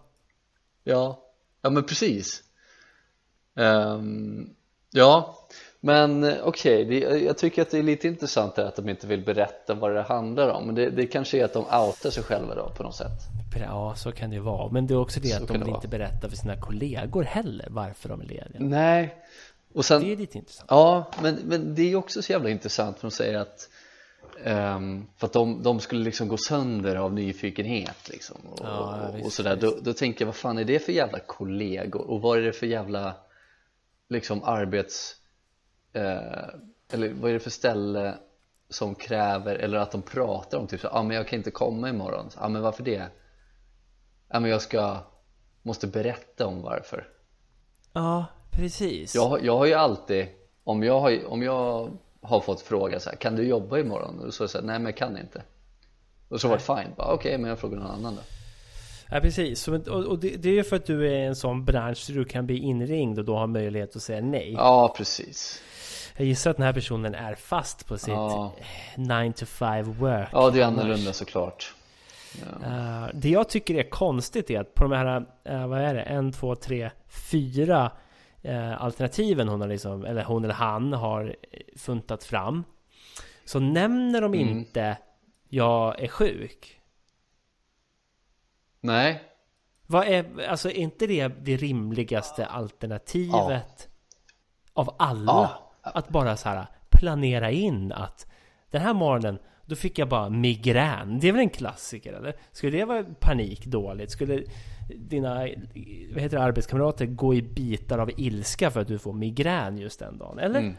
Ja, 0.85 1.23
ja 1.63 1.71
men 1.71 1.85
precis. 1.85 2.43
Ehm, 3.57 4.51
ja, 4.93 5.35
men 5.81 6.25
eh, 6.25 6.35
okej, 6.45 6.85
det- 6.85 7.19
jag 7.19 7.39
tycker 7.39 7.63
att 7.63 7.71
det 7.71 7.79
är 7.79 7.83
lite 7.83 8.09
intressant 8.09 8.57
här 8.57 8.65
att 8.65 8.77
de 8.77 8.89
inte 8.89 9.07
vill 9.07 9.25
berätta 9.25 9.75
vad 9.75 9.95
det 9.95 10.03
handlar 10.03 10.49
om. 10.49 10.67
Men 10.67 10.75
det, 10.75 10.91
det 10.91 11.07
kanske 11.07 11.41
är 11.41 11.45
att 11.45 11.53
de 11.53 11.65
outar 11.65 12.11
sig 12.11 12.23
själva 12.23 12.55
då 12.55 12.69
på 12.77 12.83
något 12.83 12.95
sätt. 12.97 13.21
Ja, 13.61 13.95
så 13.97 14.13
kan 14.13 14.31
det 14.31 14.37
ju 14.37 14.43
vara. 14.43 14.73
Men 14.73 14.87
det 14.87 14.95
är 14.95 14.99
också 14.99 15.21
det 15.21 15.29
Så 15.29 15.43
att 15.43 15.49
de 15.49 15.59
det 15.59 15.65
vill 15.65 15.75
inte 15.75 15.89
berätta 15.89 16.29
för 16.31 16.37
sina 16.37 16.57
kollegor 16.57 17.23
heller 17.23 17.67
varför 17.71 18.09
de 18.09 18.21
är 18.21 18.25
lediga. 18.25 18.57
Nej, 18.59 19.17
och 19.75 19.85
sen 19.85 20.03
Det 20.03 20.13
är 20.13 20.17
lite 20.17 20.39
intressant. 20.39 20.71
Ja, 20.71 21.11
men, 21.23 21.35
men 21.35 21.75
det 21.75 21.93
är 21.93 21.97
också 21.97 22.23
så 22.23 22.33
jävla 22.33 22.51
intressant 22.51 22.99
för 22.99 23.09
de 23.09 23.15
säger 23.15 23.39
att 23.39 23.69
ehm, 24.45 25.07
för 25.17 25.27
att 25.27 25.33
de, 25.33 25.63
de 25.63 25.81
skulle 25.81 26.05
liksom 26.05 26.29
gå 26.29 26.37
sönder 26.37 26.97
av 26.97 27.13
nyfikenhet 27.13 28.09
liksom 28.09 28.37
och, 28.51 28.59
Ja, 28.63 29.09
och 29.09 29.19
visst, 29.19 29.33
sådär. 29.33 29.57
Då, 29.57 29.79
då 29.83 29.93
tänker 29.93 30.23
jag 30.23 30.27
vad 30.27 30.37
fan 30.37 30.59
är 30.59 30.65
det 30.65 30.79
för 30.79 30.93
jävla 30.93 31.19
kollegor? 31.19 32.11
Och 32.11 32.21
vad 32.21 32.39
är 32.39 32.43
det 32.43 32.53
för 32.53 32.67
jävla 32.67 33.17
liksom 34.09 34.45
arbets 34.45 35.17
eh, 35.93 36.49
eller 36.93 37.13
vad 37.13 37.31
är 37.31 37.35
det 37.35 37.41
för 37.41 37.51
ställe 37.51 38.15
som 38.69 38.95
kräver 38.95 39.55
eller 39.55 39.79
att 39.79 39.91
de 39.91 40.03
pratar 40.03 40.59
om 40.59 40.67
typ 40.67 40.81
så 40.81 40.87
ja 40.87 40.99
ah, 40.99 41.03
men 41.03 41.17
jag 41.17 41.29
kan 41.29 41.37
inte 41.37 41.51
komma 41.51 41.89
imorgon. 41.89 42.27
Ja 42.35 42.45
ah, 42.45 42.49
men 42.49 42.63
varför 42.63 42.83
det? 42.83 43.09
ja 44.29 44.41
men 44.41 44.51
jag 44.51 44.63
ska 44.63 44.99
måste 45.63 45.87
berätta 45.87 46.47
om 46.47 46.63
varför. 46.63 47.09
Ja, 47.93 48.27
precis. 48.57 49.15
jag, 49.15 49.29
har- 49.29 49.39
jag 49.39 49.57
har 49.59 49.67
ju 49.67 49.75
alltid, 49.75 50.27
om 50.65 50.83
jag 50.83 51.01
har, 51.01 51.27
om 51.33 51.43
jag 51.43 51.91
har 52.23 52.41
fått 52.41 52.61
fråga 52.61 53.01
så 53.01 53.11
här, 53.11 53.17
kan 53.17 53.37
du 53.37 53.43
jobba 53.49 53.79
imorgon? 53.79 54.21
Och 54.21 54.35
så 54.35 54.43
har 54.43 54.45
jag 54.45 54.51
sagt, 54.51 54.65
nej 54.65 54.79
men 54.79 54.87
jag 54.87 54.97
kan 54.97 55.19
inte 55.19 55.43
Och 56.29 56.41
så 56.41 56.49
var 56.49 56.57
det 56.57 56.63
fine, 56.63 56.95
bara 56.97 57.13
okej 57.13 57.39
men 57.39 57.49
jag 57.51 57.59
frågar 57.59 57.79
någon 57.79 57.91
annan 57.91 58.15
då 58.15 58.21
Ja 59.11 59.21
precis, 59.21 59.69
och, 59.69 59.89
och 59.89 60.19
det, 60.19 60.29
det 60.37 60.49
är 60.49 60.53
ju 60.53 60.65
för 60.65 60.77
att 60.77 60.87
du 60.87 61.07
är 61.09 61.19
i 61.19 61.25
en 61.25 61.37
sån 61.37 61.65
bransch 61.65 61.99
så 61.99 62.13
du 62.13 62.25
kan 62.25 62.47
bli 62.47 62.59
inringd 62.59 63.19
och 63.19 63.25
då 63.25 63.37
har 63.37 63.47
möjlighet 63.47 63.97
att 63.97 64.03
säga 64.03 64.21
nej. 64.21 64.53
Ja 64.53 64.95
precis 64.97 65.63
Jag 66.17 66.27
gissar 66.27 66.51
att 66.51 66.57
den 66.57 66.67
här 66.67 66.73
personen 66.73 67.15
är 67.15 67.35
fast 67.35 67.87
på 67.87 67.99
sitt 67.99 68.09
Ja. 68.09 68.53
9 68.97 69.33
to 69.33 69.47
5 69.47 69.93
work. 69.93 70.29
Ja 70.33 70.51
det 70.51 70.61
är 70.61 70.65
annorlunda 70.65 71.13
såklart 71.13 71.75
ja. 72.41 72.67
Eh, 72.69 73.07
det 73.15 73.29
jag 73.29 73.49
tycker 73.49 73.75
är 73.75 73.91
konstigt 73.91 74.51
är 74.51 74.61
att 74.61 74.75
på 74.75 74.83
de 74.83 74.93
här, 74.93 75.27
eh, 75.45 75.67
vad 75.67 75.81
är 75.81 75.95
det, 75.95 76.03
en, 76.03 76.33
två, 76.33 76.55
tre, 76.55 76.91
fyra 77.31 77.91
eh, 78.45 78.83
alternativen 78.83 79.49
hon 79.49 79.61
har 79.61 79.69
liksom, 79.69 80.05
eller 80.05 80.25
hon 80.25 80.45
eller 80.45 80.55
han 80.55 80.93
har 80.93 81.37
funtat 81.77 82.25
fram. 82.25 82.65
Så 83.45 83.61
nämner 83.61 84.21
de 84.21 84.35
Mm. 84.35 84.49
inte 84.49 84.97
jag 85.49 86.01
är 86.03 86.09
sjuk. 86.09 86.81
Nej, 88.81 89.23
Vad 89.87 90.07
är, 90.07 90.47
alltså 90.49 90.69
är 90.71 90.75
inte 90.75 91.07
det 91.07 91.29
det 91.29 91.57
rimligaste 91.57 92.47
alternativet 92.47 93.89
av 94.73 94.95
alla? 94.99 95.33
Ja. 95.33 95.91
Att 95.91 96.09
bara 96.09 96.37
så 96.37 96.49
här 96.49 96.67
planera 96.91 97.51
in 97.51 97.93
att 97.93 98.27
den 98.71 98.83
här 98.83 98.95
morgonen 98.95 99.39
då 99.67 99.77
fick 99.77 99.99
jag 99.99 100.09
bara 100.09 100.31
migrän. 100.31 101.19
Det 101.21 101.29
är 101.29 101.33
väl 101.33 101.41
en 101.41 101.51
klassiker 101.51 102.13
eller? 102.13 102.37
Skulle 102.53 102.79
det 102.79 102.85
vara 102.85 103.05
panikdåligt? 103.21 104.13
Skulle 104.13 104.45
dina 104.97 105.35
vad 106.15 106.23
heter 106.23 106.37
det, 106.37 106.43
arbetskamrater 106.43 107.07
gå 107.07 107.35
i 107.35 107.43
bitar 107.43 107.99
av 107.99 108.11
ilska 108.17 108.71
för 108.71 108.81
att 108.81 108.89
du 108.89 108.99
får 108.99 109.13
migrän 109.13 109.79
just 109.79 109.99
den 109.99 110.19
dagen? 110.19 110.39
Eller? 110.39 110.61
Mm. 110.61 110.75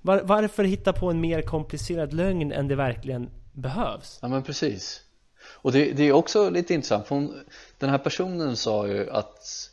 Var, 0.00 0.20
varför 0.24 0.64
hitta 0.64 0.92
på 0.92 1.10
en 1.10 1.20
mer 1.20 1.42
komplicerad 1.42 2.12
lögn 2.12 2.52
än 2.52 2.68
det 2.68 2.76
verkligen 2.76 3.30
behövs? 3.52 4.18
ja 4.22 4.28
men 4.28 4.42
precis 4.42 5.02
Och 5.42 5.72
det, 5.72 5.92
det 5.92 6.02
är 6.02 6.12
också 6.12 6.50
lite 6.50 6.74
intressant 6.74 7.08
hon, 7.08 7.44
den 7.78 7.90
här 7.90 7.98
personen 7.98 8.56
sa 8.56 8.86
ju 8.86 9.10
att 9.10 9.70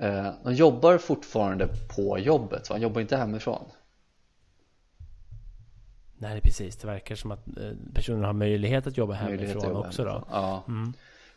eh, 0.00 0.30
de 0.44 0.54
jobbar 0.54 0.98
fortfarande 0.98 1.68
på 1.96 2.18
jobbet, 2.18 2.70
va? 2.70 2.74
han 2.74 2.82
jobbar 2.82 3.00
inte 3.00 3.16
hemifrån 3.16 3.64
Nej, 6.18 6.40
precis. 6.40 6.76
Det 6.76 6.86
verkar 6.86 7.14
som 7.14 7.30
att 7.30 7.46
eh, 7.48 7.70
personen 7.94 8.24
har 8.24 8.32
möjlighet 8.32 8.86
att 8.86 8.96
jobba 8.96 9.12
Möjlighet 9.24 9.40
att 9.56 9.62
hemifrån 9.62 9.74
jobba 9.74 9.88
också 9.88 10.04
då. 10.04 10.10
hemifrån. 10.10 10.28
Ja. 10.32 10.62
Mm. 10.68 10.92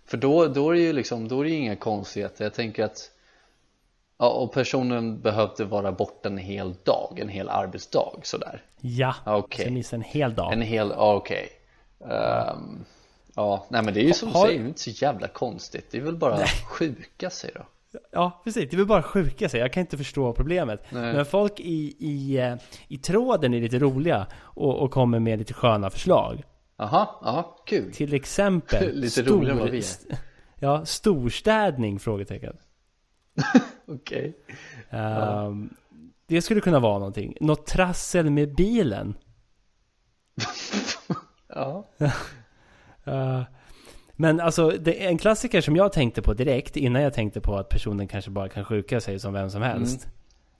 För 0.05 0.17
då, 0.17 0.47
då 0.47 0.69
är 0.69 0.73
det 0.73 0.79
ju 0.81 0.93
liksom, 0.93 1.27
då 1.27 1.39
är 1.39 1.43
det 1.43 1.49
ju 1.49 1.55
inga 1.55 1.75
konstigheter 1.75 2.43
Jag 2.43 2.53
tänker 2.53 2.83
att 2.83 3.11
Ja, 4.19 4.29
och 4.29 4.53
personen 4.53 5.21
behövde 5.21 5.65
vara 5.65 5.91
borta 5.91 6.29
en 6.29 6.37
hel 6.37 6.73
dag, 6.83 7.19
en 7.21 7.29
hel 7.29 7.49
arbetsdag 7.49 8.19
sådär 8.23 8.63
Ja, 8.81 9.13
okej. 9.25 9.57
så 9.57 9.67
jag 9.67 9.73
missade 9.73 9.97
en 9.97 10.03
hel 10.03 10.33
dag. 10.35 10.53
En 10.53 10.61
hel, 10.61 10.89
ja 10.97 11.13
okej 11.15 11.49
Ehm, 12.09 12.85
Ja, 13.35 13.65
nej 13.69 13.83
men 13.83 13.93
det 13.93 13.99
är 14.01 14.03
ju 14.03 14.13
som 14.13 14.29
du 14.29 14.35
Har- 14.37 14.45
säger, 14.45 14.59
det 14.59 14.65
är 14.65 14.67
inte 14.67 14.79
så 14.81 14.89
jävla 14.89 15.27
konstigt 15.27 15.91
Det 15.91 15.97
är 15.97 16.01
väl 16.01 16.15
bara 16.17 16.45
sjuka 16.69 17.29
sig 17.29 17.51
då 17.55 17.61
Ja, 18.11 18.41
precis. 18.43 18.69
Det 18.69 18.75
är 18.75 18.77
väl 18.77 18.85
bara 18.87 19.03
sjuka 19.03 19.49
sig. 19.49 19.59
Jag 19.59 19.73
kan 19.73 19.81
inte 19.81 19.97
förstå 19.97 20.33
problemet. 20.33 20.83
Nej. 20.89 21.13
Men 21.13 21.25
folk 21.25 21.59
i, 21.59 21.95
i, 21.99 22.37
eh, 22.37 22.55
i 22.87 22.97
tråden 22.97 23.53
är 23.53 23.61
lite 23.61 23.79
roliga 23.79 24.27
och, 24.35 24.79
och 24.83 24.91
kommer 24.91 25.19
med 25.19 25.39
lite 25.39 25.53
sköna 25.53 25.89
förslag. 25.89 26.43
Jaha, 26.77 27.07
ja, 27.21 27.63
kul 27.65 27.93
Till 27.93 28.13
exempel 28.13 28.95
Lite 29.01 29.21
roligare 29.23 29.51
än 29.53 29.59
vad 29.59 29.69
vi 29.69 29.77
är. 29.77 29.83
Ja, 30.59 30.85
storstädning? 30.85 31.99
Frågetecken. 31.99 32.57
Okej 33.87 34.37
Ehm, 34.89 35.69
det 36.27 36.41
skulle 36.41 36.61
kunna 36.61 36.79
vara 36.79 36.99
någonting. 36.99 37.37
Något 37.41 37.65
trassel 37.65 38.29
med 38.29 38.55
bilen. 38.55 39.17
Ja, 41.47 41.87
Eh, 43.07 43.41
men 44.19 44.39
alltså, 44.39 44.69
det 44.69 45.05
en 45.05 45.17
klassiker 45.17 45.61
som 45.61 45.75
jag 45.75 45.93
tänkte 45.93 46.21
på 46.21 46.33
direkt 46.33 46.77
innan 46.77 47.01
jag 47.01 47.13
tänkte 47.13 47.41
på 47.41 47.55
att 47.57 47.69
personen 47.69 48.07
kanske 48.07 48.31
bara 48.31 48.49
kan 48.49 48.65
sjuka 48.65 49.01
sig 49.01 49.19
som 49.19 49.33
vem 49.33 49.49
som 49.49 49.61
helst. 49.61 50.03
Mm. 50.03 50.15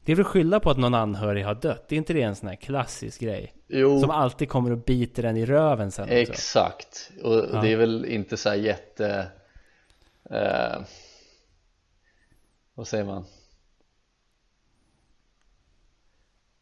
Det 0.06 0.12
är 0.12 0.16
väl 0.16 0.26
skylla 0.26 0.60
på 0.60 0.70
att 0.70 0.78
någon 0.78 0.94
anhörig 0.94 1.44
har 1.44 1.56
dött? 1.56 1.86
Det 1.90 1.96
är 1.96 1.98
inte 1.98 2.14
det 2.14 2.22
en 2.22 2.36
sån 2.36 2.50
här 2.50 2.56
klassisk 2.56 3.22
grej? 3.22 3.54
jo 3.68 4.00
Som 4.00 4.10
alltid 4.10 4.50
kommer 4.50 4.72
och 4.72 4.78
biter 4.78 5.24
en 5.24 5.38
i 5.38 5.46
röven 5.46 5.92
sen 5.92 6.04
också. 6.04 6.14
Exakt, 6.16 7.12
och 7.24 7.34
Ja. 7.34 7.62
det 7.62 7.72
är 7.72 7.78
väl 7.78 8.06
inte 8.06 8.38
så 8.38 8.50
här 8.50 8.56
jätte 8.56 9.32
eh, 10.30 10.82
Vad 12.74 12.88
säger 12.88 13.06
man? 13.06 13.26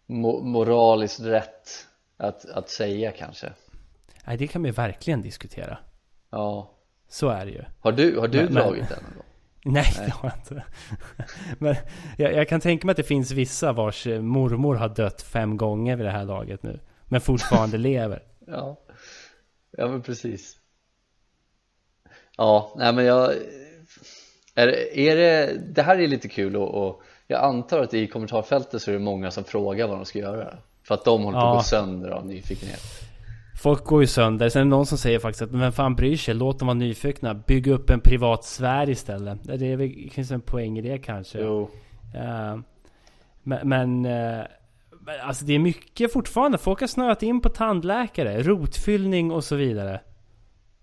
Mo 0.06 0.42
moraliskt 0.42 1.20
rätt 1.20 1.88
att, 2.18 2.46
att 2.46 2.70
säga 2.70 3.12
kanske 3.12 3.54
Nej, 4.28 4.38
det 4.38 4.48
kan 4.48 4.66
ju 4.66 4.72
verkligen 4.72 5.22
diskutera. 5.22 5.78
Ja, 6.30 6.75
Så 7.10 7.30
är 7.30 7.46
det 7.46 7.52
ju. 7.52 7.64
har 7.80 7.92
du, 7.92 8.20
har 8.20 8.28
du 8.28 8.44
Men- 8.44 8.54
dragit 8.54 8.90
den 8.90 9.04
någon 9.04 9.14
gång? 9.16 9.22
Nej, 9.74 9.94
det 9.98 10.12
har 10.12 10.30
jag 10.30 10.38
inte. 10.40 10.64
Men 11.60 11.76
jag, 12.18 12.34
jag 12.34 12.50
kan 12.50 12.60
tänka 12.62 12.86
mig 12.88 12.92
att 12.92 12.98
det 12.98 13.04
finns 13.04 13.32
vissa 13.32 13.72
vars 13.74 14.08
eh, 14.08 14.22
mormor 14.22 14.76
har 14.76 14.90
dött 14.90 15.22
fem 15.22 15.58
gånger 15.58 15.96
vid 15.96 16.06
det 16.06 16.12
här 16.12 16.26
laget 16.26 16.64
nu. 16.64 16.80
Men 17.06 17.22
fortfarande 17.22 17.78
lever. 17.92 18.24
Ja, 18.48 18.80
ja 19.78 19.88
men 19.88 20.02
precis 20.02 20.58
Ja, 22.38 22.74
nej 22.78 22.94
men 22.94 23.06
jag 23.06 23.32
är, 24.56 24.68
är 24.98 25.16
det, 25.16 25.58
det 25.74 25.82
här 25.82 26.00
är 26.00 26.08
lite 26.08 26.28
kul 26.28 26.56
och, 26.56 26.88
och 26.88 27.02
jag 27.28 27.44
antar 27.44 27.80
att 27.80 27.94
i 27.94 28.08
kommentarfältet 28.08 28.82
så 28.82 28.92
är 28.92 28.94
det 28.94 29.00
många 29.00 29.32
som 29.32 29.44
frågar 29.44 29.88
vad 29.88 29.98
de 29.98 30.06
ska 30.06 30.20
göra 30.20 30.58
För 30.84 30.96
att 30.96 31.06
de 31.06 31.24
håller 31.24 31.40
på 31.40 31.46
att 31.46 31.52
Ja. 31.52 31.56
gå 31.56 31.64
sönder 31.64 32.10
av 32.10 32.26
nyfikenhet 32.28 32.82
Folk 33.66 33.84
går 33.84 34.02
ju 34.02 34.08
sönder. 34.08 34.50
Sen 34.50 34.60
är 34.60 34.66
det 34.66 34.70
någon 34.70 34.86
som 34.86 34.98
säger 34.98 35.20
faktiskt 35.20 35.42
att 35.42 35.52
men 35.52 35.60
vem 35.60 35.72
fan 35.72 35.96
bryr 35.96 36.18
sig? 36.18 36.34
Låt 36.34 36.60
dem 36.60 36.68
vara 36.68 36.78
nyfikna. 36.78 37.34
Bygg 37.34 37.68
upp 37.68 37.90
en 37.90 38.00
privat 38.00 38.44
sfär 38.44 38.90
istället. 38.90 39.40
Det 39.44 39.66
är 39.72 39.78
väl, 39.78 40.10
finns 40.12 40.32
en 40.32 40.42
poäng 40.42 40.78
i 40.78 40.82
det 40.82 40.98
kanske. 40.98 41.40
Jo, 41.40 41.70
Eh, 42.16 42.58
men, 43.44 43.70
men 43.70 44.06
eh, 44.06 44.46
alltså 45.24 45.46
det 45.46 45.54
är 45.54 45.60
mycket 45.60 46.14
fortfarande. 46.14 46.58
Folk 46.58 46.80
har 46.80 46.88
snöat 46.88 47.24
in 47.24 47.42
på 47.42 47.50
tandläkare, 47.50 48.44
rotfyllning 48.44 49.32
och 49.32 49.44
så 49.44 49.56
vidare. 49.56 50.02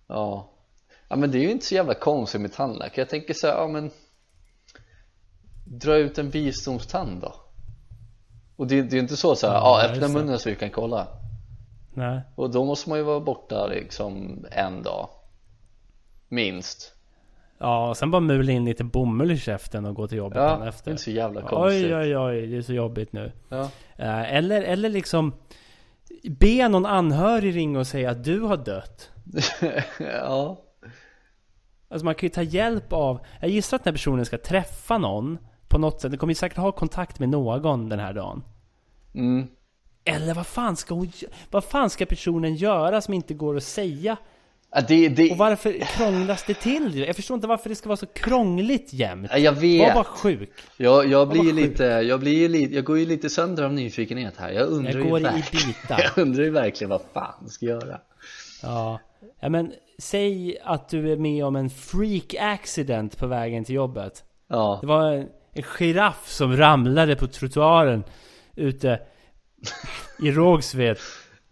ja 0.09 0.51
Ja 1.09 1.17
men 1.17 1.31
det 1.31 1.39
är 1.39 1.43
ju 1.43 1.51
inte 1.51 1.67
så 1.67 1.75
jävla 1.75 1.95
konstigt 1.95 2.41
med 2.41 2.53
tandläkare 2.53 3.01
Jag 3.01 3.09
tänker 3.09 3.35
så 3.35 3.47
här, 3.47 3.55
ja 3.55 3.69
men 3.69 3.91
Dra 5.65 5.97
ut 5.97 6.19
en 6.19 6.31
visdomstand 6.31 7.21
då 7.21 7.35
Och 8.57 8.67
det, 8.67 8.83
det 8.83 8.93
är 8.93 8.95
ju 8.95 9.01
inte 9.01 9.17
så 9.17 9.37
så 9.37 9.47
här, 9.47 9.55
Ja, 9.55 9.83
ja 9.83 9.89
öppna 9.89 10.09
munnen 10.09 10.39
så 10.39 10.51
vi 10.51 10.57
kan 10.57 10.71
kolla 10.71 11.22
Nej. 11.95 12.21
Och 12.35 12.51
då 12.51 12.65
måste 12.65 12.89
man 12.91 12.99
ju 12.99 13.05
vara 13.05 13.21
borta 13.21 13.67
liksom 13.67 14.45
en 14.51 14.83
dag 14.83 15.09
Minst 16.29 16.95
Ja, 17.59 17.89
och 17.89 17.97
sen 17.97 18.11
bara 18.11 18.21
mula 18.21 18.53
in 18.53 18.65
lite 18.65 18.85
bomull 18.85 19.31
i 19.31 19.39
käften 19.39 19.85
och 19.87 19.95
gå 19.95 20.09
till 20.09 20.19
jobbet 20.19 20.39
Ja, 20.39 20.43
dagen 20.45 20.61
det 20.61 20.67
är 20.67 20.69
efter. 20.69 20.97
så 20.97 21.11
jävla 21.11 21.41
konstigt 21.41 21.85
Oj, 21.85 21.97
oj, 21.97 22.17
oj, 22.17 22.47
det 22.47 22.57
är 22.57 22.63
så 22.63 22.73
jobbigt 22.73 23.13
nu. 23.13 23.33
Ja, 23.49 23.71
Eh, 23.97 24.35
eller, 24.35 24.63
eller 24.63 24.89
liksom 24.89 25.33
be 26.39 26.69
någon 26.69 26.87
anhörig 26.87 27.57
ringa 27.57 27.79
och 27.79 27.87
säga 27.87 28.11
att 28.11 28.25
du 28.25 28.41
har 28.41 28.57
dött. 28.57 29.11
ja. 29.99 30.61
Alltså 31.89 32.05
man 32.05 32.15
kan 32.15 32.27
ju 32.27 32.31
ta 32.31 32.43
hjälp 32.43 32.93
av, 32.93 33.21
jag 33.41 33.51
gissar 33.51 33.77
att 33.77 33.85
den 33.85 33.91
här 33.91 33.95
personen 33.97 34.25
ska 34.27 34.39
träffa 34.39 34.99
någon 34.99 35.39
på 35.69 35.79
något 35.79 36.01
sätt. 36.01 36.11
Den 36.11 36.19
kommer 36.19 36.31
ju 36.31 36.35
säkert 36.35 36.59
ha 36.59 36.73
kontakt 36.73 37.19
med 37.19 37.29
någon 37.29 37.89
den 37.89 37.99
här 37.99 38.13
dagen. 38.13 38.43
Mm. 39.15 39.49
Eller 40.05 40.35
vad 40.35 40.47
fan 40.47 40.77
ska 40.77 40.95
hon 40.95 41.13
Vad 41.51 41.65
fan 41.65 41.91
ska 41.91 42.07
personen 42.07 42.55
göra 42.55 43.01
som 43.01 43.15
inte 43.15 43.35
går 43.35 43.57
att 43.57 43.63
säga? 43.65 44.17
Det, 44.89 45.09
det, 45.09 45.31
Och 45.31 45.37
varför 45.37 45.73
krånglas 45.97 46.45
det 46.47 46.55
till? 46.55 46.99
Jag 46.99 47.17
förstår 47.17 47.35
inte 47.35 47.47
varför 47.47 47.69
det 47.69 47.75
ska 47.75 47.89
vara 47.89 47.97
så 47.97 48.07
krångligt 48.07 48.93
jämt. 48.93 49.29
Ja, 49.31 49.39
jag 49.39 49.53
Var 49.53 49.61
vet 49.61 49.95
bara 49.95 50.05
sjuk. 50.05 50.51
Jag, 50.77 51.07
jag 51.07 51.29
blir 51.29 51.43
ju 51.43 51.51
sjukt. 51.53 51.63
lite, 51.71 51.85
jag 51.85 52.21
blir 52.21 52.33
ju 52.39 52.49
lite, 52.49 52.75
jag 52.75 52.85
går 52.85 52.99
ju 52.99 53.07
lite 53.07 53.31
sönder 53.31 53.63
av 53.63 53.73
nyfikenhet 53.73 54.35
här 54.37 54.51
Jag 54.51 54.69
undrar 54.69 54.93
Jag 54.93 55.05
ju 55.05 55.11
går 55.11 55.21
i 55.21 55.23
verkligen, 55.23 55.67
bitar. 55.69 55.99
Jag 56.17 56.23
undrar 56.23 56.45
ju 56.45 56.51
verkligen 56.51 56.91
vad 56.91 57.03
fan 57.15 57.49
ska 57.49 57.67
göra 57.67 58.01
Ja. 58.63 59.01
ja, 59.41 59.49
men 59.49 59.73
säg 59.99 60.59
att 60.65 60.89
du 60.89 61.13
är 61.13 61.17
med 61.17 61.45
om 61.45 61.57
en 61.57 61.71
freak 61.71 62.35
accident 62.39 63.19
på 63.19 63.27
vägen 63.27 63.65
till 63.65 63.75
jobbet. 63.75 64.25
Ja, 64.49 64.79
Det 64.81 64.87
var 64.87 65.13
en, 65.13 65.29
en 65.53 65.63
giraff 65.63 66.29
som 66.31 66.57
ramlade 66.57 67.17
på 67.17 67.27
trottoaren 67.27 68.05
ute 68.57 69.01
i 70.19 70.33
Rågsved. 70.33 70.97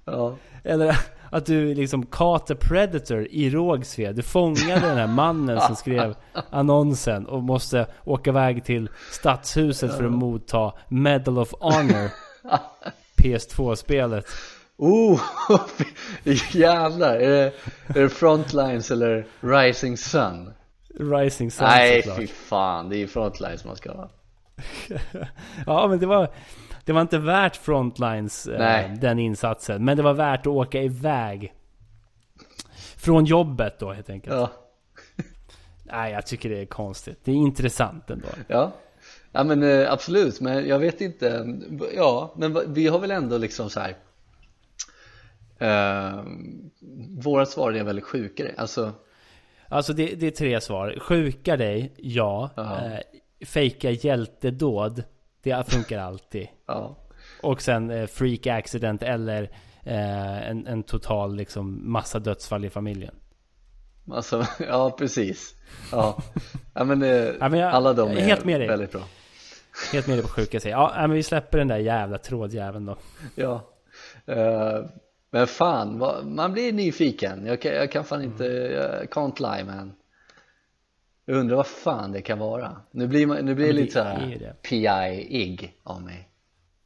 ja, 0.05 0.37
Eller 0.65 0.97
att 1.31 1.47
du 1.47 1.75
liksom 1.75 2.07
caught 2.07 2.51
a 2.51 2.55
predator 2.61 3.27
i 3.31 3.51
Rågsved. 3.51 4.17
Du 4.17 4.23
fångade 4.23 4.81
den 4.81 4.97
här 4.97 5.07
mannen 5.07 5.61
som 5.61 5.77
skrev 5.77 6.15
annonsen 6.51 7.27
och 7.27 7.43
måste 7.43 7.87
åka 8.05 8.31
iväg 8.31 8.65
till 8.65 8.89
Stadshuset 9.11 9.97
för 9.97 10.05
att 10.05 10.13
motta 10.13 10.73
Medal 10.89 11.39
of 11.39 11.55
Honor. 11.61 12.11
PS2-spelet. 13.17 14.27
Oh, 14.77 15.21
jävlar! 16.53 17.15
Är 17.17 17.29
det, 17.31 17.53
är 17.87 18.03
det 18.03 18.09
Frontlines 18.09 18.91
eller 18.91 19.27
Rising 19.41 19.97
Sun? 19.97 20.53
Rising 20.99 21.51
Sun 21.51 21.67
Nej 21.67 22.03
såklart. 22.03 22.19
fy 22.19 22.27
fan, 22.27 22.89
det 22.89 22.97
är 22.97 22.99
ju 22.99 23.07
Frontlines 23.07 23.65
man 23.65 23.77
ska 23.77 23.93
ha 23.93 24.11
Ja 25.67 25.87
men 25.89 25.99
det 25.99 26.07
var 26.07 26.31
Det 26.85 26.93
var 26.93 27.01
inte 27.01 27.19
värt 27.19 27.57
Frontlines 27.57 28.47
eh. 28.47 28.93
Den 28.95 29.19
insatsen 29.19 29.85
Men 29.85 29.97
det 29.97 30.03
var 30.03 30.15
värt 30.15 30.41
att 30.41 30.47
åka 30.47 30.83
iväg. 30.83 31.55
Från 32.97 33.25
jobbet 33.25 33.79
då 33.79 33.93
helt 33.93 34.11
enkelt. 34.11 34.35
Ja, 34.37 34.51
Nej 35.85 36.13
jag 36.13 36.27
tycker 36.27 36.49
det 36.51 36.61
är 36.61 36.67
konstigt. 36.67 37.21
Det 37.25 37.31
är 37.31 37.37
intressant 37.37 38.11
ändå. 38.11 38.29
Ja. 38.49 38.73
Ja 39.33 39.45
men 39.45 39.63
eh, 39.63 39.93
absolut, 39.93 40.41
men 40.41 40.69
jag 40.69 40.79
vet 40.79 41.01
inte. 41.01 41.59
Ja, 41.97 42.35
men 42.37 42.75
vi 42.75 42.87
har 42.87 42.99
väl 42.99 43.11
ändå 43.11 43.39
liksom 43.39 43.71
så 43.71 43.81
här. 43.81 43.97
Eh, 45.59 46.25
våra 47.23 47.47
svar 47.47 47.73
är 47.73 47.85
väldigt 47.85 48.05
sjukare, 48.05 48.55
alltså 48.57 48.93
Alltså 49.69 49.93
det, 49.93 50.07
det 50.07 50.27
är 50.27 50.31
tre 50.31 50.61
svar. 50.61 50.99
Sjuka 51.01 51.57
dig, 51.57 51.93
ja. 51.97 52.51
Ja. 52.57 52.77
eh, 52.85 53.01
Fejka 53.47 53.91
hjältedåd 53.91 55.03
Det 55.43 55.71
funkar 55.71 55.99
alltid. 55.99 56.49
Ja, 56.67 56.97
Och 57.43 57.63
sen 57.63 57.91
eh, 57.91 58.07
freak 58.07 58.47
accident 58.47 59.03
eller 59.03 59.43
eh, 59.85 60.49
en, 60.51 60.67
en 60.67 60.83
total 60.83 61.37
liksom 61.37 61.93
massa 61.93 62.19
dödsfall 62.19 62.65
i 62.65 62.71
familjen. 62.71 63.15
Alltså, 64.11 64.47
ja 64.69 64.91
precis. 64.99 65.55
Ja, 65.93 66.23
ja 66.75 66.85
men, 66.85 67.03
eh, 67.03 67.09
Ja, 67.11 67.49
men 67.49 67.55
jag- 67.61 67.73
alla 67.73 67.93
de 67.93 68.11
är 68.11 68.21
helt 68.21 68.45
med 68.45 68.61
dig. 68.61 68.69
väldigt 68.69 68.93
bra. 68.93 69.03
Helt 69.93 70.07
med 70.07 70.17
dig 70.17 70.23
på 70.23 70.29
sjuka 70.29 70.61
sig 70.61 70.71
Ja 70.71 70.93
men 70.97 71.11
vi 71.11 71.23
släpper 71.23 71.59
den 71.59 71.69
där 71.69 71.77
jävla 71.79 72.19
trådjäveln 72.19 72.87
då. 72.87 72.97
Ja, 73.35 73.67
Eh, 74.27 74.85
men 75.31 75.47
fan, 75.47 75.99
vad- 75.99 76.27
man 76.27 76.53
blir 76.53 76.73
nyfiken. 76.73 77.47
Jag 77.47 77.63
kan, 77.63 77.73
jag 77.73 77.93
kan 77.93 78.05
fan 78.05 78.23
inte, 78.23 78.45
jag 78.45 79.09
can't 79.09 79.41
lie 79.57 79.65
man 79.65 79.93
Jag 81.25 81.37
undrar 81.37 81.57
vad 81.57 81.67
fan 81.67 82.13
det 82.13 82.23
kan 82.23 82.39
vara 82.39 82.77
Nu 82.91 83.07
blir, 83.07 83.27
man, 83.27 83.37
nu 83.37 83.55
blir 83.55 83.67
Ja, 83.67 83.73
det 83.73 83.75
men 83.75 83.83
lite 83.85 83.93
såhär. 83.93 84.55
PI-ig 84.63 85.75
av 85.83 86.03
mig 86.03 86.29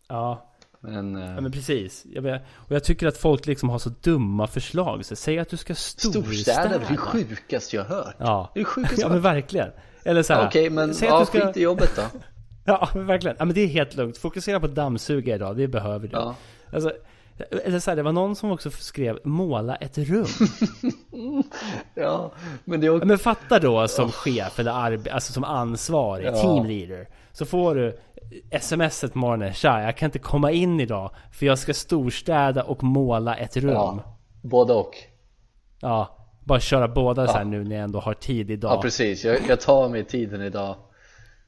Ja 0.09 0.51
Men, 0.81 1.17
eh, 1.17 1.35
Ja 1.35 1.41
men 1.41 1.53
precis. 1.53 2.07
Jag 2.07 2.23
vet, 2.23 2.43
och 2.55 2.73
jag 2.73 2.85
tycker 2.85 3.07
att 3.07 3.17
folk 3.17 3.47
liksom 3.47 3.69
har 3.69 3.79
så 3.79 3.91
dumma 4.03 4.47
förslag. 4.47 5.05
Så 5.05 5.17
säg 5.17 5.39
att 5.39 5.49
du 5.49 5.57
ska 5.57 5.75
storstäda. 5.75 6.25
storstäder, 6.25 6.79
det 6.89 6.95
är 6.95 6.97
sjukaste 6.97 7.77
jag 7.77 7.85
hört 7.85 8.15
Ja. 8.19 8.51
Det 8.55 8.61
är 8.61 8.65
sjukaste 8.65 9.01
ja 9.01 9.05
jag 9.05 9.11
men 9.13 9.23
har 9.23 9.31
hört 9.31 9.37
verkligen. 9.37 9.71
Eller 10.05 10.23
så 10.23 10.35
här. 10.35 10.47
Okej, 10.49 10.71
men 10.71 10.95
säg 10.95 11.09
ja, 11.09 11.23
att 11.23 11.33
du 11.33 11.39
ska... 11.39 11.47
skit 11.47 11.57
i 11.57 11.63
jobbet 11.63 11.91
då 11.97 12.03
Ja 12.65 12.89
men 12.95 13.07
verkligen. 13.07 13.37
Ja 13.39 13.45
men 13.45 13.55
det 13.55 13.61
är 13.61 13.67
helt 13.67 13.97
lugnt. 13.97 14.19
Fokusera 14.19 14.61
på 14.61 14.67
dammsuga 14.67 15.35
idag. 15.35 15.57
Det 15.57 15.69
behöver 15.69 16.09
du. 16.09 16.17
Ja, 16.17 16.35
Alltså, 16.73 16.93
eller 17.65 17.79
så 17.79 17.91
här, 17.91 17.97
det 17.97 18.03
var 18.03 18.13
någon 18.13 18.37
som 18.37 18.51
också 18.51 18.71
skrev 18.71 19.19
måla 19.25 19.77
ett 19.77 19.99
rum. 19.99 20.27
ja 21.95 22.33
men 22.65 22.81
det 22.81 22.87
är 22.87 22.89
Ja, 22.89 22.95
också, 22.97 23.07
men 23.07 23.19
fatta 23.19 23.59
då 23.59 23.89
som 23.89 24.11
chef 24.13 24.59
eller 24.59 24.73
arbe- 24.73 25.11
alltså 25.13 25.33
som 25.33 25.45
ansvarig, 25.45 26.27
Ja. 26.27 26.33
teamleader. 26.43 27.09
Så 27.33 27.47
får 27.47 27.75
du 27.75 27.99
smset 28.61 29.13
på 29.13 29.19
morgonen. 29.19 29.53
Tja, 29.53 29.83
jag 29.83 29.97
kan 29.97 30.07
inte 30.07 30.19
komma 30.19 30.51
in 30.51 30.81
idag. 30.81 31.11
För 31.33 31.47
jag 31.47 31.59
ska 31.59 31.75
storstäda 31.75 32.63
och 32.63 32.83
måla 32.83 33.37
ett 33.37 33.57
rum. 33.57 33.71
ja, 33.71 34.17
både 34.43 34.73
och 34.75 34.95
Ja, 35.81 36.17
bara 36.45 36.61
köra 36.61 36.89
båda 36.89 37.27
så 37.27 37.33
här 37.33 37.45
nu 37.45 37.65
när 37.65 37.77
jag 37.77 37.85
ändå 37.85 38.01
har 38.01 38.15
tid 38.15 38.51
idag. 38.51 38.73
Ja 38.73 38.83
precis, 38.83 39.25
jag, 39.25 39.39
jag 39.49 39.61
tar 39.61 39.89
mig 39.89 40.05
tiden 40.05 40.43
idag 40.43 40.77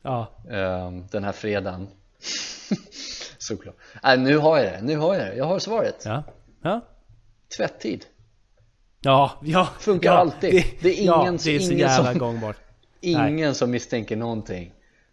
Ja, 0.03 0.27
ehm, 0.51 1.07
Den 1.11 1.25
här 1.25 1.33
fredagen 1.33 1.89
Såklart 3.47 3.75
Nej 4.03 4.19
nu 4.19 4.37
har 4.39 4.59
jag 4.59 4.67
det, 4.73 4.81
nu 4.83 4.97
har 4.97 5.15
jag 5.15 5.27
det, 5.27 5.35
jag 5.37 5.45
har 5.45 5.59
svaret 5.59 6.03
ja, 6.05 6.23
ja. 6.63 6.81
Tvätttid 7.57 8.05
Ja, 9.01 9.33
ja. 9.43 9.69
Funkar 9.79 10.13
ja, 10.13 10.19
alltid. 10.19 10.65
Det 10.81 11.01
är 11.01 11.07
ja, 11.07 11.23
ingen- 11.23 11.37
det 11.37 11.51
är 11.57 11.59
så 11.61 11.67
ingen 11.73 11.79
jävla 11.79 12.11
som- 12.11 12.19
gångbart. 12.19 12.57
Ingen 13.01 13.55
som 13.55 13.71
misstänker 13.71 14.17
någonting 14.17 14.73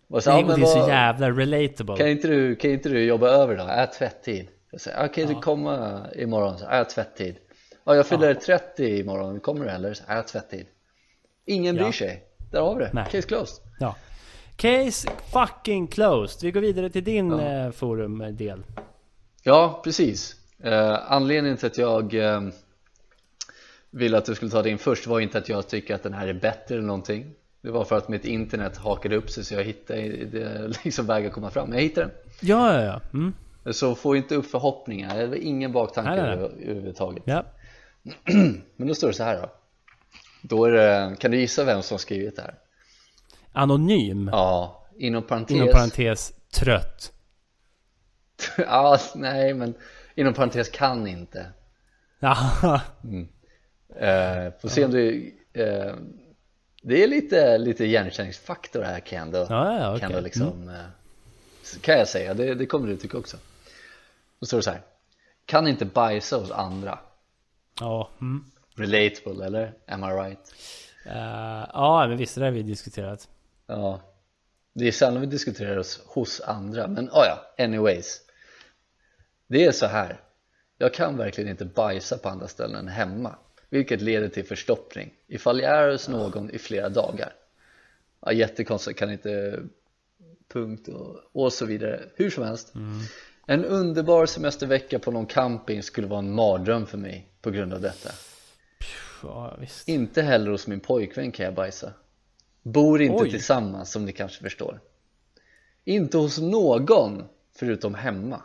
och 0.10 0.24
så, 0.24 0.30
Det, 0.30 0.40
ja, 0.40 0.46
men 0.46 0.60
det 0.60 0.66
är 0.66 0.68
så 0.70 0.80
vad- 0.80 0.90
jävla 0.90 1.32
relatable. 1.32 1.98
kan, 1.98 2.08
inte 2.08 2.28
du, 2.28 2.56
kan 2.56 2.72
inte 2.72 2.90
du 2.90 3.04
jobba 3.04 3.28
över 3.30 3.58
då? 3.58 3.64
Är 3.64 3.86
tvätttid? 3.86 4.48
Jag 4.72 4.82
säger, 4.82 5.02
ja, 5.02 5.08
du 5.28 5.36
komma 5.36 6.06
imorgon? 6.16 6.58
Så, 6.58 6.66
är 6.66 6.84
tvätttid? 6.84 7.36
Ja, 7.84 7.96
jag 7.96 8.08
fyller 8.08 8.34
30 8.34 9.00
imorgon, 9.00 9.40
kommer 9.40 9.66
du 9.66 9.72
eller? 9.72 9.94
Så, 9.94 10.04
är 10.08 10.22
tvätttid? 10.22 10.66
Ingen 11.46 11.76
Ja. 11.76 11.84
bryr 11.84 11.92
sig, 11.92 12.24
där 12.52 12.62
har 12.62 12.76
vi 12.76 12.84
det, 12.84 12.90
Nej. 12.94 13.06
case 13.12 13.28
closed 13.28 13.64
Ja. 13.80 13.96
Case 14.64 15.08
fucking 15.34 15.88
closed. 15.88 16.42
Vi 16.44 16.52
går 16.52 16.62
vidare 16.62 16.90
till 16.90 17.04
din 17.04 17.30
Ja. 17.32 17.42
eh, 17.42 17.72
forumdel. 17.72 18.64
Ja, 19.44 19.82
precis. 19.84 20.36
Eh, 20.64 21.12
anledningen 21.12 21.58
till 21.58 21.68
att 21.68 21.78
jag 21.78 22.14
eh, 22.14 22.42
ville 23.92 24.18
att 24.18 24.26
du 24.26 24.36
skulle 24.36 24.52
ta 24.52 24.62
din 24.62 24.78
först 24.78 25.08
var 25.08 25.20
inte 25.20 25.38
att 25.38 25.50
jag 25.50 25.68
tycker 25.68 25.96
att 25.96 26.04
den 26.04 26.14
här 26.14 26.28
är 26.28 26.34
bättre 26.34 26.76
eller 26.76 26.86
någonting. 26.88 27.34
Det 27.62 27.72
var 27.72 27.84
för 27.84 27.98
att 27.98 28.10
mitt 28.10 28.26
internet 28.26 28.78
hakade 28.78 29.16
upp 29.16 29.30
sig 29.30 29.46
så 29.46 29.54
jag 29.54 29.64
hittade 29.64 30.02
det 30.26 30.74
liksom 30.84 31.06
väg 31.06 31.26
att 31.26 31.34
komma 31.34 31.50
fram. 31.52 31.70
Men 31.70 31.78
jag 31.78 31.84
hittade 31.84 32.10
Ja, 32.42 32.74
ja, 32.74 32.82
ja. 32.84 33.02
Mm. 33.14 33.34
den. 33.64 33.74
Så 33.74 33.96
få 33.96 34.16
inte 34.16 34.36
upp 34.36 34.46
förhoppningar, 34.46 35.18
det 35.18 35.28
var 35.28 35.36
ingen 35.36 35.72
baktanke 35.72 36.12
överhuvudtaget. 36.12 37.24
Ja. 37.26 37.44
Men 38.76 38.88
då 38.88 38.96
står 38.96 39.08
det 39.08 39.14
så 39.14 39.24
här 39.24 39.42
då. 39.42 39.50
Då 40.42 40.66
är 40.66 40.72
det, 40.72 41.16
kan 41.20 41.32
du 41.32 41.38
gissa 41.40 41.64
vem 41.64 41.82
som 41.82 42.00
skrivit 42.00 42.36
det 42.36 42.42
här? 42.42 42.56
Anonym. 43.54 44.30
Ja, 44.32 44.86
inom 44.98 45.24
parentes. 45.24 45.56
Inom 45.56 45.68
parentes 45.68 46.34
trött. 46.52 47.12
ja, 48.58 49.00
nej 49.16 49.54
men 49.54 49.74
inom 50.16 50.34
parentes 50.34 50.70
kan 50.70 51.08
inte. 51.08 51.46
Ja. 52.20 52.82
Eh, 53.96 54.54
får 54.62 54.70
se 54.70 54.86
om 54.86 54.92
du 54.92 55.34
eh, 55.54 55.96
Det 56.82 57.04
är 57.04 57.08
lite, 57.08 57.58
lite 57.58 57.86
igenkänningsfaktor 57.86 58.82
här 58.84 59.00
kan 59.00 59.22
ändå, 59.22 59.48
Ja, 59.50 59.98
kan, 60.00 60.12
jag 60.12 60.24
liksom, 60.24 60.70
eh, 60.70 61.80
kan 61.82 61.98
jag 61.98 62.08
säga, 62.08 62.34
det, 62.34 62.56
det 62.56 62.66
kommer 62.66 62.88
du 62.88 62.98
tycka 62.98 63.18
också 63.18 63.38
Då 64.40 64.46
står 64.46 64.58
det 64.58 64.64
så 64.64 64.72
här 64.72 64.82
Kan 65.46 65.68
inte 65.68 65.86
bajsa 65.86 66.38
hos 66.38 66.52
andra 66.52 67.00
Ja, 67.80 68.10
mm. 68.22 68.46
Relatable 68.76 69.46
eller? 69.46 69.74
Am 69.88 70.04
I 70.04 70.08
right? 70.08 70.54
Eh, 71.06 71.68
ja, 71.74 72.06
men 72.08 72.18
visst, 72.18 72.36
det 72.36 72.44
har 72.44 72.52
vi 72.52 72.64
diskuterat. 72.64 73.30
Ja. 73.74 74.02
Det 74.74 74.88
är 74.88 74.92
sällan 74.92 75.22
vi 75.22 75.28
diskuterar 75.28 75.78
oss 75.78 76.02
hos 76.06 76.42
andra 76.42 76.88
Men 76.88 77.10
oh 77.10 77.26
ja, 77.26 77.64
anyways. 77.64 78.22
Det 79.48 79.66
är 79.66 79.72
så 79.72 79.86
här. 79.86 80.22
Jag 80.78 80.94
kan 80.94 81.18
verkligen 81.18 81.50
inte 81.50 81.66
bajsa 81.66 82.18
på 82.18 82.30
andra 82.30 82.48
ställen 82.48 82.76
än 82.76 82.88
hemma 82.88 83.36
Vilket 83.70 84.02
leder 84.02 84.30
till 84.30 84.46
förstoppning. 84.46 85.14
Ifall 85.28 85.60
jag 85.60 85.72
är 85.72 85.92
hos 85.92 86.08
någon 86.08 86.50
i 86.50 86.58
flera 86.58 86.90
dagar. 86.90 87.34
Ja, 88.22 88.32
Jättekonstigt, 88.32 89.00
kan 89.00 89.12
inte 89.12 89.60
Punkt 90.48 90.88
och, 90.88 91.16
och 91.32 91.54
så 91.54 91.66
vidare. 91.66 92.02
Hur 92.16 92.30
som 92.30 92.44
helst. 92.44 92.74
En 93.48 93.66
underbar 93.66 94.26
semestervecka 94.26 95.00
på 95.00 95.12
någon 95.12 95.26
camping 95.26 95.84
skulle 95.84 96.08
vara 96.08 96.20
en 96.20 96.34
mardröm 96.34 96.86
för 96.86 96.98
mig 96.98 97.28
på 97.42 97.52
grund 97.52 97.74
av 97.74 97.82
detta. 97.82 98.10
Ja, 99.24 99.58
visst. 99.60 99.88
Inte 99.88 100.22
heller 100.22 100.52
hos 100.52 100.68
min 100.68 100.80
pojkvän 100.80 101.32
kan 101.32 101.46
jag 101.46 101.54
bajsa 101.54 101.94
Bor 102.64 103.02
inte 103.02 103.24
Oj. 103.24 103.32
tillsammans 103.32 103.92
som 103.92 104.06
ni 104.06 104.12
kanske 104.12 104.44
förstår 104.44 104.80
Inte 105.84 106.18
hos 106.18 106.40
någon 106.40 107.24
förutom 107.56 107.96
hemma 107.96 108.42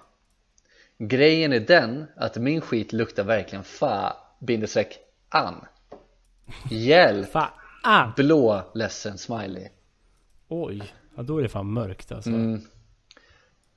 Grejen 0.99 1.53
är 1.53 1.61
den 1.61 2.07
att 2.17 2.37
min 2.37 2.61
skit 2.61 2.93
luktar 2.93 3.25
verkligen 3.25 3.65
fa 3.65 4.17
bindestreck 4.39 4.99
an 5.29 5.65
Hjälp! 6.71 7.29
Fan! 7.31 8.13
Blå 8.17 8.71
ledsen 8.75 9.19
smiley 9.19 9.69
Oj, 10.49 10.93
ja, 11.17 11.23
då 11.23 11.39
är 11.39 11.43
det 11.43 11.49
fan 11.49 11.73
mörkt 11.73 12.13
alltså. 12.13 12.31
Mm. 12.31 12.61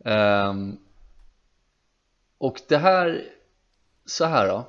Ehm, 0.06 0.78
och 2.38 2.62
det 2.68 2.78
här 2.78 3.24
så 4.06 4.26
här 4.26 4.48
då 4.48 4.68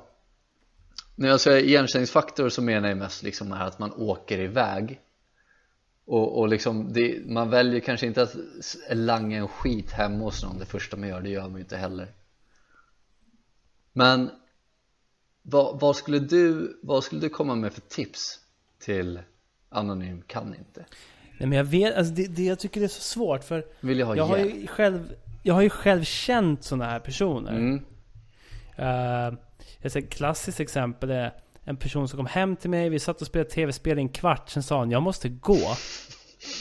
när 1.17 1.29
jag 1.29 1.41
säger 1.41 1.65
igenkänningsfaktor 1.65 2.49
så 2.49 2.63
menar 2.63 2.89
jag 2.89 2.99
mest 2.99 3.23
liksom 3.23 3.53
här 3.53 3.67
att 3.67 3.79
man 3.79 3.93
åker 3.93 4.39
iväg 4.39 5.01
och, 6.13 6.39
och 6.39 6.49
liksom 6.49 6.93
det, 6.93 7.27
man 7.27 7.51
väljer 7.51 7.81
kanske 7.81 8.07
inte 8.07 8.23
att 8.23 8.37
langa 8.91 9.37
en 9.37 9.49
skit 9.49 9.91
hemma 9.91 10.25
hos 10.25 10.43
någon 10.43 10.59
det 10.59 10.67
första 10.67 10.97
man 10.97 11.09
gör, 11.09 11.21
det 11.21 11.31
gör 11.31 11.43
man 11.43 11.55
ju 11.55 11.61
inte 11.61 11.77
heller 11.77 12.09
men 13.93 14.31
vad, 15.43 15.81
vad, 15.81 15.97
skulle 15.97 16.19
du, 16.19 16.77
vad 16.83 17.05
skulle 17.05 17.21
du 17.21 17.29
komma 17.29 17.55
med 17.55 17.73
för 17.73 17.81
tips 17.81 18.41
till 18.79 19.21
Anonym 19.69 20.23
kan 20.27 20.55
inte? 20.55 20.85
Nej, 21.39 21.49
men 21.49 21.53
jag 21.53 21.65
vet, 21.65 21.95
alltså 21.95 22.15
det, 22.15 22.27
det 22.27 22.45
jag 22.45 22.59
tycker 22.59 22.81
det 22.81 22.87
är 22.87 22.89
så 22.89 23.01
svårt 23.01 23.45
för 23.45 23.67
Vill 23.81 23.99
jag 23.99 24.07
ha 24.07 24.17
jag 24.17 24.25
har 24.25 24.39
hjälp? 24.39 24.55
ju 24.55 24.67
själv, 24.67 25.15
jag 25.43 25.55
har 25.55 25.63
ju 25.63 25.71
själv 25.71 26.05
känt 26.05 26.65
sådana 26.65 26.85
här 26.85 27.01
personer. 27.01 27.53
Mm. 27.53 27.85
Uh, 28.79 29.39
ett 29.83 30.11
klassiskt 30.11 30.61
exempel 30.61 31.11
är 31.11 31.33
en 31.65 31.77
person 31.77 32.09
som 32.09 32.17
kom 32.17 32.27
hem 32.27 32.57
till 32.57 32.71
mig, 32.71 32.89
vi 32.89 32.99
satt 32.99 33.21
och 33.21 33.27
spelade 33.27 33.51
tv-spel 33.51 33.99
i 33.99 34.03
en 34.03 34.09
kvart, 34.09 34.49
sen 34.49 34.63
sa 34.63 34.79
han 34.79 34.91
jag 34.91 35.03
måste 35.03 35.29
gå. 35.29 35.59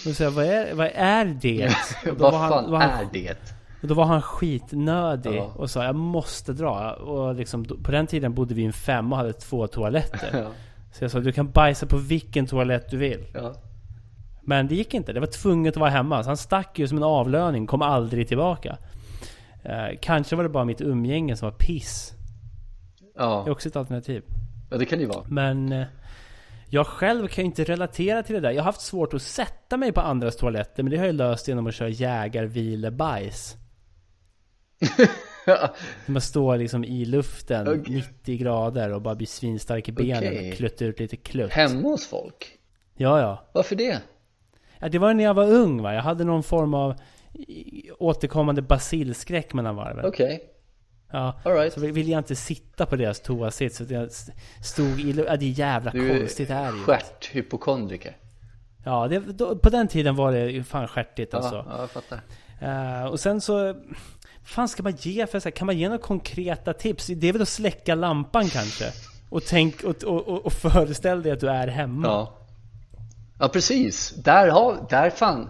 Och 0.08 0.16
så 0.16 0.24
jag, 0.24 0.32
vad 0.32 0.46
är, 0.46 0.74
vad 0.74 0.90
är 0.96 1.26
det? 1.26 1.76
Vad 2.06 2.32
var 2.32 2.40
han- 2.40 2.50
fan 2.50 2.72
var 2.72 2.80
han- 2.80 3.06
är 3.06 3.10
det? 3.14 3.38
Och 3.82 3.88
då 3.88 3.94
var 3.94 4.06
han 4.06 4.22
skitnödig 4.22 5.36
Ja. 5.36 5.52
och 5.56 5.70
sa 5.70 5.84
jag 5.84 5.96
måste 5.96 6.54
dra. 6.54 6.94
Och 6.94 7.36
liksom, 7.36 7.64
på 7.84 7.92
den 7.92 8.08
tiden 8.08 8.34
bodde 8.34 8.54
vi 8.54 8.62
i 8.62 8.66
en 8.66 8.74
femma 8.74 9.16
och 9.16 9.18
hade 9.18 9.34
två 9.34 9.68
toaletter. 9.68 10.30
Ja, 10.34 10.48
Så 10.92 11.04
jag 11.04 11.12
sa 11.12 11.20
du 11.20 11.32
kan 11.32 11.52
bajsa 11.52 11.86
på 11.86 11.98
vilken 11.98 12.48
toalett 12.48 12.90
du 12.92 12.98
vill. 12.98 13.26
ja. 13.34 13.54
Men 14.44 14.68
det 14.68 14.76
gick 14.76 14.94
inte. 14.94 15.14
Det 15.14 15.20
var 15.20 15.28
tvunget 15.28 15.74
att 15.74 15.80
vara 15.80 15.90
hemma. 15.90 16.24
Så 16.24 16.30
han 16.30 16.38
stack 16.38 16.80
ju 16.80 16.88
som 16.88 16.98
en 16.98 17.04
avlöning. 17.04 17.68
Kom 17.68 17.82
aldrig 17.82 18.28
tillbaka. 18.28 18.78
Eh, 19.64 19.98
kanske 20.02 20.36
var 20.36 20.44
det 20.44 20.50
bara 20.50 20.66
mitt 20.66 20.82
umgänge 20.82 21.36
som 21.36 21.46
var 21.50 21.56
piss. 21.58 22.14
Det 23.00 23.06
är 23.06 23.24
ja. 23.24 23.52
också 23.52 23.70
ett 23.70 23.76
alternativ. 23.76 24.24
Ja 24.72 24.78
det 24.78 24.86
kan 24.86 24.98
det 24.98 25.04
ju 25.04 25.10
vara 25.10 25.26
Men 25.28 25.72
eh, 25.72 25.88
jag 26.70 26.88
själv 26.88 27.28
kan 27.28 27.44
ju 27.44 27.46
inte 27.46 27.64
relatera 27.64 28.24
till 28.24 28.36
det 28.36 28.42
där. 28.42 28.52
Jag 28.52 28.62
har 28.62 28.66
haft 28.66 28.82
svårt 28.82 29.14
att 29.14 29.22
sätta 29.22 29.78
mig 29.78 29.92
på 29.92 30.02
andras 30.02 30.36
toaletter. 30.36 30.84
Men 30.84 30.92
det 30.92 30.98
har 30.98 31.06
jag 31.06 31.16
löst 31.16 31.48
genom 31.48 31.68
att 31.68 31.76
köra 31.76 31.90
jägarvilebajs. 31.90 33.56
När 35.46 36.12
man 36.12 36.22
står 36.22 36.58
liksom 36.58 36.84
i 36.84 37.06
luften 37.06 37.68
Okej. 37.68 37.96
90 37.96 38.38
grader 38.38 38.94
och 38.94 39.02
bara 39.02 39.16
blir 39.16 39.28
svinstark 39.28 39.90
i 39.90 39.92
benen 39.92 40.18
Okej. 40.18 40.52
och 40.52 40.58
kluttar 40.58 40.86
ut 40.86 41.00
lite 41.00 41.18
klutt. 41.18 41.52
Hemma 41.52 41.90
hos 41.90 42.08
folk? 42.08 42.58
Ja, 42.96 43.20
ja. 43.20 43.50
Varför 43.54 43.76
det? 43.76 44.02
Ja, 44.80 44.90
det 44.90 45.00
var 45.00 45.14
när 45.14 45.24
jag 45.24 45.34
var 45.34 45.52
ung 45.52 45.82
va. 45.82 45.94
Jag 45.94 46.02
hade 46.02 46.24
någon 46.24 46.44
form 46.44 46.74
av 46.74 46.96
återkommande 48.00 48.62
basilskräck 48.62 49.54
mellan 49.54 49.76
varven. 49.76 50.06
Okej, 50.06 50.44
Ja. 51.12 51.40
alright 51.44 51.74
Så 51.74 51.80
ville 51.80 52.12
jag 52.12 52.20
inte 52.20 52.36
sitta 52.36 52.86
på 52.86 52.96
deras 52.96 53.20
toasits. 53.20 53.82
utan 53.82 53.98
jag 53.98 54.10
stod 54.64 55.00
i... 55.00 55.12
Ja, 55.28 55.38
det 55.38 55.46
är 55.46 55.50
jävla 55.60 55.92
Du 55.92 56.20
konstigt 56.20 56.48
det 56.48 56.54
här 56.54 56.68
är 56.68 56.76
ju. 56.78 56.84
stjärthypokondriker 56.84 58.18
Ja, 58.86 59.08
det, 59.08 59.20
då, 59.20 59.56
på 59.56 59.70
den 59.70 59.88
tiden 59.88 60.16
var 60.16 60.32
det 60.32 60.50
ju 60.52 60.64
fan 60.64 60.88
stjärtigt 60.88 61.34
alltså. 61.34 61.56
Ja, 61.56 61.66
ja, 61.70 61.80
jag 61.80 61.90
fattar 61.92 62.22
Eh, 62.62 63.06
och 63.06 63.20
sen 63.20 63.42
så... 63.42 63.76
Fan 64.44 64.68
ska 64.70 64.84
man 64.84 64.94
ge 64.98 65.28
för 65.28 65.40
så 65.40 65.52
Kan 65.52 65.66
man 65.66 65.78
ge 65.78 65.90
några 65.90 66.02
konkreta 66.02 66.74
tips? 66.74 67.08
Det 67.08 67.28
är 67.28 67.34
väl 67.34 67.42
att 67.42 67.50
släcka 67.50 67.96
lampan 67.96 68.50
kanske? 68.50 68.86
Och 69.30 69.44
tänk 69.46 69.84
och, 69.84 70.04
och, 70.04 70.46
och 70.46 70.54
föreställ 70.54 71.24
dig 71.24 71.32
att 71.32 71.40
du 71.40 71.50
är 71.50 71.68
hemma. 71.68 72.08
Ja 72.08 72.38
Ja 73.40 73.48
precis, 73.48 74.10
där 74.16 74.48
har, 74.48 74.86
där 74.90 75.10
fan 75.10 75.50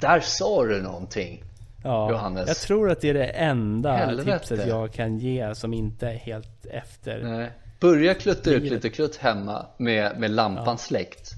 Där 0.00 0.20
sa 0.20 0.64
du 0.64 0.82
någonting 0.82 1.44
Ja, 1.84 2.10
Johannes. 2.10 2.48
Jag 2.48 2.56
tror 2.56 2.90
att 2.90 3.00
det 3.00 3.08
är 3.10 3.14
det 3.14 3.24
enda 3.26 3.92
Helvete. 3.96 4.38
tipset 4.38 4.68
jag 4.68 4.92
kan 4.92 5.18
ge 5.18 5.54
som 5.54 5.74
inte 5.74 6.08
är 6.08 6.14
helt 6.16 6.66
efter. 6.66 7.22
Nej. 7.22 7.50
Börja 7.80 8.14
klutta 8.14 8.50
ut 8.50 8.62
lite 8.62 8.88
klutt 8.88 9.16
hemma 9.16 9.66
med, 9.76 10.18
med 10.20 10.30
lampan 10.30 10.78
släckt 10.78 11.30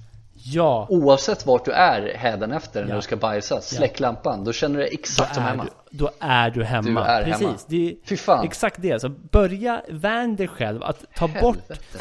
Ja, 0.44 0.86
Oavsett 0.90 1.46
vart 1.46 1.64
du 1.64 1.72
är 1.72 2.14
hädanefter 2.16 2.82
när 2.82 2.90
Ja. 2.90 2.96
du 2.96 3.02
ska 3.02 3.16
bajsa, 3.16 3.60
släck 3.60 4.00
lampan, 4.00 4.44
då 4.44 4.52
känner 4.52 4.76
du 4.78 4.84
dig 4.84 4.94
exakt 4.94 5.34
som 5.34 5.44
hemma 5.44 5.64
du, 5.90 5.98
då 5.98 6.10
är 6.20 6.50
du 6.50 6.64
hemma. 6.64 7.00
Du 7.04 7.06
är 7.10 7.24
Precis. 7.24 7.40
hemma. 7.46 7.58
Det 7.66 7.88
är 7.90 7.94
Fy 8.06 8.16
fan. 8.16 8.44
exakt 8.44 8.82
det. 8.82 9.00
Så 9.00 9.08
börja, 9.08 9.82
vän 9.88 10.36
dig 10.36 10.48
själv 10.48 10.82
att 10.82 11.04
ta 11.16 11.28
bort 11.28 11.56
Helvete. 11.68 11.98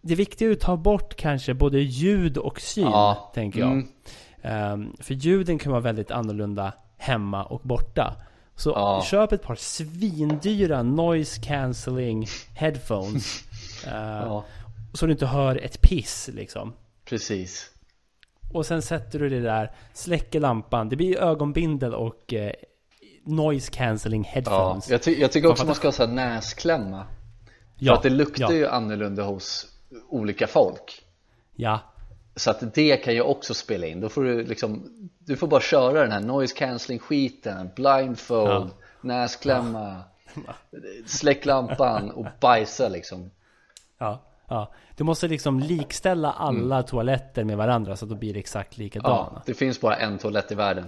Det 0.00 0.14
viktiga 0.14 0.48
är 0.48 0.52
att 0.52 0.60
ta 0.60 0.76
bort 0.76 1.14
kanske 1.16 1.54
både 1.54 1.78
ljud 1.78 2.36
och 2.38 2.60
syn, 2.60 2.84
Ja. 2.84 3.30
tänker 3.34 3.60
jag. 3.60 3.70
Mm. 3.72 3.88
Ehm, 4.42 4.92
för 5.00 5.14
ljuden 5.14 5.58
kan 5.58 5.72
vara 5.72 5.82
väldigt 5.82 6.10
annorlunda 6.10 6.72
hemma 6.98 7.44
och 7.44 7.60
borta. 7.60 8.16
Så 8.56 8.70
Ja. 8.70 9.02
köp 9.06 9.32
ett 9.32 9.42
par 9.42 9.54
svindyra 9.54 10.82
noise 10.82 11.40
cancelling 11.40 12.26
headphones. 12.54 13.44
Eh, 13.86 13.92
Ja, 13.94 14.44
Så 14.94 15.06
du 15.06 15.12
inte 15.12 15.26
hör 15.26 15.56
ett 15.64 15.80
piss 15.80 16.30
liksom. 16.32 16.72
precis 17.04 17.70
Och 18.52 18.66
sen 18.66 18.82
sätter 18.82 19.18
du 19.18 19.28
det 19.28 19.40
där, 19.40 19.72
släcker 19.94 20.40
lampan. 20.40 20.88
Det 20.88 20.96
blir 20.96 21.18
ögonbindel 21.18 21.94
och 21.94 22.34
eh, 22.34 22.52
noise 23.24 23.70
cancelling 23.72 24.24
ja. 24.24 24.30
headphones. 24.34 24.90
jag, 24.90 25.02
ty- 25.02 25.20
jag 25.20 25.32
tycker 25.32 25.48
också 25.50 25.66
man 25.66 25.74
ska 25.74 25.86
ha 25.88 25.92
så 25.92 26.06
här 26.06 26.12
näsklämma 26.12 27.06
Ja, 27.76 27.92
För 27.92 27.96
att 27.96 28.02
det 28.02 28.10
luktar 28.10 28.44
ja, 28.44 28.52
ju 28.52 28.66
annorlunda 28.68 29.22
hos 29.22 29.66
olika 30.08 30.46
folk 30.46 31.02
Ja, 31.54 31.80
Så 32.38 32.50
att 32.50 32.74
det 32.74 32.96
kan 32.96 33.14
ju 33.14 33.20
också 33.22 33.54
spela 33.54 33.86
in, 33.86 34.00
då 34.00 34.08
får 34.08 34.24
du 34.24 34.44
liksom 34.44 34.90
Du 35.18 35.36
får 35.36 35.46
bara 35.46 35.60
köra 35.60 36.02
den 36.02 36.12
här 36.12 36.20
noise 36.20 36.54
cancelling 36.56 36.98
skiten, 36.98 37.70
blindfold, 37.76 38.50
Ja. 38.50 38.68
näsklämma 39.00 40.02
Släck 41.06 41.46
lampan 41.46 42.10
och 42.10 42.26
bajsa 42.40 42.88
liksom. 42.88 43.30
Ja, 43.98 44.22
ja. 44.48 44.72
Du 44.96 45.04
måste 45.04 45.28
liksom 45.28 45.60
likställa 45.60 46.32
alla 46.32 46.82
toaletter 46.82 47.44
med 47.44 47.56
varandra 47.56 47.96
så 47.96 48.04
att 48.04 48.08
de 48.08 48.18
blir 48.18 48.36
exakt 48.36 48.78
Ja, 48.78 48.82
likadana. 48.84 49.42
det 49.46 49.54
finns 49.54 49.80
bara 49.80 49.96
en 49.96 50.18
toalett 50.18 50.52
i 50.52 50.54
världen. 50.54 50.86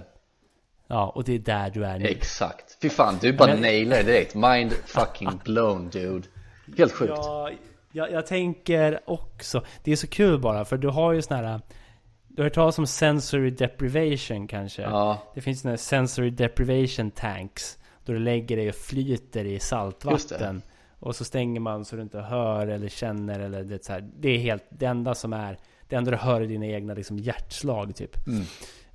Ja, 0.87 1.09
och 1.15 1.23
det 1.23 1.33
är 1.35 1.39
där 1.39 1.69
du 1.69 1.85
är 1.85 1.99
nu. 1.99 2.05
Exakt, 2.05 2.77
fy 2.81 2.89
fan 2.89 3.17
du 3.21 3.33
bara 3.33 3.51
Men- 3.53 3.61
nailar 3.61 4.03
direkt. 4.03 4.35
Mind 4.35 4.73
fucking 4.85 5.41
blown 5.45 5.89
dude. 5.89 6.27
Helt 6.77 6.91
sjukt. 6.93 7.13
Ja, 7.15 7.49
jag, 7.91 8.11
jag 8.11 8.25
tänker 8.25 8.99
också, 9.05 9.63
det 9.83 9.91
är 9.91 9.95
så 9.95 10.07
kul 10.07 10.39
bara 10.39 10.65
för 10.65 10.77
du 10.77 10.87
har 10.87 11.13
ju 11.13 11.21
såna 11.21 11.41
här 11.47 11.61
Du 12.27 12.41
har 12.41 12.43
hört 12.43 12.53
talas 12.53 12.79
om 12.79 12.87
sensory 12.87 13.49
deprivation 13.49 14.47
kanske? 14.47 14.81
Ja, 14.81 15.23
Det 15.35 15.41
finns 15.41 15.61
såna 15.61 15.71
här 15.71 15.77
sensory 15.77 16.29
deprivation 16.29 17.11
tanks 17.11 17.77
Då 18.05 18.13
du 18.13 18.19
lägger 18.19 18.57
dig 18.57 18.69
och 18.69 18.75
flyter 18.75 19.45
i 19.45 19.59
saltvatten 19.59 20.61
Och 20.99 21.15
så 21.15 21.23
stänger 21.23 21.59
man 21.59 21.85
så 21.85 21.95
du 21.95 22.01
inte 22.01 22.19
hör 22.19 22.67
eller 22.67 22.89
känner 22.89 23.39
eller 23.39 23.63
det, 23.63 23.85
så 23.85 23.93
här. 23.93 24.09
det 24.19 24.29
är 24.29 24.37
helt 24.37 24.63
det 24.69 24.85
enda 24.85 25.15
som 25.15 25.33
är 25.33 25.57
Det 25.87 25.95
enda 25.95 26.11
du 26.11 26.17
hör 26.17 26.41
är 26.41 26.47
dina 26.47 26.65
egna 26.65 26.93
liksom 26.93 27.19
hjärtslag 27.19 27.95
typ 27.95 28.27
Mm. 28.27 28.43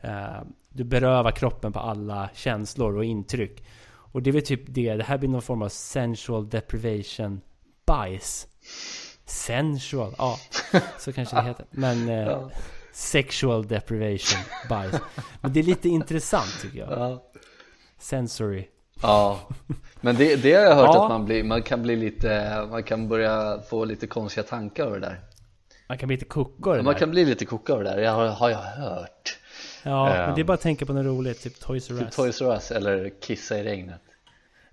Eh, 0.01 0.43
Du 0.69 0.85
berövar 0.85 1.31
kroppen 1.31 1.73
på 1.73 1.79
alla 1.79 2.29
känslor 2.35 2.97
och 2.97 3.05
intryck 3.05 3.65
Och 4.13 4.23
det 4.23 4.31
är 4.31 4.33
väl 4.33 4.43
typ 4.43 4.63
det, 4.67 4.95
det 4.95 5.05
här 5.05 5.19
blir 5.19 5.29
någon 5.29 5.43
form 5.43 5.63
av 5.63 5.69
sensual 5.69 6.49
deprivation 6.49 7.41
bajs 7.87 8.47
Sensual, 9.27 10.14
ja 10.19 10.39
Så 10.99 11.12
kanske 11.12 11.37
det 11.37 11.43
heter 11.43 11.67
Men 11.71 12.09
eh. 12.09 12.49
Sexual 12.93 13.67
deprivation 13.69 14.41
bajs 14.69 14.95
Men 15.41 15.53
det 15.53 15.61
är 15.61 15.64
lite 15.64 15.89
intressant 15.89 16.61
tycker 16.62 16.79
jag 16.79 16.91
ja, 16.93 17.23
Sensory 17.99 18.69
ja. 19.03 19.41
Men 20.01 20.17
det, 20.17 20.37
det 20.37 20.53
har 20.55 20.62
jag 20.62 20.75
hört 20.75 20.95
Ja. 20.95 21.05
att 21.05 21.11
man, 21.11 21.25
blir, 21.25 21.45
man 21.45 21.62
kan 21.62 21.83
bli 21.83 21.97
lite, 21.97 22.67
man 22.71 22.83
kan 22.83 23.09
börja 23.09 23.61
få 23.71 23.85
lite 23.85 24.07
konstiga 24.07 24.45
tankar 24.45 24.87
av 24.87 24.93
det 24.93 25.01
där 25.01 25.21
Man 25.89 25.99
kan 25.99 26.07
bli 26.07 26.17
lite 26.17 26.25
koko 26.29 26.73
det 26.73 26.83
Man 26.83 26.93
där. 26.93 26.99
kan 27.01 27.11
bli 27.11 27.25
lite 27.25 27.45
koko 27.45 27.73
av 27.73 27.85
det 27.85 27.91
där, 27.91 27.99
jag 27.99 28.12
har, 28.12 28.27
har 28.27 28.51
jag 28.51 28.59
hört 28.59 29.39
Ja, 29.83 30.05
men 30.09 30.29
Ehm. 30.29 30.35
det 30.35 30.41
är 30.41 30.45
bara 30.45 30.55
att 30.55 30.61
tänka 30.61 30.87
på 30.87 30.93
något 30.93 31.05
roligt. 31.07 31.43
Typ 31.43 31.61
Toys 31.61 31.91
R 31.91 31.95
Typ 31.97 32.07
Us. 32.07 32.17
Toys 32.17 32.41
R 32.43 32.47
Us 32.53 32.71
eller 32.71 33.11
kissa 33.21 33.59
i 33.59 33.64
regnet 33.64 34.01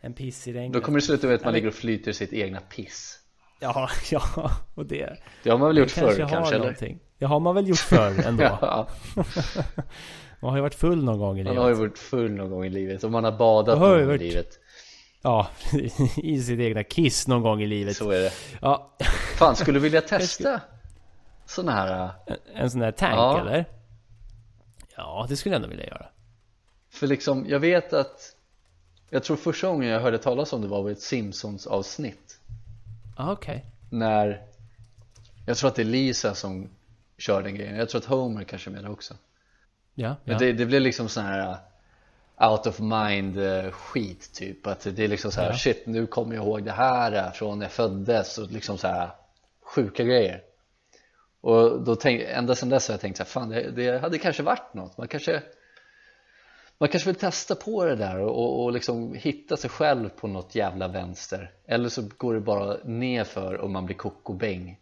En 0.02 0.14
piss 0.14 0.48
i 0.48 0.54
regnet. 0.54 0.74
Då 0.74 0.82
kommer 0.82 1.00
det 1.00 1.06
sluta 1.06 1.28
med 1.28 1.36
att 1.36 1.42
man 1.42 1.48
men- 1.48 1.54
ligger 1.54 1.68
och 1.68 1.74
flyter 1.74 2.12
sitt 2.12 2.34
egna 2.34 2.60
piss 2.60 3.20
Ja, 3.64 3.90
ja. 4.12 4.52
Och 4.76 4.86
det, 4.86 5.18
Det 5.44 5.50
har 5.50 5.58
man 5.58 5.68
väl 5.68 5.78
gjort 5.78 5.92
förr 5.92 6.16
kanske 6.30 6.56
eller? 6.56 6.58
någonting. 6.60 7.00
Det 7.18 7.26
har 7.26 7.40
man 7.40 7.56
väl 7.56 7.68
gjort 7.68 7.78
förr 7.78 8.26
ändå. 8.28 8.44
Ja, 8.62 8.88
Man 10.42 10.50
har 10.50 10.58
ju 10.58 10.62
varit 10.62 10.76
full 10.76 11.04
någon 11.04 11.20
gång 11.20 11.40
i 11.40 11.44
man 11.44 11.58
har 11.58 11.64
ju 11.64 11.70
livet. 11.76 11.80
varit 11.90 11.98
full 12.00 12.32
någon 12.32 12.50
gång 12.50 12.66
i 12.66 12.70
livet 12.70 13.04
och 13.04 13.12
man 13.12 13.24
har 13.24 13.32
badat 13.32 13.78
har 13.80 13.88
någon 13.88 13.96
gång 13.98 14.04
i 14.04 14.06
varit- 14.08 14.22
livet 14.22 14.60
Ja, 15.22 15.48
i 16.18 16.42
sitt 16.42 16.60
egna 16.60 16.84
kiss 16.84 17.28
någon 17.28 17.42
gång 17.42 17.62
i 17.62 17.68
livet. 17.68 17.96
Så 17.96 18.12
är 18.12 18.20
det 18.20 18.32
Ja, 18.62 18.96
Fan, 19.38 19.56
skulle 19.56 19.76
du 19.80 19.84
vilja 19.84 20.02
testa 20.02 20.62
sådana 21.46 21.72
här 21.72 22.10
en, 22.28 22.38
en 22.56 22.72
sån 22.72 22.80
där 22.80 22.92
tank 22.92 23.14
Ja. 23.16 23.40
eller? 23.42 23.66
Ja, 24.98 25.26
det 25.30 25.36
skulle 25.38 25.56
jag 25.56 25.58
ändå 25.64 25.70
vilja 25.70 25.86
göra. 25.86 26.06
För 26.94 27.08
liksom, 27.08 27.46
jag 27.50 27.60
vet 27.60 27.94
att 27.94 28.36
Jag 29.10 29.24
tror 29.24 29.38
första 29.38 29.68
gången 29.68 29.90
jag 29.90 30.00
hörde 30.00 30.18
talas 30.18 30.54
om 30.54 30.62
det 30.62 30.68
var 30.68 30.90
i 30.90 30.92
ett 30.92 31.02
Simpsons 31.02 31.68
Ja, 33.18 33.32
okej. 33.32 33.66
När 33.90 34.42
Jag 35.46 35.58
tror 35.58 35.70
att 35.70 35.76
det 35.76 35.82
är 35.82 35.86
Lisa 35.86 36.36
som 36.36 36.70
kör 37.18 37.44
den 37.44 37.56
grejen 37.56 37.76
Jag 37.76 37.90
tror 37.90 38.02
att 38.02 38.06
Homer 38.06 38.44
kanske 38.44 38.70
är 38.70 38.72
med 38.72 38.92
också 38.92 39.14
Ja, 39.94 40.16
Men 40.24 40.34
ja. 40.34 40.40
det, 40.40 40.54
det 40.54 40.66
blir 40.66 40.80
liksom 40.80 41.10
sån 41.10 41.24
här 41.24 41.50
uh, 41.50 42.52
Out 42.52 42.68
of 42.68 42.80
mind 42.80 43.38
uh, 43.38 43.72
skit 43.72 44.34
typ 44.34 44.68
Att 44.68 44.88
det 44.96 45.04
är 45.04 45.08
liksom 45.08 45.32
så 45.32 45.42
här 45.42 45.50
Ja. 45.50 45.58
shit 45.58 45.86
nu 45.86 46.08
kommer 46.08 46.36
jag 46.36 46.46
ihåg 46.46 46.64
det 46.64 46.72
här 46.72 47.28
uh, 47.28 47.32
från 47.32 47.60
när 47.60 47.66
jag 47.66 47.72
föddes 47.72 48.38
och 48.38 48.52
liksom 48.52 48.78
så 48.78 48.88
här 48.88 49.10
Sjuka 49.62 50.04
grejer 50.04 50.42
Och 51.42 51.82
då 51.84 51.96
tänk, 51.96 52.22
ända 52.28 52.56
sedan 52.56 52.70
dess 52.70 52.88
har 52.88 52.94
jag 52.94 53.02
tänkt 53.02 53.18
så 53.18 53.24
här, 53.24 53.30
fan 53.30 53.50
det, 53.50 53.72
det 53.72 54.00
hade 54.00 54.18
kanske 54.18 54.44
varit 54.44 54.74
något 54.74 54.98
Man 54.98 55.08
kanske 55.08 55.44
Man 56.78 56.90
kanske 56.90 57.10
vill 57.10 57.20
testa 57.20 57.56
på 57.56 57.86
det 57.86 57.96
där 57.96 58.20
och, 58.20 58.64
och, 58.64 58.72
liksom 58.72 59.14
hitta 59.14 59.58
sig 59.58 59.70
själv 59.70 60.10
på 60.10 60.28
något 60.28 60.56
jävla 60.56 60.88
vänster 60.88 61.52
Eller 61.66 61.90
så 61.90 62.10
går 62.18 62.34
det 62.34 62.40
bara 62.40 62.78
nerför 62.84 63.54
och 63.54 63.70
man 63.70 63.86
blir 63.86 63.96
kokobäng 63.96 64.80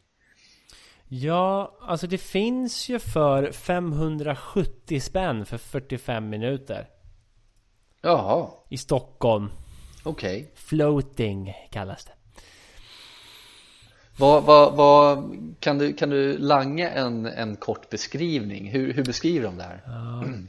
Ja, 1.08 1.78
alltså 1.82 2.08
det 2.08 2.18
finns 2.18 2.90
ju 2.90 3.00
för 3.00 3.52
570 3.52 5.00
spänn 5.00 5.46
för 5.46 5.58
45 5.58 6.30
minuter. 6.30 6.88
Jaha, 8.02 8.50
I 8.70 8.78
Stockholm. 8.78 9.50
okej 10.04 10.52
Floating 10.56 11.54
kallas 11.70 12.06
det. 12.06 12.21
Vad, 14.22 14.44
vad, 14.44 14.74
vad, 14.74 15.38
kan, 15.60 15.78
du, 15.78 15.94
kan 15.94 16.10
du 16.10 16.38
langa 16.38 16.90
en, 16.90 17.26
en 17.26 17.56
kort 17.56 17.90
beskrivning? 17.90 18.70
Hur, 18.70 18.94
hur 18.94 19.04
beskriver 19.04 19.46
de 19.46 19.58
det 19.58 19.64
här? 19.64 19.82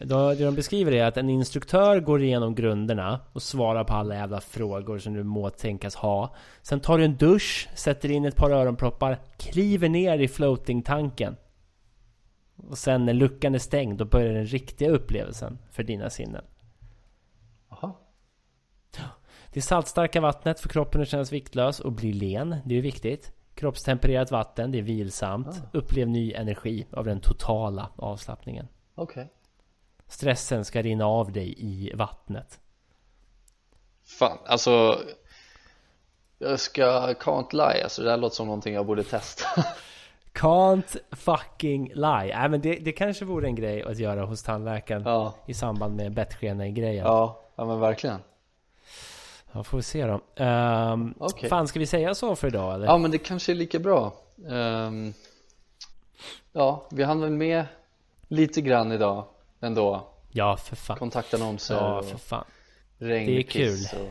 Ja, 0.01 0.35
det 0.35 0.45
de 0.45 0.55
beskriver 0.55 0.93
är 0.93 1.05
att 1.05 1.17
en 1.17 1.31
instruktör 1.31 2.01
går 2.01 2.23
igenom 2.23 2.55
grunderna 2.55 3.21
och 3.33 3.43
svarar 3.43 3.85
på 3.85 3.95
alla 3.95 4.15
jävla 4.15 4.41
frågor 4.41 4.99
som 4.99 5.15
du 5.15 5.23
må 5.23 5.51
tänkas 5.51 5.95
ha. 5.95 6.35
Sen 6.63 6.81
tar 6.81 6.99
du 6.99 7.05
en 7.05 7.17
dusch, 7.17 7.69
sätter 7.75 8.11
in 8.11 8.25
ett 8.25 8.37
par 8.37 8.51
öronproppar, 8.51 9.19
kliver 9.37 9.89
ner 9.89 10.19
i 10.19 10.29
floating-tanken. 10.29 11.37
Och 12.69 12.79
sen 12.79 13.07
när 13.07 13.13
luckan 13.13 13.55
är 13.55 13.59
stängd, 13.59 13.99
då 13.99 14.05
börjar 14.05 14.35
den 14.35 14.47
riktiga 14.47 14.91
upplevelsen 14.91 15.59
för 15.71 15.83
dina 15.83 16.11
sinnen. 16.11 16.45
Jaha. 17.71 17.93
Det 19.53 19.63
saltstarka 19.63 20.21
vattnet 20.21 20.61
får 20.61 20.69
kroppen 20.69 21.03
att 21.03 21.09
kännas 21.09 21.33
viktlös 21.33 21.81
och 21.81 21.93
bli 21.93 22.13
len. 22.13 22.57
Det 22.65 22.79
är 22.79 22.83
viktigt. 22.83 23.33
Kroppstempererat 23.55 24.31
vatten, 24.31 24.73
det 24.73 24.79
är 24.79 24.83
vilsamt. 24.83 25.63
Upplev 25.73 26.09
ny 26.09 26.33
energi 26.33 26.87
av 26.93 27.05
den 27.05 27.21
totala 27.21 27.89
avslappningen. 27.97 28.69
Okej 28.95 29.29
Stressen 30.13 30.65
ska 30.65 30.83
rinna 30.83 31.07
av 31.07 31.33
dig 31.33 31.55
i 31.59 31.93
vattnet. 31.95 32.61
Fan, 34.05 34.39
alltså 34.47 34.99
Jag 36.39 36.61
ska, 36.61 37.13
can't 37.13 37.53
lie, 37.53 37.83
alltså 37.85 38.03
det 38.03 38.09
där 38.09 38.17
låter 38.17 38.37
som 38.37 38.47
någonting 38.47 38.75
jag 38.75 38.87
borde 38.87 39.05
testa 39.05 39.45
Can't 40.33 40.97
fucking 41.11 41.93
lie. 41.95 42.33
Äh, 42.45 42.49
men 42.49 42.61
det, 42.61 42.75
det 42.75 42.93
kanske 42.93 43.25
vore 43.25 43.47
en 43.47 43.55
grej 43.55 43.83
att 43.83 43.99
göra 43.99 44.25
hos 44.25 44.43
tandläkaren 44.43 45.03
Ja, 45.05 45.35
i 45.47 45.55
samband 45.55 45.97
med 45.97 46.13
bettskene-grejen. 46.13 47.05
Ja. 47.05 47.13
ja, 47.13 47.43
ja 47.57 47.65
men 47.65 47.81
verkligen 47.81 48.19
får 49.65 49.77
vi 49.77 49.83
se 49.83 50.07
då. 50.07 50.45
Um, 50.45 51.15
Okej. 51.19 51.49
Fan, 51.49 51.69
ska 51.69 51.79
vi 51.79 51.87
säga 51.87 52.15
så 52.15 52.37
för 52.37 52.47
idag 52.49 52.75
eller? 52.75 52.87
Ja 52.87 52.99
men 52.99 53.11
det 53.11 53.19
kanske 53.19 53.53
är 53.53 53.57
lika 53.57 53.79
bra 53.79 54.13
Ehm, 54.51 55.15
Ja, 56.53 56.87
vi 56.91 57.03
hann 57.03 57.21
väl 57.21 57.31
med 57.31 57.65
lite 58.29 58.61
grann 58.61 58.93
idag 58.93 59.25
ändå 59.61 60.07
Ja, 60.31 60.57
för 60.57 60.77
fan. 60.77 60.99
Kontaktannonser 60.99 61.75
Ja, 61.75 62.03
för 62.03 62.19
fan. 62.19 62.45
regn 62.99 63.27
det 63.27 63.39
är 63.39 63.43
kul. 63.43 63.79
och... 64.01 64.09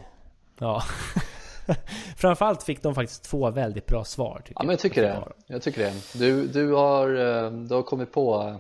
Ja. 0.59 0.83
Framförallt 2.17 2.63
fick 2.63 2.83
de 2.83 2.95
faktiskt 2.95 3.23
två 3.23 3.49
väldigt 3.51 3.85
bra 3.85 4.03
svar. 4.03 4.41
Tycker 4.45 4.53
Ja 4.61 4.63
men 4.63 4.69
jag 4.69 4.79
tycker 4.79 5.01
det, 5.01 5.23
jag 5.47 5.61
tycker 5.61 5.81
det 5.81 6.19
Du, 6.19 6.47
du, 6.47 6.71
har, 6.73 7.07
eh, 7.09 7.51
du 7.51 7.75
har 7.75 7.81
kommit 7.83 8.11
på 8.13 8.55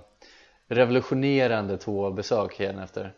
revolutionerande 0.67 1.77
toabesök 1.77 2.59
igen 2.59 2.79
efter 2.79 3.13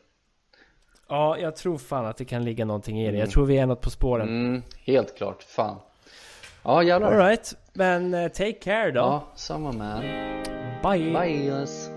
Ja, 1.08 1.38
jag 1.38 1.56
tror 1.56 1.78
fan 1.78 2.06
att 2.06 2.18
det 2.18 2.26
kan 2.26 2.44
ligga 2.44 2.66
någonting 2.66 3.02
i 3.02 3.12
det. 3.12 3.18
Jag 3.18 3.30
tror 3.30 3.46
vi 3.46 3.58
är 3.58 3.66
något 3.66 3.82
på 3.82 3.90
spåren. 3.90 4.28
mm, 4.28 4.62
Helt 4.86 5.18
klart, 5.18 5.44
fan 5.44 5.76
Ja 6.64 6.84
jävlar 6.84 7.12
Alright, 7.12 7.54
men 7.74 8.14
eh, 8.14 8.28
take 8.28 8.54
care 8.54 8.92
då. 8.92 9.00
Ja, 9.00 9.24
samma 9.36 9.72
man 9.72 10.02
Bye. 10.84 11.14
Bye 11.14 11.46
yes. 11.46 11.90